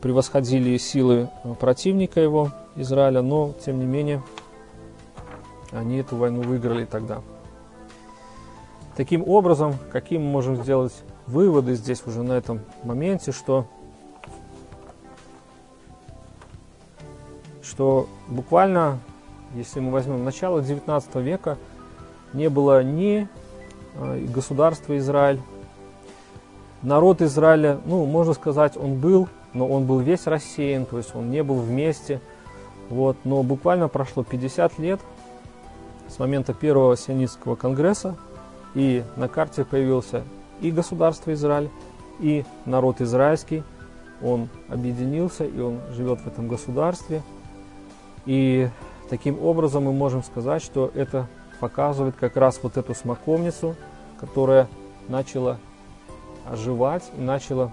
превосходили 0.00 0.76
силы 0.78 1.28
э, 1.44 1.54
противника 1.54 2.20
его, 2.20 2.50
Израиля, 2.74 3.22
но 3.22 3.54
тем 3.64 3.78
не 3.78 3.84
менее 3.84 4.22
они 5.70 5.98
эту 5.98 6.16
войну 6.16 6.42
выиграли 6.42 6.84
тогда. 6.84 7.20
Таким 8.96 9.26
образом, 9.26 9.76
каким 9.90 10.22
мы 10.22 10.30
можем 10.30 10.56
сделать 10.56 10.92
выводы 11.26 11.74
здесь 11.74 12.02
уже 12.06 12.22
на 12.22 12.32
этом 12.32 12.60
моменте, 12.84 13.32
что, 13.32 13.66
что 17.62 18.08
буквально, 18.28 18.98
если 19.54 19.80
мы 19.80 19.90
возьмем 19.90 20.24
начало 20.24 20.62
19 20.62 21.14
века, 21.16 21.58
не 22.32 22.48
было 22.48 22.82
ни 22.82 23.28
э, 23.94 24.26
государства 24.26 24.96
Израиль, 24.98 25.40
народ 26.82 27.22
Израиля, 27.22 27.80
ну, 27.84 28.04
можно 28.06 28.32
сказать, 28.34 28.76
он 28.76 28.98
был, 28.98 29.28
но 29.54 29.66
он 29.66 29.84
был 29.84 30.00
весь 30.00 30.26
рассеян, 30.26 30.86
то 30.86 30.98
есть 30.98 31.14
он 31.14 31.30
не 31.30 31.42
был 31.42 31.56
вместе. 31.56 32.20
Вот, 32.88 33.16
но 33.24 33.42
буквально 33.42 33.88
прошло 33.88 34.22
50 34.22 34.78
лет 34.78 35.00
с 36.08 36.18
момента 36.18 36.52
первого 36.52 36.96
сионистского 36.96 37.56
конгресса, 37.56 38.16
и 38.74 39.02
на 39.16 39.28
карте 39.28 39.64
появился 39.64 40.24
и 40.60 40.70
государство 40.70 41.32
Израиль, 41.32 41.70
и 42.20 42.44
народ 42.66 43.00
израильский, 43.00 43.62
он 44.22 44.48
объединился, 44.68 45.44
и 45.44 45.58
он 45.58 45.80
живет 45.92 46.20
в 46.20 46.26
этом 46.26 46.48
государстве. 46.48 47.22
И 48.26 48.68
таким 49.08 49.42
образом 49.42 49.84
мы 49.84 49.92
можем 49.92 50.22
сказать, 50.22 50.62
что 50.62 50.90
это 50.94 51.28
показывает 51.60 52.14
как 52.16 52.36
раз 52.36 52.60
вот 52.62 52.76
эту 52.76 52.94
смоковницу, 52.94 53.76
которая 54.20 54.68
начала 55.08 55.58
оживать 56.48 57.04
и 57.16 57.20
начала 57.20 57.70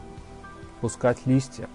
пускать 0.82 1.26
листья. 1.26 1.68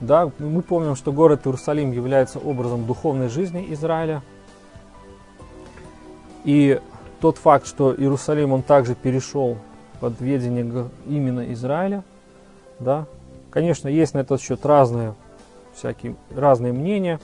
Да, 0.00 0.30
мы 0.38 0.62
помним, 0.62 0.94
что 0.94 1.12
город 1.12 1.46
Иерусалим 1.46 1.90
является 1.90 2.38
образом 2.38 2.86
духовной 2.86 3.28
жизни 3.28 3.66
Израиля– 3.72 4.22
и 6.48 6.80
тот 7.20 7.36
факт, 7.36 7.66
что 7.66 7.94
Иерусалим, 7.94 8.52
он 8.52 8.62
также 8.62 8.94
перешел 8.94 9.58
под 10.00 10.18
ведение 10.20 10.88
именно 11.06 11.52
Израиля, 11.52 12.04
да, 12.80 13.06
конечно, 13.50 13.88
есть 13.88 14.14
на 14.14 14.18
этот 14.18 14.40
счет 14.40 14.64
разные, 14.64 15.14
всякие, 15.74 16.16
разные 16.34 16.72
мнения, 16.72 17.20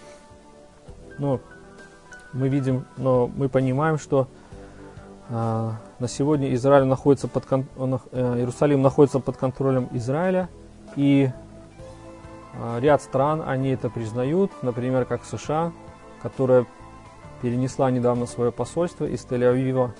но 1.19 1.41
мы 2.33 2.49
видим, 2.49 2.85
но 2.97 3.31
мы 3.35 3.49
понимаем, 3.49 3.99
что 3.99 4.27
э, 5.29 5.71
на 5.99 6.09
сегодня 6.09 6.53
Израиль 6.55 6.85
находится 6.85 7.29
под, 7.29 7.45
он, 7.77 8.01
э, 8.13 8.39
Иерусалим 8.39 8.83
находится 8.83 9.21
под 9.21 9.37
контролем 9.37 9.89
Израиля, 9.93 10.49
и 10.97 11.31
э, 12.55 12.81
ряд 12.81 13.03
стран, 13.03 13.43
они 13.47 13.71
это 13.71 13.89
признают, 13.89 14.51
например, 14.63 15.05
как 15.05 15.25
США, 15.25 15.73
которая 16.23 16.67
перенесла 17.43 17.91
недавно 17.91 18.27
свое 18.27 18.51
посольство 18.51 19.05
из 19.05 19.25
Тель-Авива 19.25 19.91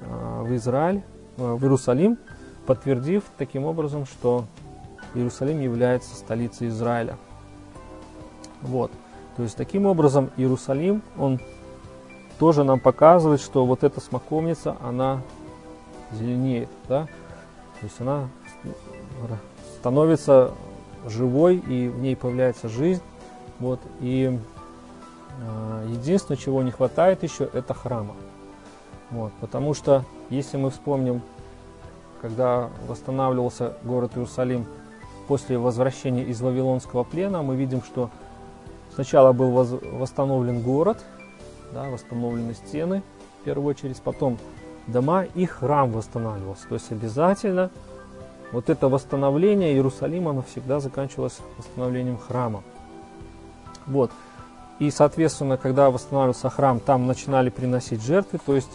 э, 0.00 0.42
в 0.42 0.56
Израиль, 0.56 1.02
э, 1.36 1.52
в 1.54 1.62
Иерусалим, 1.62 2.18
подтвердив 2.66 3.24
таким 3.36 3.64
образом, 3.64 4.06
что 4.06 4.46
Иерусалим 5.14 5.60
является 5.60 6.14
столицей 6.14 6.68
Израиля. 6.68 7.16
Вот. 8.62 8.90
То 9.36 9.42
есть 9.42 9.56
таким 9.56 9.86
образом 9.86 10.30
Иерусалим, 10.36 11.02
он 11.18 11.40
тоже 12.38 12.64
нам 12.64 12.80
показывает, 12.80 13.40
что 13.40 13.64
вот 13.64 13.84
эта 13.84 14.00
смоковница, 14.00 14.76
она 14.82 15.20
зеленеет, 16.12 16.68
да? 16.88 17.06
То 17.80 17.86
есть 17.86 18.00
она 18.00 18.28
становится 19.78 20.52
живой, 21.06 21.56
и 21.56 21.88
в 21.88 21.98
ней 21.98 22.16
появляется 22.16 22.68
жизнь. 22.68 23.02
Вот, 23.60 23.80
и 24.00 24.38
а, 25.42 25.84
единственное, 25.88 26.38
чего 26.38 26.62
не 26.62 26.70
хватает 26.70 27.22
еще, 27.22 27.48
это 27.52 27.74
храма. 27.74 28.14
Вот, 29.10 29.32
потому 29.40 29.74
что, 29.74 30.04
если 30.30 30.56
мы 30.56 30.70
вспомним, 30.70 31.22
когда 32.20 32.70
восстанавливался 32.88 33.76
город 33.84 34.12
Иерусалим 34.14 34.66
после 35.26 35.58
возвращения 35.58 36.24
из 36.24 36.40
Вавилонского 36.40 37.04
плена, 37.04 37.42
мы 37.42 37.56
видим, 37.56 37.82
что 37.82 38.10
сначала 38.94 39.32
был 39.32 39.50
восстановлен 39.50 40.62
город, 40.62 41.04
да, 41.72 41.84
восстановлены 41.84 42.54
стены, 42.54 43.02
в 43.40 43.44
первую 43.44 43.70
очередь, 43.70 44.00
потом 44.00 44.38
дома 44.86 45.24
и 45.24 45.46
храм 45.46 45.90
восстанавливался. 45.90 46.68
То 46.68 46.74
есть 46.74 46.92
обязательно 46.92 47.70
вот 48.52 48.70
это 48.70 48.88
восстановление 48.88 49.72
Иерусалима 49.74 50.32
навсегда 50.32 50.80
заканчивалось 50.80 51.38
восстановлением 51.58 52.18
храма. 52.18 52.62
Вот. 53.86 54.10
И, 54.78 54.90
соответственно, 54.90 55.56
когда 55.56 55.90
восстанавливался 55.90 56.50
храм, 56.50 56.80
там 56.80 57.06
начинали 57.06 57.50
приносить 57.50 58.02
жертвы, 58.02 58.38
то 58.44 58.54
есть 58.54 58.70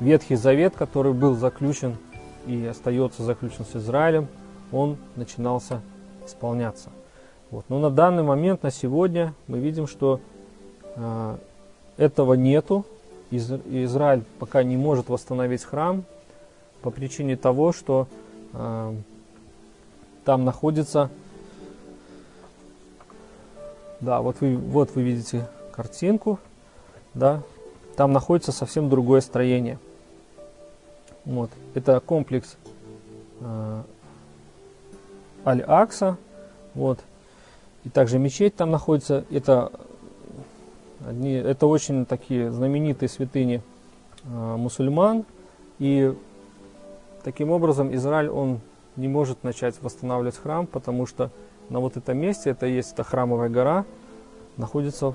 Ветхий 0.00 0.36
Завет, 0.36 0.74
который 0.76 1.12
был 1.12 1.34
заключен 1.34 1.96
и 2.46 2.66
остается 2.66 3.22
заключен 3.22 3.64
с 3.64 3.76
Израилем, 3.76 4.28
он 4.72 4.96
начинался 5.16 5.80
исполняться. 6.26 6.90
Вот. 7.50 7.64
Но 7.68 7.78
на 7.78 7.90
данный 7.90 8.22
момент, 8.22 8.62
на 8.62 8.70
сегодня, 8.70 9.34
мы 9.46 9.58
видим, 9.58 9.86
что 9.86 10.20
э, 10.96 11.36
этого 11.96 12.34
нету. 12.34 12.84
Из, 13.30 13.50
Израиль 13.50 14.24
пока 14.38 14.62
не 14.62 14.76
может 14.76 15.08
восстановить 15.08 15.62
храм 15.62 16.04
по 16.82 16.90
причине 16.90 17.36
того, 17.36 17.72
что 17.72 18.06
э, 18.52 18.94
там 20.24 20.44
находится 20.44 21.10
да, 24.00 24.20
вот 24.20 24.40
вы, 24.40 24.56
вот 24.56 24.94
вы 24.94 25.02
видите 25.02 25.48
картинку, 25.72 26.38
да, 27.14 27.42
там 27.96 28.12
находится 28.12 28.52
совсем 28.52 28.88
другое 28.88 29.20
строение. 29.20 29.78
Вот, 31.24 31.50
это 31.74 32.00
комплекс 32.00 32.56
э, 33.40 33.82
Аль-Акса. 35.48 36.16
Вот. 36.74 37.00
И 37.84 37.88
также 37.88 38.18
мечеть 38.18 38.56
там 38.56 38.70
находится. 38.70 39.24
Это, 39.30 39.72
одни, 41.06 41.32
это 41.32 41.66
очень 41.66 42.06
такие 42.06 42.50
знаменитые 42.50 43.08
святыни 43.08 43.62
э, 44.24 44.56
мусульман. 44.56 45.24
И 45.78 46.14
таким 47.22 47.50
образом 47.50 47.94
Израиль, 47.94 48.28
он 48.28 48.60
не 48.96 49.08
может 49.08 49.44
начать 49.44 49.76
восстанавливать 49.80 50.36
храм, 50.36 50.66
потому 50.66 51.06
что 51.06 51.30
на 51.68 51.80
вот 51.80 51.96
этом 51.96 52.18
месте, 52.18 52.50
это 52.50 52.66
есть 52.66 52.92
эта 52.92 53.04
храмовая 53.04 53.48
гора, 53.48 53.84
находятся 54.56 55.14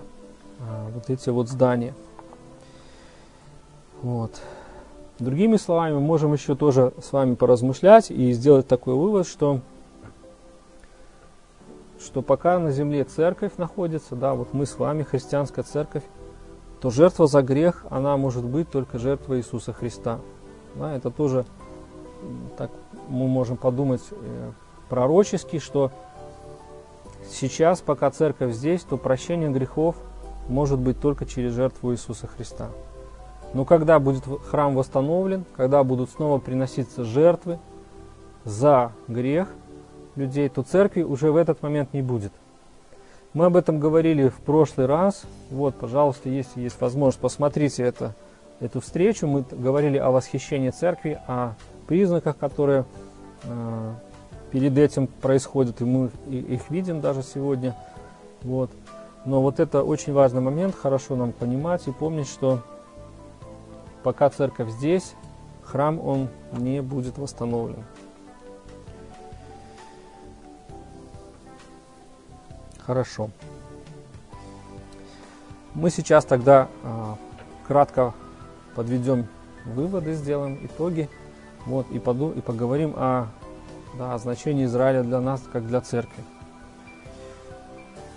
а, 0.60 0.90
вот 0.94 1.10
эти 1.10 1.30
вот 1.30 1.50
здания. 1.50 1.94
Вот. 4.02 4.32
Другими 5.20 5.58
словами, 5.58 5.94
мы 5.94 6.02
можем 6.02 6.34
еще 6.34 6.56
тоже 6.56 6.94
с 7.02 7.12
вами 7.12 7.36
поразмышлять 7.36 8.12
и 8.12 8.32
сделать 8.34 8.68
такой 8.68 8.96
вывод, 8.96 9.28
что, 9.28 9.62
что 12.04 12.22
пока 12.22 12.60
на 12.60 12.72
земле 12.72 13.04
церковь 13.04 13.54
находится, 13.58 14.16
да, 14.16 14.34
вот 14.34 14.54
мы 14.54 14.66
с 14.66 14.78
вами, 14.78 15.04
христианская 15.04 15.64
церковь, 15.64 16.04
то 16.82 16.90
жертва 16.90 17.28
за 17.28 17.42
грех, 17.42 17.86
она 17.90 18.18
может 18.18 18.44
быть 18.44 18.70
только 18.70 19.00
жертва 19.00 19.38
Иисуса 19.38 19.74
Христа. 19.74 20.20
Да, 20.76 20.96
это 20.96 21.12
тоже 21.12 21.46
так 22.58 22.72
мы 23.10 23.28
можем 23.28 23.58
подумать 23.58 24.02
э, 24.12 24.52
пророчески, 24.90 25.60
что 25.60 25.92
сейчас, 27.30 27.82
пока 27.82 28.12
церковь 28.12 28.54
здесь, 28.54 28.82
то 28.82 28.98
прощение 28.98 29.50
грехов 29.50 29.96
может 30.48 30.80
быть 30.80 31.00
только 31.00 31.26
через 31.26 31.54
жертву 31.54 31.94
Иисуса 31.94 32.28
Христа. 32.28 32.70
Но 33.54 33.66
когда 33.66 34.00
будет 34.00 34.24
храм 34.50 34.76
восстановлен, 34.76 35.46
когда 35.56 35.84
будут 35.84 36.10
снова 36.10 36.40
приноситься 36.40 37.04
жертвы 37.04 37.60
за 38.46 38.92
грех 39.08 39.48
людей, 40.16 40.50
то 40.50 40.64
церкви 40.64 41.02
уже 41.02 41.32
в 41.32 41.36
этот 41.36 41.62
момент 41.62 41.94
не 41.94 42.02
будет. 42.02 42.32
Мы 43.34 43.46
об 43.46 43.56
этом 43.56 43.80
говорили 43.80 44.30
в 44.30 44.38
прошлый 44.38 44.86
раз. 44.86 45.24
Вот, 45.50 45.76
пожалуйста, 45.76 46.30
если 46.30 46.62
есть 46.62 46.80
возможность, 46.80 47.20
посмотрите 47.20 47.84
это, 47.84 48.14
эту 48.60 48.80
встречу. 48.80 49.28
Мы 49.28 49.44
говорили 49.50 49.98
о 49.98 50.12
восхищении 50.12 50.70
церкви, 50.70 51.20
о 51.28 51.54
признаках, 51.88 52.38
которые 52.38 52.86
э, 53.44 53.94
перед 54.52 54.78
этим 54.78 55.08
происходят, 55.08 55.82
и 55.82 55.84
мы 55.84 56.12
их 56.30 56.70
видим 56.70 57.02
даже 57.02 57.24
сегодня. 57.24 57.76
Вот. 58.44 58.70
Но 59.26 59.42
вот 59.42 59.60
это 59.60 59.84
очень 59.84 60.14
важный 60.14 60.42
момент, 60.42 60.76
хорошо 60.76 61.16
нам 61.16 61.32
понимать 61.32 61.88
и 61.88 61.92
помнить, 61.92 62.28
что 62.28 62.62
пока 64.04 64.30
церковь 64.30 64.70
здесь, 64.70 65.16
храм 65.64 66.00
он 66.00 66.28
не 66.52 66.82
будет 66.82 67.18
восстановлен. 67.18 67.84
Хорошо. 72.86 73.30
Мы 75.74 75.90
сейчас 75.90 76.26
тогда 76.26 76.68
э, 76.84 77.16
кратко 77.68 78.14
подведем 78.76 79.28
выводы, 79.66 80.14
сделаем 80.14 80.60
итоги. 80.64 81.10
Вот, 81.66 81.90
и, 81.92 82.00
поду, 82.00 82.32
и 82.32 82.42
поговорим 82.42 82.94
о, 82.96 83.28
да, 83.98 84.14
о 84.14 84.18
значении 84.18 84.66
Израиля 84.66 85.04
для 85.04 85.22
нас, 85.22 85.42
как 85.52 85.66
для 85.66 85.80
церкви. 85.80 86.24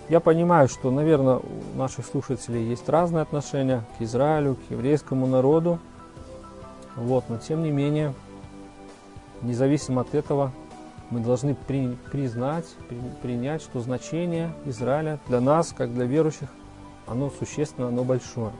Я 0.09 0.19
понимаю, 0.19 0.67
что, 0.67 0.91
наверное, 0.91 1.37
у 1.37 1.77
наших 1.77 2.05
слушателей 2.05 2.67
есть 2.67 2.87
разные 2.89 3.21
отношения 3.21 3.83
к 3.97 4.01
Израилю, 4.01 4.55
к 4.55 4.71
еврейскому 4.71 5.27
народу. 5.27 5.79
Вот, 6.95 7.25
но 7.29 7.37
тем 7.37 7.63
не 7.63 7.71
менее, 7.71 8.13
независимо 9.41 10.01
от 10.01 10.13
этого, 10.13 10.51
мы 11.09 11.19
должны 11.21 11.55
при, 11.55 11.97
признать, 12.11 12.65
при, 12.89 12.97
принять, 13.21 13.61
что 13.61 13.79
значение 13.79 14.51
Израиля 14.65 15.19
для 15.27 15.39
нас, 15.39 15.73
как 15.75 15.93
для 15.93 16.05
верующих, 16.05 16.49
оно 17.05 17.29
существенно, 17.29 17.87
оно 17.87 18.03
большое. 18.03 18.51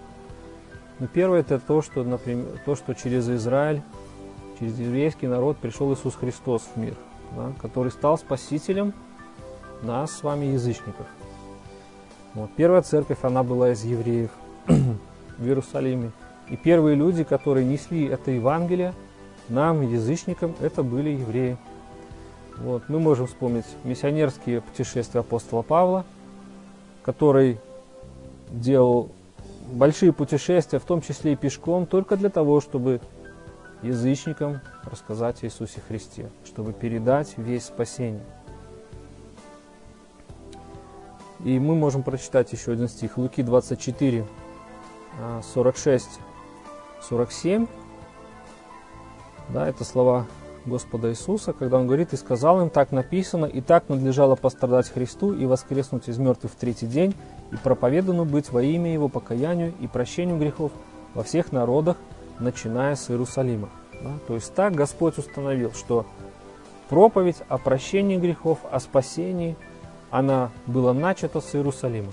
Но 1.00 1.08
первое 1.08 1.42
это 1.42 1.60
то, 1.60 1.82
что, 1.82 2.04
например, 2.04 2.46
то, 2.66 2.76
что 2.76 2.94
через 2.94 3.30
Израиль 3.30 3.82
через 4.60 4.80
еврейский 4.80 5.28
народ 5.28 5.58
пришел 5.58 5.94
Иисус 5.94 6.16
Христос 6.16 6.64
в 6.74 6.80
мир, 6.80 6.96
да, 7.36 7.52
который 7.62 7.92
стал 7.92 8.18
спасителем 8.18 8.94
нас 9.84 10.12
с 10.12 10.24
вами, 10.24 10.46
язычников. 10.46 11.06
Вот. 12.34 12.50
Первая 12.56 12.82
церковь, 12.82 13.20
она 13.22 13.44
была 13.44 13.72
из 13.72 13.84
евреев 13.84 14.32
в 14.68 15.46
Иерусалиме. 15.46 16.12
И 16.50 16.56
первые 16.56 16.96
люди, 16.96 17.24
которые 17.24 17.66
несли 17.66 18.06
это 18.06 18.32
Евангелие 18.32 18.94
нам, 19.50 19.82
язычникам, 19.82 20.56
это 20.62 20.84
были 20.84 21.10
евреи. 21.10 21.58
Вот. 22.60 22.84
Мы 22.88 23.00
можем 23.00 23.28
вспомнить 23.28 23.66
миссионерские 23.84 24.62
путешествия 24.62 25.20
апостола 25.20 25.62
Павла, 25.62 26.06
который 27.04 27.60
делал 28.50 29.12
большие 29.72 30.14
путешествия, 30.14 30.80
в 30.80 30.86
том 30.86 31.02
числе 31.02 31.34
и 31.34 31.36
пешком, 31.36 31.86
только 31.86 32.18
для 32.18 32.30
того, 32.30 32.62
чтобы 32.62 33.02
язычникам 33.82 34.62
рассказать 34.84 35.44
о 35.44 35.48
Иисусе 35.48 35.82
Христе, 35.88 36.30
чтобы 36.46 36.74
передать 36.74 37.38
весь 37.38 37.66
спасение. 37.66 38.24
И 41.44 41.60
мы 41.60 41.76
можем 41.76 42.02
прочитать 42.02 42.52
еще 42.52 42.72
один 42.72 42.88
стих. 42.88 43.18
Луки 43.18 43.44
24, 43.44 44.26
46, 45.54 46.20
47. 47.02 47.68
Да, 49.50 49.68
это 49.68 49.84
слова 49.84 50.26
Господа 50.68 51.10
Иисуса, 51.10 51.54
когда 51.54 51.78
Он 51.78 51.88
говорит, 51.88 52.14
«И 52.14 52.18
сказал 52.18 52.62
им, 52.62 52.70
так 52.70 52.92
написано, 52.92 53.46
и 53.46 53.62
так 53.62 53.90
надлежало 53.90 54.36
пострадать 54.36 54.90
Христу 54.90 55.34
и 55.34 55.46
воскреснуть 55.46 56.10
из 56.10 56.18
мертвых 56.18 56.52
в 56.52 56.56
третий 56.56 56.88
день, 56.88 57.16
и 57.52 57.56
проповедану 57.56 58.26
быть 58.26 58.52
во 58.52 58.62
имя 58.62 58.94
Его 58.94 59.08
покаянию 59.08 59.74
и 59.80 59.88
прощению 59.88 60.38
грехов 60.38 60.72
во 61.14 61.24
всех 61.24 61.52
народах, 61.52 61.98
начиная 62.40 62.96
с 62.96 63.10
Иерусалима. 63.10 63.70
Да? 64.04 64.12
То 64.28 64.36
есть 64.36 64.54
так 64.54 64.76
Господь 64.76 65.18
установил, 65.18 65.72
что 65.74 66.06
проповедь 66.90 67.38
о 67.48 67.58
прощении 67.58 68.18
грехов, 68.18 68.60
о 68.70 68.80
спасении, 68.80 69.56
она 70.12 70.52
была 70.66 70.94
начата 70.94 71.42
с 71.42 71.56
Иерусалима. 71.56 72.12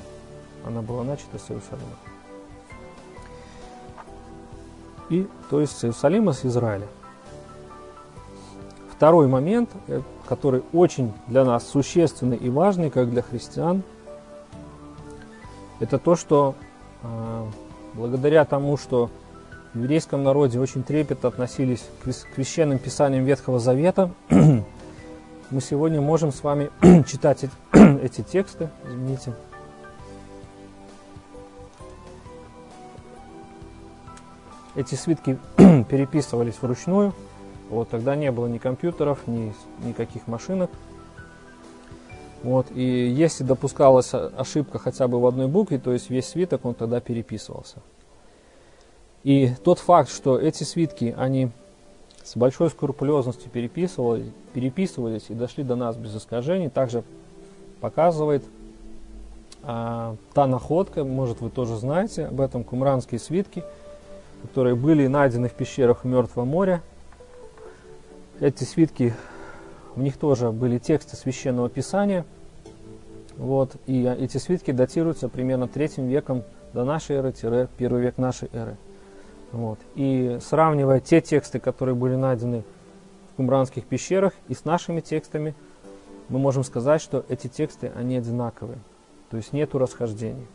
Она 0.64 0.82
была 0.82 1.04
начата 1.04 1.38
с 1.38 1.50
Иерусалима. 1.50 1.96
И, 5.10 5.28
то 5.50 5.60
есть 5.60 5.76
с 5.76 5.84
Иерусалима, 5.84 6.32
с 6.32 6.44
Израиля. 6.46 6.86
Второй 8.96 9.26
момент, 9.26 9.70
э, 9.88 10.02
который 10.26 10.62
очень 10.72 11.12
для 11.26 11.44
нас 11.44 11.66
существенный 11.66 12.36
и 12.36 12.48
важный, 12.48 12.90
как 12.90 13.10
для 13.10 13.22
христиан, 13.22 13.82
это 15.80 15.98
то, 15.98 16.14
что 16.14 16.54
э, 17.02 17.44
благодаря 17.94 18.44
тому, 18.44 18.76
что 18.76 19.10
в 19.74 19.78
еврейском 19.78 20.22
народе 20.22 20.60
очень 20.60 20.84
трепетно 20.84 21.28
относились 21.28 21.84
к 22.04 22.12
священным 22.12 22.78
писаниям 22.78 23.24
Ветхого 23.24 23.58
Завета. 23.58 24.10
Мы 24.30 25.60
сегодня 25.60 26.00
можем 26.00 26.32
с 26.32 26.44
вами 26.44 26.70
читать 27.08 27.46
эти 27.72 28.22
тексты. 28.22 28.70
Извините. 28.86 29.34
Эти 34.76 34.94
свитки 34.94 35.38
переписывались 35.56 36.54
вручную. 36.60 37.12
Вот, 37.74 37.88
тогда 37.88 38.14
не 38.14 38.30
было 38.30 38.46
ни 38.46 38.58
компьютеров, 38.58 39.26
ни 39.26 39.52
никаких 39.82 40.28
машинок. 40.28 40.70
Вот, 42.44 42.68
и 42.72 43.08
если 43.08 43.42
допускалась 43.42 44.14
ошибка 44.14 44.78
хотя 44.78 45.08
бы 45.08 45.20
в 45.20 45.26
одной 45.26 45.48
букве, 45.48 45.80
то 45.80 45.92
есть 45.92 46.08
весь 46.08 46.28
свиток, 46.28 46.64
он 46.64 46.74
тогда 46.74 47.00
переписывался. 47.00 47.78
И 49.24 49.50
тот 49.64 49.80
факт, 49.80 50.08
что 50.08 50.38
эти 50.38 50.62
свитки, 50.62 51.16
они 51.18 51.50
с 52.22 52.36
большой 52.36 52.70
скрупулезностью 52.70 53.50
переписывались, 53.50 54.30
переписывались 54.52 55.24
и 55.30 55.34
дошли 55.34 55.64
до 55.64 55.74
нас 55.74 55.96
без 55.96 56.14
искажений, 56.14 56.68
также 56.68 57.02
показывает 57.80 58.44
а, 59.64 60.14
та 60.32 60.46
находка, 60.46 61.02
может 61.02 61.40
вы 61.40 61.50
тоже 61.50 61.76
знаете 61.76 62.26
об 62.26 62.40
этом, 62.40 62.62
кумранские 62.62 63.18
свитки, 63.18 63.64
которые 64.42 64.76
были 64.76 65.08
найдены 65.08 65.48
в 65.48 65.54
пещерах 65.54 66.04
Мертвого 66.04 66.44
моря. 66.44 66.80
Эти 68.40 68.64
свитки, 68.64 69.14
в 69.94 70.00
них 70.00 70.16
тоже 70.16 70.50
были 70.50 70.78
тексты 70.78 71.16
священного 71.16 71.68
писания. 71.68 72.24
Вот, 73.36 73.76
и 73.86 74.04
эти 74.04 74.38
свитки 74.38 74.70
датируются 74.70 75.28
примерно 75.28 75.68
третьим 75.68 76.06
веком 76.06 76.44
до 76.72 76.84
нашей 76.84 77.16
эры, 77.16 77.68
первый 77.76 78.02
век 78.02 78.18
нашей 78.18 78.48
эры. 78.52 78.76
Вот. 79.52 79.78
И 79.94 80.38
сравнивая 80.40 81.00
те 81.00 81.20
тексты, 81.20 81.60
которые 81.60 81.94
были 81.94 82.16
найдены 82.16 82.64
в 83.32 83.36
кумранских 83.36 83.84
пещерах, 83.84 84.32
и 84.48 84.54
с 84.54 84.64
нашими 84.64 85.00
текстами, 85.00 85.54
мы 86.28 86.38
можем 86.38 86.64
сказать, 86.64 87.00
что 87.00 87.24
эти 87.28 87.46
тексты, 87.46 87.92
они 87.94 88.16
одинаковые. 88.16 88.78
То 89.30 89.36
есть 89.36 89.52
нету 89.52 89.78
расхождений. 89.78 90.46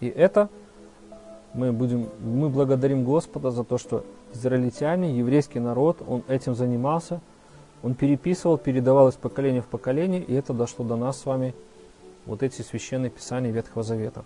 И 0.00 0.06
это 0.06 0.48
мы, 1.54 1.72
будем, 1.72 2.08
мы 2.20 2.48
благодарим 2.48 3.04
Господа 3.04 3.50
за 3.50 3.64
то, 3.64 3.78
что 3.78 4.04
израильтяне, 4.32 5.16
еврейский 5.16 5.60
народ, 5.60 6.02
он 6.06 6.22
этим 6.28 6.54
занимался, 6.54 7.20
Он 7.82 7.94
переписывал, 7.94 8.58
передавал 8.58 9.08
из 9.08 9.14
поколения 9.14 9.60
в 9.60 9.66
поколение, 9.66 10.22
и 10.22 10.34
это 10.34 10.52
дошло 10.52 10.84
до 10.84 10.96
нас 10.96 11.20
с 11.20 11.26
вами, 11.26 11.54
вот 12.24 12.42
эти 12.42 12.62
священные 12.62 13.10
писания 13.10 13.52
Ветхого 13.52 13.84
Завета. 13.84 14.24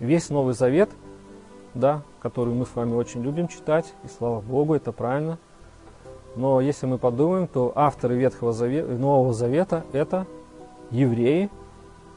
Весь 0.00 0.28
Новый 0.28 0.54
Завет, 0.54 0.90
да, 1.74 2.02
который 2.20 2.52
мы 2.52 2.66
с 2.66 2.74
вами 2.74 2.94
очень 2.94 3.22
любим 3.22 3.48
читать, 3.48 3.94
и 4.04 4.08
слава 4.08 4.40
Богу, 4.40 4.74
это 4.74 4.92
правильно. 4.92 5.38
Но 6.36 6.60
если 6.60 6.86
мы 6.86 6.98
подумаем, 6.98 7.46
то 7.46 7.72
авторы 7.74 8.16
Ветхого 8.16 8.52
Завета, 8.52 8.88
Нового 8.88 9.32
Завета– 9.32 9.84
это 9.92 10.26
евреи, 10.90 11.48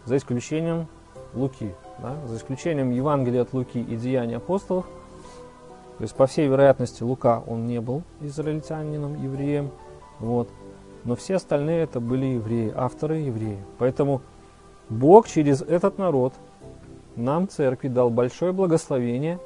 за 0.06 0.18
исключением 0.18 0.88
Луки, 1.34 1.74
да, 2.00 2.18
за 2.28 2.38
исключением 2.38 2.92
Евангелия 2.92 3.44
от 3.44 3.54
Луки 3.54 3.80
и 3.80 3.96
Деяний 3.96 4.36
апостолов– 4.36 4.86
то 6.02 6.06
есть, 6.06 6.16
по 6.16 6.26
всей 6.26 6.48
вероятности, 6.48 7.04
Лука, 7.04 7.44
он 7.46 7.68
не 7.68 7.80
был 7.80 8.02
израильтянином, 8.22 9.22
евреем. 9.22 9.70
Вот. 10.18 10.50
Но 11.04 11.16
все 11.16 11.36
остальные 11.36 11.84
это 11.84 12.00
были 12.00 12.26
евреи, 12.26 12.74
авторы 12.76 13.18
евреи. 13.18 13.60
Поэтому 13.78 14.24
Бог 14.90 15.28
через 15.28 15.62
этот 15.62 16.00
народ 16.00 16.34
нам, 17.16 17.48
церкви, 17.48 17.88
дал 17.88 18.10
большое 18.10 18.52
благословение 18.52 19.38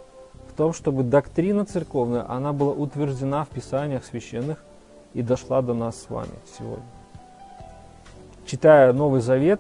в 0.48 0.54
том, 0.54 0.72
чтобы 0.72 1.04
доктрина 1.04 1.66
церковная, 1.66 2.26
она 2.32 2.54
была 2.54 2.72
утверждена 2.72 3.44
в 3.44 3.50
Писаниях 3.50 4.06
священных 4.06 4.64
и 5.14 5.22
дошла 5.22 5.62
до 5.62 5.74
нас 5.74 6.04
с 6.04 6.10
вами 6.10 6.32
сегодня. 6.58 6.86
Читая 8.46 8.94
Новый 8.94 9.20
Завет, 9.20 9.60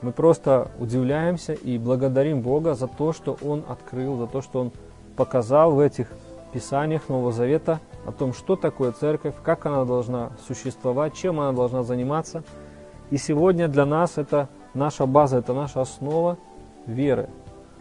мы 0.00 0.10
просто 0.10 0.72
удивляемся 0.80 1.52
и 1.52 1.78
благодарим 1.78 2.40
Бога 2.40 2.74
за 2.74 2.88
то, 2.88 3.12
что 3.12 3.38
Он 3.42 3.62
открыл, 3.68 4.18
за 4.18 4.26
то, 4.26 4.42
что 4.42 4.58
Он 4.58 4.72
показал 5.14 5.70
в 5.70 5.78
этих 5.78 6.08
Писаниях 6.52 7.08
Нового 7.08 7.32
Завета 7.32 7.80
о 8.06 8.12
том, 8.12 8.34
что 8.34 8.56
такое 8.56 8.92
церковь, 8.92 9.34
как 9.42 9.66
она 9.66 9.84
должна 9.84 10.32
существовать, 10.46 11.14
чем 11.14 11.40
она 11.40 11.52
должна 11.52 11.82
заниматься. 11.82 12.44
И 13.10 13.16
сегодня 13.16 13.68
для 13.68 13.86
нас 13.86 14.18
это 14.18 14.48
наша 14.74 15.06
база, 15.06 15.38
это 15.38 15.54
наша 15.54 15.80
основа 15.80 16.38
веры, 16.86 17.28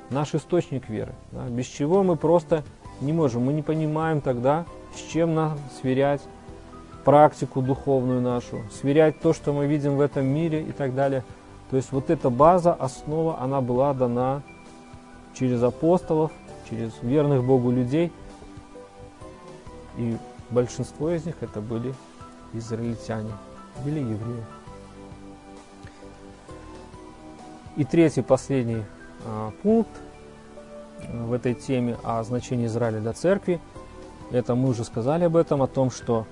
наш 0.09 0.33
источник 0.35 0.89
веры, 0.89 1.13
да, 1.31 1.45
без 1.47 1.65
чего 1.65 2.03
мы 2.03 2.15
просто 2.15 2.63
не 3.01 3.13
можем, 3.13 3.43
мы 3.43 3.53
не 3.53 3.61
понимаем 3.61 4.21
тогда, 4.21 4.65
с 4.95 5.11
чем 5.11 5.35
нам 5.35 5.57
сверять 5.81 6.21
практику 7.03 7.61
духовную 7.61 8.21
нашу, 8.21 8.61
сверять 8.71 9.19
то, 9.19 9.33
что 9.33 9.53
мы 9.53 9.67
видим 9.67 9.97
в 9.97 10.01
этом 10.01 10.25
мире 10.25 10.61
и 10.61 10.71
так 10.71 10.93
далее. 10.93 11.23
То 11.71 11.77
есть 11.77 11.91
вот 11.91 12.09
эта 12.09 12.29
база, 12.29 12.73
основа, 12.73 13.39
она 13.39 13.61
была 13.61 13.93
дана 13.93 14.43
через 15.33 15.63
апостолов, 15.63 16.31
через 16.69 16.91
верных 17.01 17.43
Богу 17.43 17.71
людей– 17.71 18.11
и 20.01 20.17
большинство 20.49 21.11
из 21.11 21.25
них 21.25 21.35
это 21.41 21.61
были 21.61 21.93
израильтяне 22.53 23.31
или 23.85 23.99
евреи. 23.99 24.43
И 27.77 27.85
третий, 27.85 28.21
последний 28.21 28.83
а, 29.25 29.51
пункт 29.61 29.91
а, 31.03 31.25
в 31.25 31.33
этой 31.33 31.53
теме 31.53 31.97
о 32.03 32.23
значении 32.23 32.65
Израиля 32.65 32.99
для 32.99 33.13
церкви, 33.13 33.61
это 34.31 34.55
мы 34.55 34.69
уже 34.69 34.83
сказали 34.83 35.25
об 35.25 35.37
этом, 35.37 35.61
о 35.61 35.67
том, 35.67 35.91
что 35.91 36.25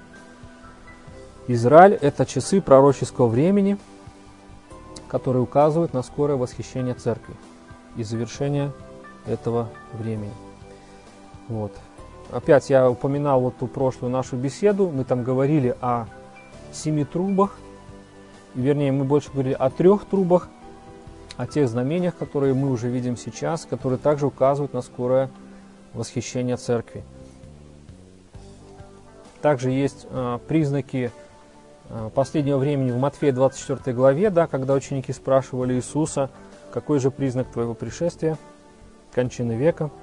Израиль– 1.47 1.93
это 2.01 2.26
часы 2.26 2.61
пророческого 2.61 3.28
времени, 3.28 3.78
которые 5.07 5.43
указывают 5.43 5.93
на 5.93 6.01
скорое 6.01 6.38
восхищение 6.38 6.95
церкви 6.95 7.36
и 7.95 8.03
завершение 8.03 8.72
этого 9.26 9.70
времени. 9.93 10.34
Вот. 11.47 11.72
Опять 12.32 12.69
я 12.69 12.89
упоминал 12.89 13.41
вот 13.41 13.57
ту 13.57 13.65
прошлую 13.65 14.11
нашу 14.11 14.36
беседу, 14.36 14.89
мы 14.89 15.03
там 15.03 15.23
говорили 15.23 15.75
о 15.82 16.05
семи 16.71 17.03
трубах, 17.03 17.57
вернее, 18.53 18.91
мы 18.91 19.03
больше 19.03 19.32
говорили 19.32 19.53
о 19.53 19.71
трех 19.71 20.05
трубах, 20.05 20.47
о 21.38 21.47
тех 21.47 21.67
знамениях, 21.67 22.15
которые 22.15 22.53
мы 22.53 22.69
уже 22.69 22.88
видим 22.88 23.17
сейчас, 23.17 23.65
которые 23.65 23.97
также 23.97 24.27
указывают 24.27 24.73
на 24.73 24.84
скорое 24.84 25.32
восхищение 25.95 26.57
церкви. 26.57 27.03
Также 29.41 29.71
есть 29.71 30.05
э, 30.11 30.38
признаки 30.47 31.11
э, 31.89 32.09
последнего 32.13 32.57
времени 32.59 32.91
в 32.91 32.97
Матфея 32.97 33.32
24 33.32 33.95
главе, 33.95 34.30
да, 34.30 34.45
когда 34.45 34.75
ученики 34.75 35.13
спрашивали 35.13 35.73
Иисуса, 35.73 36.30
какой 36.71 36.99
же 36.99 37.09
признак 37.09 37.47
твоего 37.49 37.73
пришествия, 37.73 38.38
кончины 39.13 39.53
века– 39.53 39.89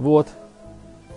вот. 0.00 0.28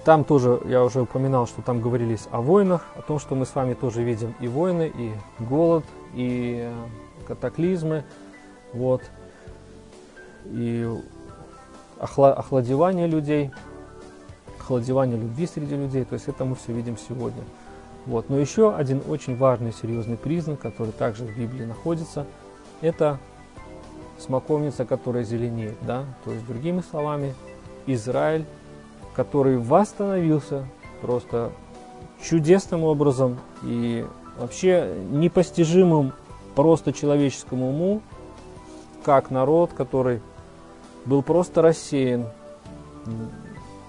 Там 0.04 0.26
тоже, 0.26 0.60
я 0.66 0.84
уже 0.84 1.00
упоминал, 1.00 1.48
что 1.48 1.62
там 1.62 1.80
говорились 1.80 2.28
о 2.32 2.42
войнах, 2.42 2.86
о 2.98 3.02
том, 3.02 3.18
что 3.18 3.34
мы 3.34 3.46
с 3.46 3.56
вами 3.56 3.74
тоже 3.74 4.04
видим 4.04 4.36
и 4.42 4.50
войны, 4.50 4.92
и 4.94 5.14
голод, 5.42 5.86
и 6.14 6.70
э, 6.70 6.74
катаклизмы, 7.26 8.04
вот, 8.74 9.02
и 10.44 10.86
охладевание 11.98 13.08
людей, 13.08 13.52
охладевание 14.60 15.18
любви 15.18 15.48
среди 15.48 15.78
людей, 15.78 16.04
то 16.04 16.16
есть 16.16 16.28
это 16.28 16.44
мы 16.44 16.56
все 16.56 16.74
видим 16.74 16.98
сегодня. 16.98 17.42
Вот. 18.06 18.30
Но 18.30 18.38
еще 18.38 18.76
один 18.76 19.02
очень 19.08 19.38
важный 19.38 19.72
серьезный 19.72 20.18
признак, 20.18 20.60
который 20.60 20.92
также 20.92 21.24
в 21.24 21.38
Библии 21.38 21.64
находится, 21.64 22.26
это 22.82 23.18
смоковница, 24.20 24.84
которая 24.84 25.24
зеленеет, 25.24 25.78
да, 25.84 26.04
то 26.26 26.32
есть 26.34 26.46
другими 26.46 26.82
словами, 26.82 27.34
Израиль 27.86 28.46
который 29.16 29.58
восстановился 29.58 30.66
просто 31.02 31.52
чудесным 32.22 32.84
образом 32.84 33.40
и 33.64 34.06
вообще 34.38 34.96
непостижимым 35.12 36.14
просто 36.56 36.94
человеческому 36.94 37.70
уму, 37.70 38.02
как 39.04 39.30
народ, 39.30 39.72
который 39.74 40.22
был 41.06 41.22
просто 41.22 41.62
рассеян. 41.62 42.28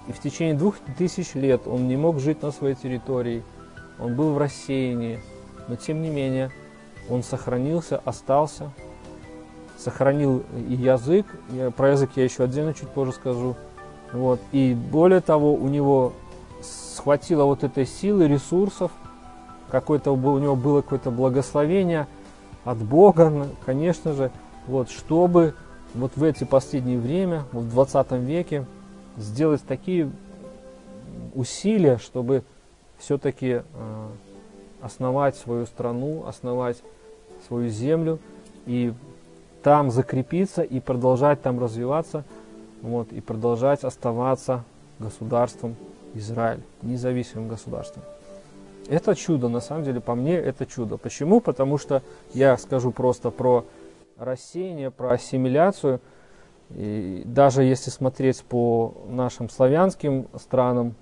И 0.07 0.11
в 0.11 0.19
течение 0.19 0.53
двух 0.53 0.75
тысяч 0.97 1.33
лет 1.33 1.61
он 1.65 1.87
не 1.87 1.95
мог 1.95 2.19
жить 2.19 2.41
на 2.41 2.51
своей 2.51 2.75
территории, 2.75 3.43
он 3.99 4.15
был 4.15 4.33
в 4.33 4.37
рассеянии, 4.37 5.21
но 5.67 5.75
тем 5.75 6.01
не 6.01 6.09
менее 6.09 6.51
он 7.09 7.23
сохранился, 7.23 8.01
остался, 8.03 8.71
сохранил 9.77 10.43
и 10.55 10.73
язык, 10.73 11.25
я, 11.51 11.71
про 11.71 11.91
язык 11.91 12.11
я 12.15 12.23
еще 12.23 12.43
отдельно 12.43 12.73
чуть 12.73 12.89
позже 12.89 13.13
скажу, 13.13 13.55
вот. 14.15 14.39
И 14.51 14.73
более 14.73 15.19
того, 15.19 15.53
у 15.53 15.67
него 15.67 16.13
схватило 16.61 17.43
вот 17.43 17.63
этой 17.63 17.85
силы, 17.85 18.27
ресурсов, 18.27 18.91
какое-то 19.69 20.11
у 20.11 20.39
него 20.39 20.55
было 20.55 20.81
какое-то 20.81 21.11
благословение 21.11 22.07
от 22.63 22.77
Бога, 22.77 23.47
конечно 23.65 24.13
же, 24.13 24.31
вот, 24.67 24.89
чтобы 24.89 25.53
вот 25.93 26.13
в 26.15 26.23
эти 26.23 26.45
последние 26.45 26.97
время, 26.97 27.43
в 27.51 27.69
20 27.69 28.11
веке, 28.13 28.65
сделать 29.17 29.61
такие 29.67 30.09
усилия, 31.33 31.97
чтобы 31.97 32.43
все-таки 32.97 33.61
э, 33.63 34.07
основать 34.81 35.35
свою 35.35 35.65
страну, 35.65 36.25
основать 36.25 36.77
свою 37.47 37.69
землю 37.69 38.19
и 38.65 38.93
там 39.61 39.91
закрепиться 39.91 40.61
и 40.61 40.79
продолжать 40.79 41.41
там 41.41 41.59
развиваться– 41.59 42.23
вот, 42.85 43.11
и 43.11 43.19
продолжать 43.19 43.83
оставаться 43.83 44.63
государством 44.99 45.75
Израиль, 46.13 46.61
независимым 46.83 47.49
государством. 47.49 48.03
Это 48.87 49.15
чудо, 49.15 49.49
на 49.49 49.59
самом 49.59 49.83
деле, 49.83 49.99
по 49.99 50.13
мне 50.13 50.35
это 50.35 50.67
чудо. 50.67 50.97
Почему? 50.97 51.41
Потому 51.41 51.79
что 51.79 52.03
я 52.33 52.55
скажу 52.57 52.91
просто 52.91 53.31
про 53.31 53.65
рассеяние, 54.17 54.91
про 54.91 55.13
ассимиляцию. 55.13 55.99
И 56.69 57.23
даже 57.25 57.63
если 57.63 57.89
смотреть 57.89 58.43
по 58.43 58.93
нашим 59.09 59.49
славянским 59.49 60.27
странам, 60.39 60.93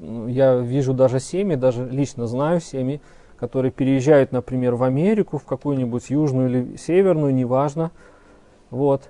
я 0.00 0.56
вижу 0.56 0.92
даже 0.92 1.20
семьи, 1.20 1.54
даже 1.54 1.88
лично 1.88 2.26
знаю 2.26 2.60
семьи, 2.60 3.00
которые 3.38 3.70
переезжают, 3.70 4.32
например, 4.32 4.74
в 4.74 4.82
Америку, 4.82 5.38
в 5.38 5.44
какую-нибудь 5.44 6.10
южную 6.10 6.50
или 6.50 6.76
северную, 6.76 7.32
неважно, 7.32 7.92
вот, 8.70 9.08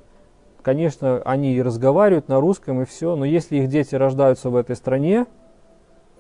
Конечно, 0.63 1.21
они 1.25 1.55
и 1.55 1.63
разговаривают 1.63 2.29
на 2.29 2.41
русском 2.41 2.83
и 2.83 2.85
все, 2.85 3.17
но 3.17 3.25
если 3.25 3.57
их 3.57 3.69
дети 3.69 3.97
рождаются 3.97 4.49
в 4.49 4.57
этой 4.57 4.77
стране, 4.77 5.27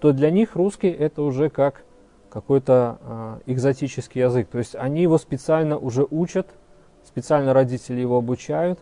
то 0.00 0.12
для 0.12 0.30
них 0.30 0.56
русский 0.56 0.88
это 0.88 1.22
уже 1.22 1.48
как 1.48 1.84
какой-то 2.28 2.98
э, 3.00 3.52
экзотический 3.52 4.22
язык. 4.22 4.48
То 4.48 4.58
есть 4.58 4.74
они 4.74 5.02
его 5.02 5.18
специально 5.18 5.78
уже 5.78 6.06
учат, 6.10 6.48
специально 7.04 7.52
родители 7.52 8.00
его 8.00 8.16
обучают. 8.16 8.80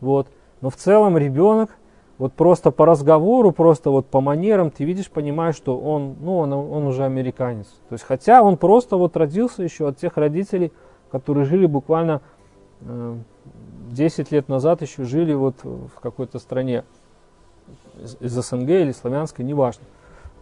Вот. 0.00 0.28
Но 0.60 0.70
в 0.70 0.76
целом 0.76 1.18
ребенок, 1.18 1.70
вот 2.18 2.34
просто 2.34 2.70
по 2.70 2.86
разговору, 2.86 3.50
просто 3.50 3.90
вот 3.90 4.06
по 4.06 4.20
манерам, 4.20 4.70
ты 4.70 4.84
видишь, 4.84 5.10
понимаешь, 5.10 5.56
что 5.56 5.76
он, 5.80 6.16
ну, 6.20 6.38
он, 6.38 6.52
он 6.52 6.86
уже 6.86 7.04
американец. 7.04 7.66
То 7.88 7.94
есть, 7.94 8.04
хотя 8.04 8.42
он 8.42 8.56
просто 8.56 8.96
вот 8.96 9.16
родился 9.16 9.64
еще 9.64 9.88
от 9.88 9.96
тех 9.96 10.16
родителей, 10.16 10.70
которые 11.10 11.44
жили 11.44 11.66
буквально 11.66 12.20
э, 12.82 13.16
10 13.92 14.32
лет 14.32 14.48
назад 14.48 14.82
еще 14.82 15.04
жили 15.04 15.34
вот 15.34 15.56
в 15.62 16.00
какой-то 16.00 16.38
стране 16.38 16.84
из 18.20 18.32
СНГ 18.32 18.68
или 18.68 18.92
славянской, 18.92 19.44
неважно. 19.44 19.84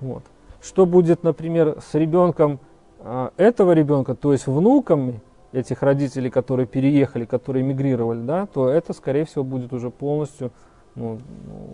Вот. 0.01 0.23
что 0.63 0.87
будет, 0.87 1.23
например, 1.23 1.79
с 1.81 1.95
ребенком 1.95 2.59
а, 3.01 3.33
этого 3.37 3.73
ребенка, 3.73 4.15
то 4.15 4.33
есть 4.33 4.47
внуками 4.47 5.21
этих 5.53 5.83
родителей, 5.83 6.31
которые 6.31 6.67
переехали, 6.67 7.25
которые 7.25 7.63
эмигрировали, 7.63 8.21
да, 8.21 8.47
то 8.47 8.69
это, 8.69 8.93
скорее 8.93 9.25
всего, 9.25 9.45
будет 9.45 9.73
уже 9.73 9.91
полностью 9.91 10.53
ну, 10.95 11.19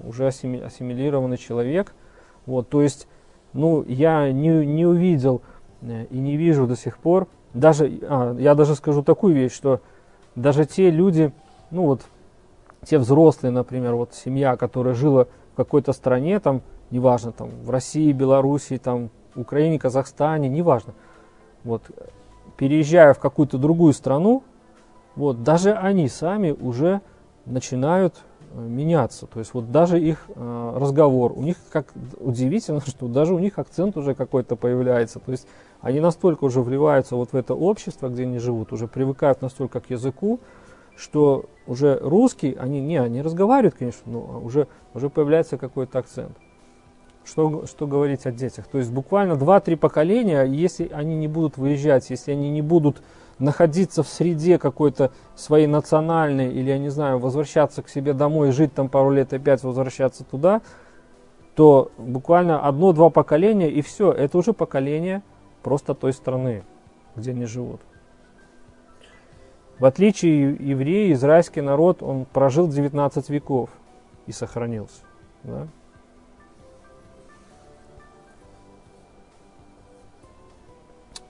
уже 0.05 0.27
ассимилированный 0.27 1.37
человек. 1.37 1.95
Вот, 2.47 2.68
то 2.68 2.83
есть, 2.83 3.07
ну, 3.53 3.85
я 3.87 4.31
не, 4.33 4.64
не 4.66 4.87
увидел 4.87 5.43
э, 5.83 6.07
и 6.11 6.18
не 6.18 6.37
вижу 6.37 6.66
до 6.66 6.77
сих 6.77 6.99
пор, 6.99 7.29
даже, 7.55 7.91
а, 8.03 8.37
я 8.39 8.55
даже 8.55 8.74
скажу 8.74 9.03
такую 9.03 9.35
вещь, 9.35 9.53
что 9.53 9.81
даже 10.35 10.64
те 10.64 10.91
люди, 10.91 11.33
ну 11.71 11.87
вот, 11.87 12.03
те 12.85 12.99
взрослые, 12.99 13.53
например, 13.53 13.95
вот 13.95 14.14
семья, 14.14 14.57
которая 14.57 14.95
жила 14.95 15.27
в 15.53 15.57
какой-то 15.57 15.93
стране, 15.93 16.41
там, 16.41 16.62
неважно, 16.91 17.33
там, 17.33 17.51
в 17.64 17.71
России, 17.71 18.12
Белоруссии, 18.12 18.77
там, 18.77 19.11
Украине, 19.35 19.79
Казахстане, 19.79 20.49
неважно, 20.49 20.95
вот, 21.64 21.83
переезжая 22.57 23.12
в 23.14 23.19
какую-то 23.19 23.59
другую 23.59 23.93
страну, 23.93 24.45
вот, 25.14 25.43
даже 25.43 25.73
они 25.73 26.09
сами 26.09 26.51
уже 26.51 27.01
начинают 27.47 28.14
э, 28.53 28.61
меняться. 28.61 29.27
То 29.27 29.39
есть 29.39 29.55
вот 29.55 29.71
даже 29.71 30.01
их 30.01 30.27
э, 30.29 30.73
разговор, 30.77 31.33
у 31.35 31.43
них 31.43 31.57
как 31.71 31.87
удивительно, 32.19 32.81
что 32.87 33.09
даже 33.09 33.35
у 33.35 33.39
них 33.39 33.59
акцент 33.59 33.97
уже 33.97 34.14
какой-то 34.14 34.57
появляется. 34.57 35.19
То 35.21 35.33
есть 35.33 35.47
они 35.81 36.01
настолько 36.01 36.45
уже 36.45 36.61
вливаются 36.61 37.17
вот 37.17 37.33
в 37.33 37.37
это 37.37 37.55
общество, 37.55 38.09
где 38.09 38.25
они 38.25 38.39
живут, 38.39 38.73
уже 38.73 38.89
привыкают 38.89 39.43
настолько 39.43 39.81
к 39.81 39.91
языку, 39.91 40.41
что 40.97 41.47
уже 41.66 41.99
русский, 42.01 42.57
они 42.59 42.80
не, 42.80 42.97
они 42.97 43.22
разговаривают, 43.22 43.76
конечно, 43.76 44.03
но 44.07 44.40
уже, 44.42 44.66
уже 44.94 45.11
появляется 45.11 45.59
какой-то 45.59 45.99
акцент. 45.99 46.36
Что, 47.24 47.66
что 47.66 47.86
говорить 47.86 48.24
о 48.24 48.32
детях? 48.32 48.66
То 48.68 48.78
есть 48.78 48.90
буквально 48.90 49.32
2-3 49.32 49.76
поколения, 49.76 50.44
если 50.44 50.88
они 50.92 51.16
не 51.16 51.26
будут 51.26 51.59
выезжать, 51.59 52.09
если 52.11 52.32
они 52.32 52.51
не 52.51 52.62
будут 52.62 53.03
находиться 53.38 54.03
в 54.03 54.09
среде 54.09 54.59
какой-то 54.59 55.11
своей 55.34 55.66
национальной, 55.66 56.53
или, 56.53 56.70
я 56.70 56.78
не 56.78 56.88
знаю, 56.88 57.18
возвращаться 57.18 57.82
к 57.82 57.88
себе 57.88 58.12
домой, 58.12 58.53
жить 58.53 58.72
там 58.72 58.88
пару 58.88 59.11
лет 59.11 59.32
и 59.32 59.36
опять 59.36 59.62
возвращаться 59.62 60.24
туда, 60.24 60.62
то 61.55 61.90
буквально 61.99 62.61
одно-два 62.61 63.11
поколения, 63.11 63.68
и 63.70 63.82
все, 63.82 64.12
это 64.12 64.38
уже 64.38 64.53
поколение 64.53 65.22
просто 65.62 65.94
той 65.94 66.12
страны, 66.12 66.64
где 67.16 67.32
они 67.32 67.44
живут. 67.44 67.80
В 69.79 69.85
отличие 69.85 70.55
евреи, 70.55 71.12
израильский 71.12 71.61
народ, 71.61 72.03
он 72.03 72.24
прожил 72.24 72.66
19 72.68 73.29
веков 73.29 73.70
и 74.27 74.33
сохранился. 74.33 75.03
Да? 75.45 75.68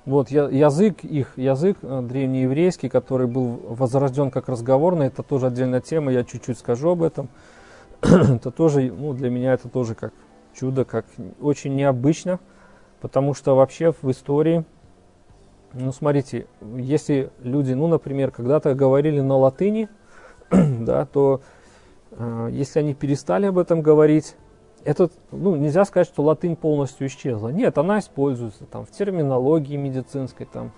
Вот 0.05 0.31
язык 0.31 1.03
их, 1.03 1.37
язык 1.37 1.79
э, 1.83 2.01
древнееврейский, 2.03 2.89
который 2.89 3.27
был 3.27 3.61
возрожден 3.69 4.31
как 4.31 4.49
разговорный, 4.49 5.09
это 5.09 5.25
тоже 5.25 5.49
отдельная 5.49 5.81
тема, 5.81 6.13
я 6.13 6.23
чуть-чуть 6.23 6.59
скажу 6.61 6.91
об 6.91 7.03
этом. 7.03 7.29
это 8.03 8.53
тоже, 8.53 8.93
ну, 8.97 9.15
для 9.15 9.31
меня 9.31 9.55
это 9.55 9.69
тоже 9.69 9.97
как 9.97 10.13
чудо, 10.55 10.85
как 10.85 11.07
очень 11.41 11.75
необычно, 11.75 12.39
потому 13.01 13.35
что 13.35 13.57
вообще 13.57 13.93
в 14.01 14.09
истории, 14.09 14.65
ну, 15.79 15.93
смотрите, 15.93 16.47
если 16.61 17.31
люди, 17.43 17.73
ну, 17.73 17.87
например, 17.87 18.31
когда-то 18.31 18.75
говорили 18.75 19.21
на 19.21 19.37
латыни, 19.37 19.89
да, 20.51 21.07
то 21.07 21.43
э, 22.13 22.49
если 22.53 22.81
они 22.81 22.95
перестали 22.95 23.47
об 23.47 23.59
этом 23.59 23.83
говорить, 23.83 24.37
этот, 24.85 25.13
ну, 25.33 25.57
нельзя 25.57 25.85
сказать, 25.85 26.07
что 26.07 26.23
латынь 26.23 26.57
полностью 26.57 27.09
исчезла. 27.09 27.49
Нет, 27.49 27.77
она 27.77 27.99
используется 27.99 28.65
там, 28.65 28.87
в 28.87 28.91
терминологии 28.91 29.77
медицинской, 29.77 30.47
там, 30.47 30.73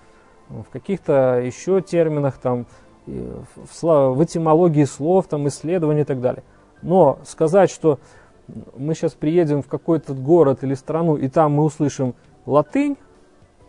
в 0.48 0.64
каких-то 0.70 1.40
еще 1.44 1.80
терминах, 1.82 2.38
там, 2.38 2.66
в, 3.06 4.14
в 4.14 4.24
этимологии 4.24 4.84
слов, 4.84 5.26
там, 5.28 5.46
исследований 5.48 6.02
и 6.02 6.04
так 6.04 6.20
далее. 6.20 6.42
Но 6.82 7.18
сказать, 7.24 7.70
что 7.70 7.98
мы 8.76 8.94
сейчас 8.94 9.12
приедем 9.12 9.62
в 9.62 9.68
какой-то 9.68 10.14
город 10.14 10.64
или 10.64 10.74
страну, 10.74 11.16
и 11.16 11.28
там 11.28 11.52
мы 11.52 11.64
услышим 11.64 12.14
латынь, 12.46 12.96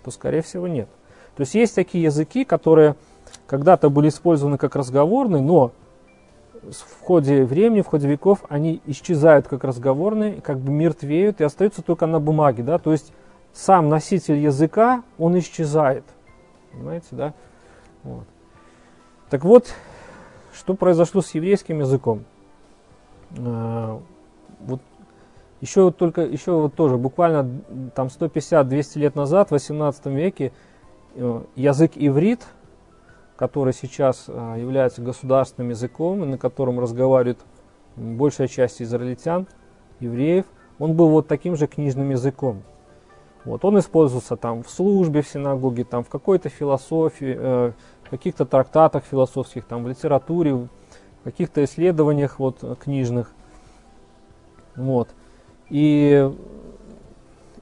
то, 0.04 0.12
скорее 0.12 0.42
всего, 0.42 0.68
нет. 0.68 0.90
То 1.40 1.44
есть 1.44 1.56
есть 1.56 1.74
такие 1.74 2.04
языки, 2.04 2.44
которые 2.44 2.98
когда-то 3.48 3.90
были 3.90 4.10
использованы 4.10 4.58
как 4.58 4.76
разговорные, 4.76 5.42
но 5.42 5.72
в 6.62 7.02
ходе 7.02 7.46
времени, 7.46 7.80
в 7.80 7.88
ходе 7.88 8.10
веков 8.10 8.44
они 8.50 8.82
исчезают 8.86 9.48
как 9.48 9.64
разговорные, 9.64 10.42
как 10.42 10.60
бы 10.60 10.74
мертвеют 10.74 11.40
и 11.40 11.46
остаются 11.46 11.82
только 11.82 12.08
на 12.08 12.20
бумаге, 12.20 12.62
да, 12.62 12.78
то 12.78 12.92
есть 12.92 13.14
сам 13.54 13.88
носитель 13.88 14.36
языка, 14.36 15.02
он 15.18 15.40
исчезает, 15.40 16.04
понимаете, 16.74 17.08
да, 17.12 17.34
вот. 18.04 18.26
Так 19.30 19.46
вот, 19.46 19.74
что 20.54 20.74
произошло 20.74 21.22
с 21.22 21.34
еврейским 21.34 21.80
языком? 21.80 22.26
А, 23.38 24.02
вот 24.60 24.82
еще 25.62 25.84
вот 25.84 25.96
только, 25.96 26.20
еще 26.20 26.52
вот 26.52 26.76
тоже, 26.76 26.98
буквально 26.98 27.50
там 27.96 28.08
150-200 28.08 29.00
лет 29.00 29.16
назад, 29.16 29.48
в 29.48 29.52
18 29.52 30.06
веке, 30.08 30.48
э, 30.48 30.69
язык 31.56 31.92
иврит– 31.96 32.46
который 33.40 33.72
сейчас 33.72 34.26
а, 34.28 34.58
является 34.58 35.02
государственным 35.02 35.70
языком, 35.70 36.26
и 36.26 36.28
на 36.28 36.38
котором 36.38 36.78
разговаривает 36.78 37.40
большая 37.96 38.50
часть 38.50 38.82
израильтян, 38.82 39.48
евреев, 40.02 40.46
он 40.78 40.94
был 40.94 41.08
вот 41.08 41.30
таким 41.30 41.56
же 41.56 41.66
книжным 41.66 42.10
языком. 42.10 42.64
Вот, 43.46 43.64
он 43.64 43.80
использовался 43.80 44.36
там 44.36 44.62
в 44.62 44.70
службе 44.70 45.22
в 45.22 45.28
синагоге, 45.30 45.86
там, 45.86 46.04
в 46.04 46.10
какой-то 46.10 46.50
философии, 46.50 47.34
э, 47.40 47.72
в 48.04 48.10
каких-то 48.10 48.46
трактатах 48.46 49.06
философских, 49.06 49.64
там, 49.64 49.86
в 49.86 49.88
литературе, 49.88 50.56
в 50.56 50.68
каких-то 51.24 51.64
исследованиях 51.64 52.40
вот, 52.40 52.78
книжных. 52.84 53.32
Вот. 54.76 55.08
И 55.70 56.30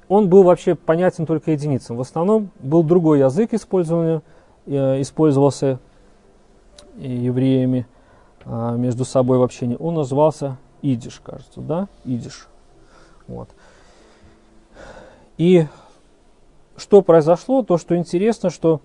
он 0.10 0.30
был 0.30 0.44
вообще 0.44 0.76
понятен 0.76 1.26
только 1.26 1.52
единицам. 1.52 1.98
В 1.98 2.02
основном 2.02 2.50
был 2.60 2.84
другой 2.84 3.20
язык 3.20 3.54
использованный 3.54 4.22
Э, 4.68 5.00
использовался 5.00 5.80
евреями 6.98 7.88
а, 8.44 8.76
между 8.76 9.06
собой 9.06 9.38
в 9.38 9.44
общении, 9.44 9.78
он 9.80 9.94
назывался 9.94 10.58
идиш, 10.82 11.22
кажется, 11.24 11.62
да, 11.62 11.88
идиш. 12.04 12.50
Вот. 13.28 13.48
И 15.38 15.68
что 16.76 17.02
произошло, 17.02 17.64
то, 17.64 17.78
что 17.78 17.96
интересно, 17.96 18.50
что 18.50 18.82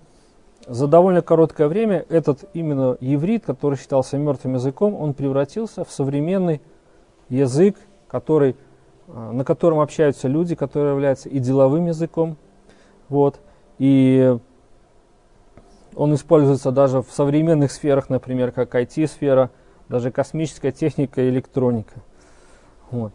за 0.67 0.87
довольно 0.87 1.21
короткое 1.21 1.67
время 1.67 2.05
этот 2.07 2.45
именно 2.53 2.95
еврит, 3.01 3.43
который 3.45 3.77
считался 3.77 4.17
мертвым 4.17 4.53
языком, 4.53 4.95
он 4.95 5.13
превратился 5.13 5.83
в 5.83 5.91
современный 5.91 6.61
язык, 7.27 7.75
который, 8.07 8.55
на 9.13 9.43
котором 9.43 9.79
общаются 9.79 10.27
люди, 10.27 10.55
который 10.55 10.91
является 10.91 11.29
и 11.29 11.39
деловым 11.39 11.87
языком. 11.87 12.37
Вот. 13.09 13.39
И 13.77 14.35
он 15.95 16.15
используется 16.15 16.71
даже 16.71 17.01
в 17.01 17.11
современных 17.11 17.71
сферах, 17.71 18.09
например, 18.09 18.51
как 18.51 18.73
IT-сфера, 18.73 19.51
даже 19.89 20.11
космическая 20.11 20.71
техника 20.71 21.21
и 21.21 21.29
электроника. 21.29 22.01
Вот. 22.89 23.13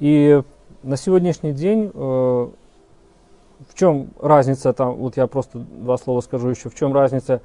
И 0.00 0.42
на 0.82 0.96
сегодняшний 0.96 1.52
день 1.52 1.90
э, 1.94 2.48
в 3.68 3.74
чем 3.74 4.10
разница, 4.20 4.72
там, 4.72 4.94
вот 4.96 5.16
я 5.16 5.26
просто 5.26 5.58
два 5.58 5.96
слова 5.96 6.20
скажу 6.20 6.48
еще, 6.48 6.68
в 6.68 6.74
чем 6.74 6.92
разница 6.92 7.40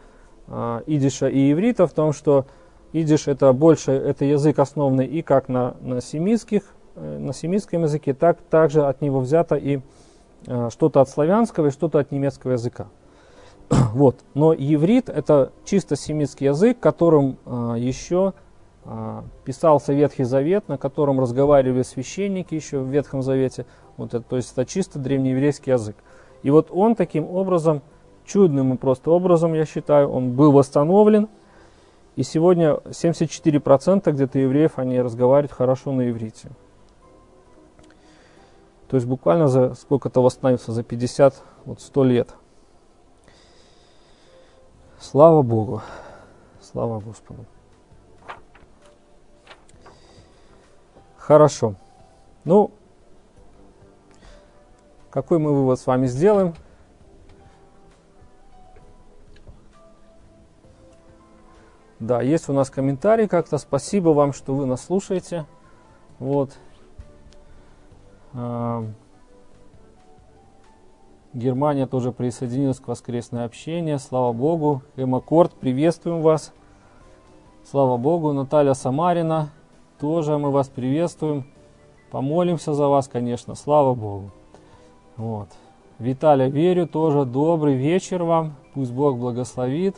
э, 0.48 0.82
идиша 0.88 1.28
и 1.28 1.52
иврита, 1.52 1.88
в 1.88 1.94
том, 1.94 2.14
что 2.14 2.46
идиш 2.92 3.28
это 3.28 3.54
больше, 3.54 3.92
это 3.92 4.26
язык 4.26 4.60
основанный 4.60 5.06
и 5.06 5.22
как 5.22 5.48
на, 5.48 5.76
на 5.82 6.02
семитских, 6.02 6.64
э, 6.64 6.79
на 7.00 7.34
семитском 7.34 7.84
языке, 7.84 8.14
так 8.14 8.42
также 8.50 8.86
от 8.86 9.02
него 9.02 9.20
взято 9.20 9.56
и 9.56 9.80
э, 10.48 10.70
что-то 10.72 11.02
от 11.02 11.10
славянского 11.10 11.68
и 11.68 11.72
что-то 11.72 12.00
от 12.00 12.12
немецкого 12.12 12.54
языка. 12.54 12.88
вот. 13.94 14.18
Но 14.34 14.54
еврит 14.54 15.10
это 15.10 15.52
чисто 15.66 15.96
семитский 15.96 16.48
язык, 16.48 16.80
которым 16.80 17.38
а, 17.46 17.76
еще 17.76 18.34
писался 19.46 19.94
Ветхий 19.94 20.24
Завет, 20.24 20.68
на 20.68 20.78
котором 20.78 21.20
разговаривали 21.20 21.84
священники 21.84 22.56
еще 22.56 22.80
в 22.80 22.88
Ветхом 22.88 23.22
Завете. 23.22 23.66
Вот 23.98 24.14
это, 24.14 24.24
то 24.28 24.36
есть 24.36 24.52
это 24.54 24.66
чисто 24.66 24.98
древнееврейский 24.98 25.74
язык. 25.74 25.96
И 26.42 26.50
вот 26.50 26.70
он 26.72 26.96
таким 26.96 27.26
образом, 27.26 27.82
чудным 28.26 28.74
и 28.74 28.78
просто 28.78 29.12
образом, 29.12 29.54
я 29.54 29.66
считаю, 29.66 30.10
он 30.10 30.34
был 30.34 30.52
восстановлен. 30.52 31.28
И 32.16 32.24
сегодня 32.24 32.80
74% 32.86 34.12
где-то 34.12 34.40
евреев, 34.40 34.80
они 34.80 35.00
разговаривают 35.02 35.52
хорошо 35.52 35.92
на 35.92 36.10
иврите. 36.10 36.50
То 38.90 38.96
есть 38.96 39.06
буквально 39.06 39.48
за 39.48 39.76
сколько-то 39.76 40.22
восстановился, 40.22 40.72
за 40.72 40.84
50, 40.84 41.36
вот 41.66 41.80
100 41.80 42.04
лет. 42.06 42.36
Слава 45.00 45.44
Богу. 45.44 45.84
Слава 46.60 47.00
Господу. 47.00 47.46
Хорошо. 51.18 51.76
Ну, 52.44 52.72
какой 55.12 55.38
мы 55.38 55.54
вывод 55.54 55.80
с 55.80 55.86
вами 55.86 56.08
сделаем? 56.08 56.56
Да, 62.00 62.24
есть 62.24 62.50
у 62.50 62.54
нас 62.54 62.72
комментарий 62.72 63.28
как-то. 63.28 63.60
Спасибо 63.60 64.10
вам, 64.10 64.34
что 64.34 64.56
вы 64.56 64.66
нас 64.66 64.84
слушаете. 64.84 65.46
Вот. 66.18 66.58
Германия 71.34 71.88
тоже 71.88 72.12
присоединилась 72.12 72.80
к 72.80 72.88
воскресное 72.88 73.46
общение. 73.46 73.98
Слава 74.00 74.34
Богу. 74.34 74.82
Эмма 74.96 75.20
Корт, 75.20 75.54
приветствуем 75.54 76.22
вас. 76.22 76.54
Слава 77.64 77.98
Богу. 77.98 78.34
Наталья 78.34 78.74
Самарина, 78.74 79.50
тоже 80.00 80.38
мы 80.38 80.52
вас 80.52 80.70
приветствуем. 80.70 81.46
Помолимся 82.12 82.74
за 82.74 82.88
вас, 82.88 83.08
конечно. 83.08 83.56
Слава 83.56 83.94
Богу. 83.94 84.32
Вот. 85.18 85.50
Виталия 86.00 86.48
верю, 86.48 86.88
тоже 86.88 87.26
добрый 87.26 87.76
вечер 87.76 88.24
вам. 88.24 88.56
Пусть 88.74 88.92
Бог 88.92 89.18
благословит. 89.18 89.98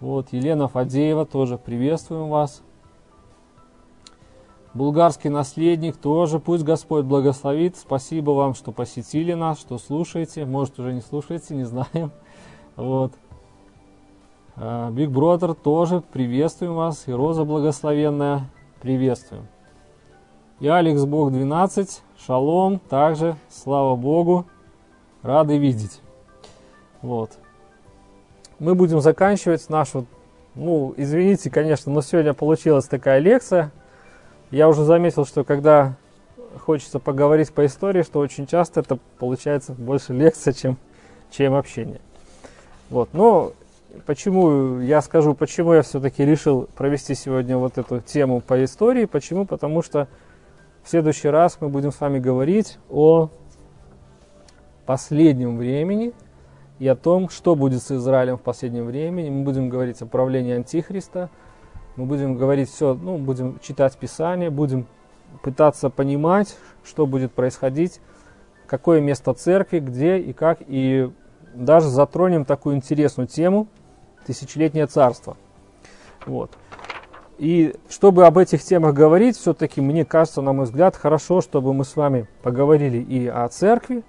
Вот, 0.00 0.28
Елена 0.32 0.68
Фадеева, 0.68 1.26
тоже 1.26 1.58
приветствуем 1.58 2.28
вас. 2.28 2.62
Булгарский 4.74 5.28
наследник 5.28 5.98
тоже, 5.98 6.38
пусть 6.38 6.64
Господь 6.64 7.04
благословит. 7.04 7.76
Спасибо 7.76 8.30
вам, 8.30 8.54
что 8.54 8.72
посетили 8.72 9.34
нас, 9.34 9.60
что 9.60 9.76
слушаете. 9.76 10.46
Может, 10.46 10.78
уже 10.78 10.94
не 10.94 11.02
слушаете, 11.02 11.54
не 11.54 11.64
знаем. 11.64 12.10
Вот. 12.76 13.12
Биг 14.56 15.08
uh, 15.08 15.12
Бродер 15.12 15.52
тоже 15.52 16.00
приветствуем 16.00 16.74
вас. 16.74 17.06
И 17.06 17.12
Роза 17.12 17.44
Благословенная 17.44 18.48
приветствуем. 18.80 19.46
И 20.58 20.68
Алекс 20.68 21.04
Бог 21.04 21.32
12, 21.32 22.02
Шалом, 22.24 22.78
также, 22.78 23.36
слава 23.50 23.94
Богу, 23.94 24.46
рады 25.22 25.58
видеть. 25.58 26.00
Вот. 27.02 27.32
Мы 28.58 28.74
будем 28.74 29.00
заканчивать 29.00 29.68
нашу, 29.68 30.06
ну, 30.54 30.94
извините, 30.96 31.50
конечно, 31.50 31.92
но 31.92 32.00
сегодня 32.00 32.32
получилась 32.32 32.86
такая 32.86 33.18
лекция– 33.18 33.70
я 34.52 34.68
уже 34.68 34.84
заметил, 34.84 35.24
что 35.24 35.44
когда 35.44 35.94
хочется 36.64 36.98
поговорить 36.98 37.52
по 37.52 37.64
истории, 37.64 38.02
что 38.02 38.20
очень 38.20 38.46
часто 38.46 38.80
это 38.80 38.98
получается 39.18 39.72
больше 39.72 40.12
лекция, 40.12 40.52
чем, 40.52 40.76
чем 41.30 41.54
общение. 41.54 42.00
Вот. 42.90 43.08
Но 43.14 43.52
почему, 44.04 44.78
я 44.80 45.00
скажу, 45.00 45.34
почему 45.34 45.72
я 45.72 45.80
все-таки 45.80 46.24
решил 46.24 46.68
провести 46.76 47.14
сегодня 47.14 47.56
вот 47.56 47.78
эту 47.78 48.00
тему 48.00 48.42
по 48.42 48.62
истории. 48.62 49.06
Почему? 49.06 49.46
Потому 49.46 49.82
что 49.82 50.06
в 50.84 50.90
следующий 50.90 51.28
раз 51.28 51.56
мы 51.60 51.70
будем 51.70 51.90
с 51.90 51.98
вами 51.98 52.18
говорить 52.18 52.78
о 52.90 53.30
последнем 54.84 55.56
времени 55.56 56.12
и 56.78 56.86
о 56.86 56.94
том, 56.94 57.30
что 57.30 57.54
будет 57.54 57.82
с 57.82 57.90
Израилем 57.90 58.36
в 58.36 58.42
последнем 58.42 58.84
времени. 58.84 59.30
Мы 59.30 59.44
будем 59.44 59.70
говорить 59.70 60.02
о 60.02 60.06
правлении 60.06 60.52
Антихриста– 60.52 61.30
мы 61.96 62.06
будем 62.06 62.36
говорить 62.36 62.70
все, 62.70 62.94
ну, 62.94 63.18
будем 63.18 63.58
читать 63.60 63.96
Писание, 63.96 64.50
будем 64.50 64.86
пытаться 65.42 65.90
понимать, 65.90 66.56
что 66.84 67.06
будет 67.06 67.32
происходить, 67.32 68.00
какое 68.66 69.00
место 69.00 69.34
церкви, 69.34 69.78
где 69.80 70.18
и 70.18 70.32
как, 70.32 70.58
и 70.66 71.10
даже 71.54 71.88
затронем 71.88 72.44
такую 72.44 72.76
интересную 72.76 73.26
тему 73.26 73.68
«Тысячелетнее 74.26 74.86
царство». 74.86 75.36
Вот. 76.26 76.52
И 77.38 77.74
чтобы 77.88 78.26
об 78.26 78.38
этих 78.38 78.62
темах 78.62 78.94
говорить, 78.94 79.36
все-таки, 79.36 79.80
мне 79.80 80.04
кажется, 80.04 80.42
на 80.42 80.52
мой 80.52 80.64
взгляд, 80.64 80.96
хорошо, 80.96 81.40
чтобы 81.40 81.74
мы 81.74 81.84
с 81.84 81.96
вами 81.96 82.28
поговорили 82.42 82.98
и 82.98 83.26
о 83.26 83.48
церкви 83.48 84.04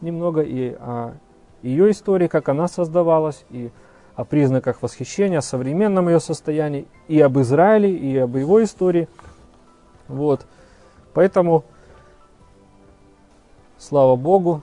немного, 0.00 0.40
и 0.40 0.70
о 0.70 1.14
ее 1.62 1.90
истории, 1.90 2.28
как 2.28 2.48
она 2.48 2.66
создавалась, 2.68 3.44
и 3.50 3.66
о 3.66 3.70
признаках 4.24 4.82
восхищения, 4.82 5.38
о 5.38 5.42
современном 5.42 6.08
ее 6.08 6.20
состоянии, 6.20 6.86
и 7.06 7.20
об 7.20 7.38
Израиле, 7.38 7.94
и 7.94 8.16
об 8.18 8.36
его 8.36 8.62
истории. 8.62 9.08
Вот. 10.08 10.46
Поэтому, 11.14 11.64
слава 13.78 14.16
Богу, 14.16 14.62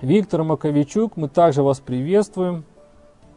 Виктор 0.00 0.42
Маковичук, 0.42 1.16
мы 1.16 1.28
также 1.28 1.62
вас 1.62 1.80
приветствуем. 1.80 2.64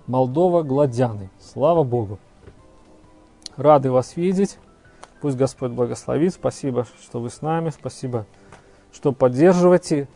Молдова, 0.06 0.64
Гладяны. 0.64 1.30
Слава 1.40 1.84
Богу. 1.84 2.20
Рады 3.58 3.92
вас 3.92 4.16
видеть. 4.16 4.58
Пусть 5.22 5.36
Господь 5.36 5.72
благословит. 5.72 6.34
Спасибо, 6.34 6.86
что 7.02 7.20
вы 7.20 7.30
с 7.30 7.42
нами. 7.42 7.70
Спасибо, 7.72 8.26
что 8.94 9.12
поддерживаете. 9.12 10.08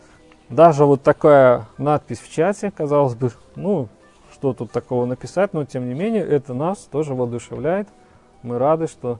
Даже 0.49 0.85
вот 0.85 1.01
такая 1.01 1.67
надпись 1.77 2.19
в 2.19 2.31
чате, 2.31 2.71
казалось 2.71 3.15
бы, 3.15 3.31
ну, 3.55 3.87
что 4.41 4.53
тут 4.53 4.71
такого 4.71 5.05
написать, 5.05 5.53
но 5.53 5.65
тем 5.65 5.87
не 5.87 5.93
менее 5.93 6.25
это 6.25 6.55
нас 6.55 6.79
тоже 6.91 7.13
воодушевляет. 7.13 7.87
Мы 8.41 8.57
рады, 8.57 8.87
что 8.87 9.19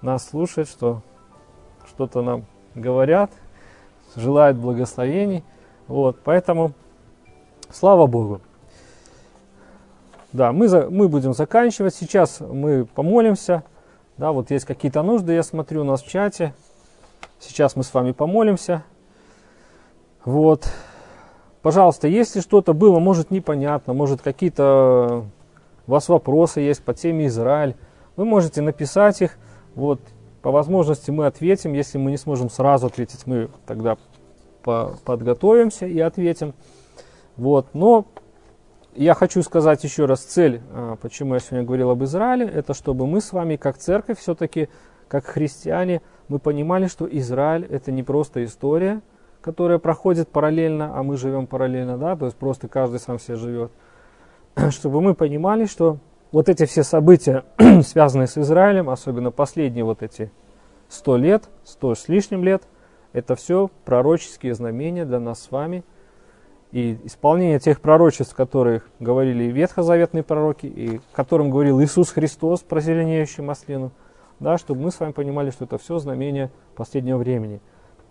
нас 0.00 0.26
слушают, 0.26 0.66
что 0.66 1.02
что-то 1.86 2.22
нам 2.22 2.46
говорят, 2.74 3.30
желают 4.16 4.56
благословений. 4.56 5.44
Вот, 5.88 6.20
поэтому 6.24 6.72
слава 7.70 8.06
Богу. 8.06 8.40
Да, 10.32 10.52
мы, 10.52 10.68
за, 10.68 10.88
мы 10.88 11.10
будем 11.10 11.34
заканчивать. 11.34 11.94
Сейчас 11.94 12.40
мы 12.40 12.86
помолимся. 12.86 13.62
Да, 14.16 14.32
вот 14.32 14.50
есть 14.50 14.64
какие-то 14.64 15.02
нужды, 15.02 15.34
я 15.34 15.42
смотрю 15.42 15.82
у 15.82 15.84
нас 15.84 16.02
в 16.02 16.08
чате. 16.08 16.54
Сейчас 17.38 17.76
мы 17.76 17.82
с 17.82 17.92
вами 17.92 18.12
помолимся. 18.12 18.84
Вот. 20.24 20.66
Пожалуйста, 21.62 22.08
если 22.08 22.40
что-то 22.40 22.72
было, 22.72 22.98
может, 22.98 23.30
непонятно, 23.30 23.92
может, 23.92 24.22
какие-то 24.22 25.26
у 25.86 25.90
вас 25.90 26.08
вопросы 26.08 26.60
есть 26.60 26.82
по 26.82 26.94
теме 26.94 27.26
Израиль, 27.26 27.74
вы 28.16 28.24
можете 28.24 28.62
написать 28.62 29.20
их. 29.22 29.38
Вот, 29.74 30.00
по 30.42 30.50
возможности 30.50 31.10
мы 31.10 31.26
ответим. 31.26 31.74
Если 31.74 31.98
мы 31.98 32.10
не 32.10 32.16
сможем 32.16 32.48
сразу 32.48 32.86
ответить, 32.86 33.26
мы 33.26 33.50
тогда 33.66 33.96
по 34.62 34.94
подготовимся 35.04 35.86
и 35.86 35.98
ответим. 36.00 36.54
Вот, 37.36 37.68
но 37.74 38.06
я 38.94 39.14
хочу 39.14 39.42
сказать 39.42 39.84
еще 39.84 40.06
раз 40.06 40.20
цель, 40.20 40.60
а, 40.72 40.96
почему 40.96 41.34
я 41.34 41.40
сегодня 41.40 41.64
говорил 41.64 41.90
об 41.90 42.02
Израиле, 42.04 42.46
это 42.46 42.74
чтобы 42.74 43.06
мы 43.06 43.20
с 43.20 43.32
вами, 43.32 43.56
как 43.56 43.78
церковь, 43.78 44.18
все-таки, 44.18 44.68
как 45.08 45.26
христиане, 45.26 46.02
мы 46.28 46.38
понимали, 46.38 46.86
что 46.86 47.08
Израиль 47.10 47.64
это 47.64 47.92
не 47.92 48.02
просто 48.02 48.44
история, 48.44 49.00
которая 49.40 49.78
проходит 49.78 50.28
параллельно, 50.28 50.98
а 50.98 51.02
мы 51.02 51.16
живем 51.16 51.46
параллельно, 51.46 51.98
да, 51.98 52.16
то 52.16 52.26
есть 52.26 52.36
просто 52.36 52.68
каждый 52.68 53.00
сам 53.00 53.18
себе 53.18 53.36
живет, 53.36 53.72
чтобы 54.70 55.00
мы 55.00 55.14
понимали, 55.14 55.66
что 55.66 55.98
вот 56.32 56.48
эти 56.48 56.66
все 56.66 56.82
события, 56.82 57.44
связанные 57.82 58.26
с 58.26 58.38
Израилем, 58.38 58.90
особенно 58.90 59.30
последние 59.30 59.84
вот 59.84 60.02
эти 60.02 60.30
сто 60.88 61.16
лет, 61.16 61.48
сто 61.64 61.94
с 61.94 62.08
лишним 62.08 62.44
лет, 62.44 62.62
это 63.12 63.34
все 63.34 63.70
пророческие 63.84 64.54
знамения 64.54 65.04
для 65.04 65.18
нас 65.18 65.42
с 65.42 65.50
вами. 65.50 65.82
И 66.70 67.00
исполнение 67.02 67.58
тех 67.58 67.80
пророчеств, 67.80 68.36
которых 68.36 68.88
говорили 69.00 69.44
и 69.44 69.50
ветхозаветные 69.50 70.22
пророки, 70.22 70.66
и 70.66 71.00
которым 71.12 71.50
говорил 71.50 71.82
Иисус 71.82 72.10
Христос 72.10 72.60
про 72.60 72.80
зеленеющую 72.80 73.44
маслину, 73.44 73.90
да, 74.38 74.56
чтобы 74.56 74.82
мы 74.82 74.92
с 74.92 75.00
вами 75.00 75.10
понимали, 75.10 75.50
что 75.50 75.64
это 75.64 75.78
все 75.78 75.98
знамения 75.98 76.52
последнего 76.76 77.18
времени. 77.18 77.60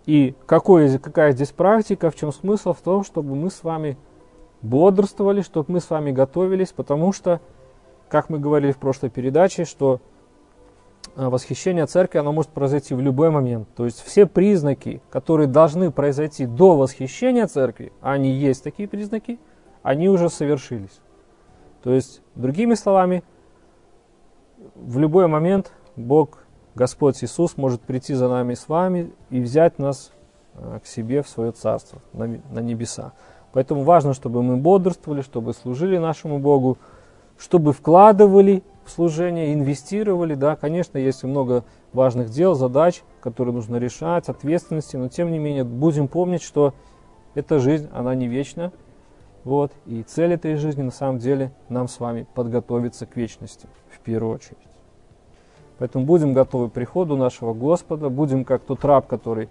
И 0.06 0.34
какое, 0.46 0.98
какая 0.98 1.32
здесь 1.32 1.50
практика, 1.50 2.10
в 2.10 2.16
чем 2.16 2.32
смысл? 2.32 2.72
В 2.72 2.80
том, 2.80 3.04
чтобы 3.04 3.34
мы 3.34 3.50
с 3.50 3.62
вами 3.62 3.96
бодрствовали, 4.62 5.42
чтобы 5.42 5.72
мы 5.72 5.80
с 5.80 5.90
вами 5.90 6.10
готовились, 6.10 6.72
потому 6.72 7.12
что, 7.12 7.40
как 8.08 8.30
мы 8.30 8.38
говорили 8.38 8.72
в 8.72 8.78
прошлой 8.78 9.10
передаче, 9.10 9.64
что 9.64 10.00
а, 11.16 11.30
восхищение 11.30 11.86
церкви, 11.86 12.18
оно 12.18 12.32
может 12.32 12.50
произойти 12.50 12.94
в 12.94 13.00
любой 13.00 13.30
момент. 13.30 13.68
То 13.74 13.84
есть 13.84 14.02
все 14.02 14.26
признаки, 14.26 15.02
которые 15.10 15.46
должны 15.46 15.90
произойти 15.90 16.46
до 16.46 16.76
восхищения 16.76 17.46
церкви, 17.46 17.92
они 18.00 18.30
есть 18.30 18.62
такие 18.62 18.88
признаки, 18.88 19.38
они 19.82 20.08
уже 20.08 20.28
совершились. 20.28 21.00
То 21.82 21.92
есть, 21.92 22.22
другими 22.34 22.74
словами, 22.74 23.24
в 24.74 24.98
любой 24.98 25.26
момент 25.26 25.72
Бог 25.96 26.39
Господь 26.80 27.22
Иисус 27.22 27.58
может 27.58 27.82
прийти 27.82 28.14
за 28.14 28.26
нами 28.30 28.54
с 28.54 28.66
вами 28.66 29.12
и 29.28 29.38
взять 29.38 29.78
нас 29.78 30.12
э, 30.54 30.78
к 30.82 30.86
себе 30.86 31.22
в 31.22 31.28
свое 31.28 31.52
царство, 31.52 32.00
на, 32.14 32.24
небеса. 32.62 33.12
Поэтому 33.52 33.82
важно, 33.82 34.14
чтобы 34.14 34.42
мы 34.42 34.56
бодрствовали, 34.56 35.20
чтобы 35.20 35.52
служили 35.52 35.98
нашему 35.98 36.38
Богу, 36.38 36.78
чтобы 37.36 37.74
вкладывали 37.74 38.62
в 38.86 38.90
служение, 38.90 39.52
инвестировали. 39.52 40.34
Да, 40.34 40.56
конечно, 40.56 40.96
есть 40.96 41.22
много 41.22 41.64
важных 41.92 42.30
дел, 42.30 42.54
задач, 42.54 43.02
которые 43.20 43.54
нужно 43.54 43.76
решать, 43.76 44.30
ответственности, 44.30 44.96
но 44.96 45.08
тем 45.08 45.30
не 45.32 45.38
менее 45.38 45.64
будем 45.64 46.08
помнить, 46.08 46.40
что 46.40 46.72
эта 47.34 47.58
жизнь, 47.58 47.90
она 47.92 48.14
не 48.14 48.26
вечна. 48.26 48.72
Вот, 49.44 49.70
и 49.84 50.02
цель 50.02 50.32
этой 50.32 50.54
жизни 50.54 50.80
на 50.80 50.92
самом 50.92 51.18
деле 51.18 51.52
нам 51.68 51.88
с 51.88 52.00
вами 52.00 52.26
подготовиться 52.34 53.04
к 53.04 53.16
вечности 53.16 53.68
в 53.90 54.00
первую 54.00 54.34
очередь. 54.34 54.69
Поэтому 55.80 56.04
будем 56.04 56.34
готовы 56.34 56.68
к 56.68 56.74
приходу 56.74 57.16
нашего 57.16 57.54
Господа, 57.54 58.10
будем 58.10 58.44
как 58.44 58.62
тот 58.62 58.84
раб, 58.84 59.06
который 59.06 59.48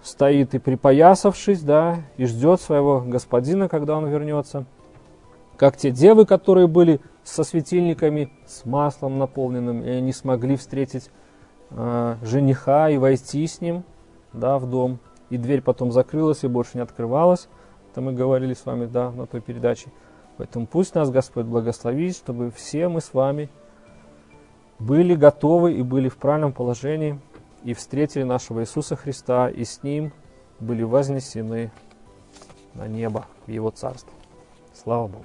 стоит 0.00 0.54
и 0.54 0.60
припоясавшись, 0.60 1.60
да, 1.62 2.02
и 2.16 2.24
ждет 2.24 2.60
своего 2.60 3.00
господина, 3.00 3.68
когда 3.68 3.96
он 3.96 4.06
вернется. 4.06 4.64
Как 5.56 5.76
те 5.76 5.90
девы, 5.90 6.24
которые 6.24 6.68
были 6.68 7.00
со 7.24 7.42
светильниками, 7.42 8.30
с 8.46 8.64
маслом 8.64 9.18
наполненным, 9.18 9.82
и 9.82 9.88
они 9.88 10.12
смогли 10.12 10.54
встретить 10.54 11.10
э, 11.70 12.16
жениха 12.22 12.88
и 12.88 12.96
войти 12.96 13.44
с 13.44 13.60
ним 13.60 13.82
да, 14.32 14.60
в 14.60 14.70
дом. 14.70 15.00
И 15.30 15.36
дверь 15.36 15.62
потом 15.62 15.90
закрылась 15.90 16.44
и 16.44 16.48
больше 16.48 16.72
не 16.74 16.82
открывалась. 16.82 17.48
Это 17.90 18.00
мы 18.02 18.12
говорили 18.12 18.54
с 18.54 18.64
вами 18.64 18.86
да, 18.86 19.10
на 19.10 19.26
той 19.26 19.40
передаче. 19.40 19.90
Поэтому 20.36 20.68
пусть 20.68 20.94
нас 20.94 21.10
Господь 21.10 21.46
благословит, 21.46 22.14
чтобы 22.14 22.52
все 22.52 22.86
мы 22.86 23.00
с 23.00 23.12
вами 23.12 23.50
были 24.82 25.14
готовы 25.14 25.74
и 25.74 25.82
были 25.82 26.08
в 26.08 26.16
правильном 26.16 26.52
положении 26.52 27.18
и 27.62 27.72
встретили 27.72 28.24
нашего 28.24 28.60
Иисуса 28.60 28.96
Христа, 28.96 29.48
и 29.48 29.64
с 29.64 29.82
Ним 29.82 30.12
были 30.58 30.82
вознесены 30.82 31.70
на 32.74 32.88
небо, 32.88 33.26
в 33.46 33.50
Его 33.50 33.70
Царство. 33.70 34.12
Слава 34.74 35.06
Богу! 35.06 35.24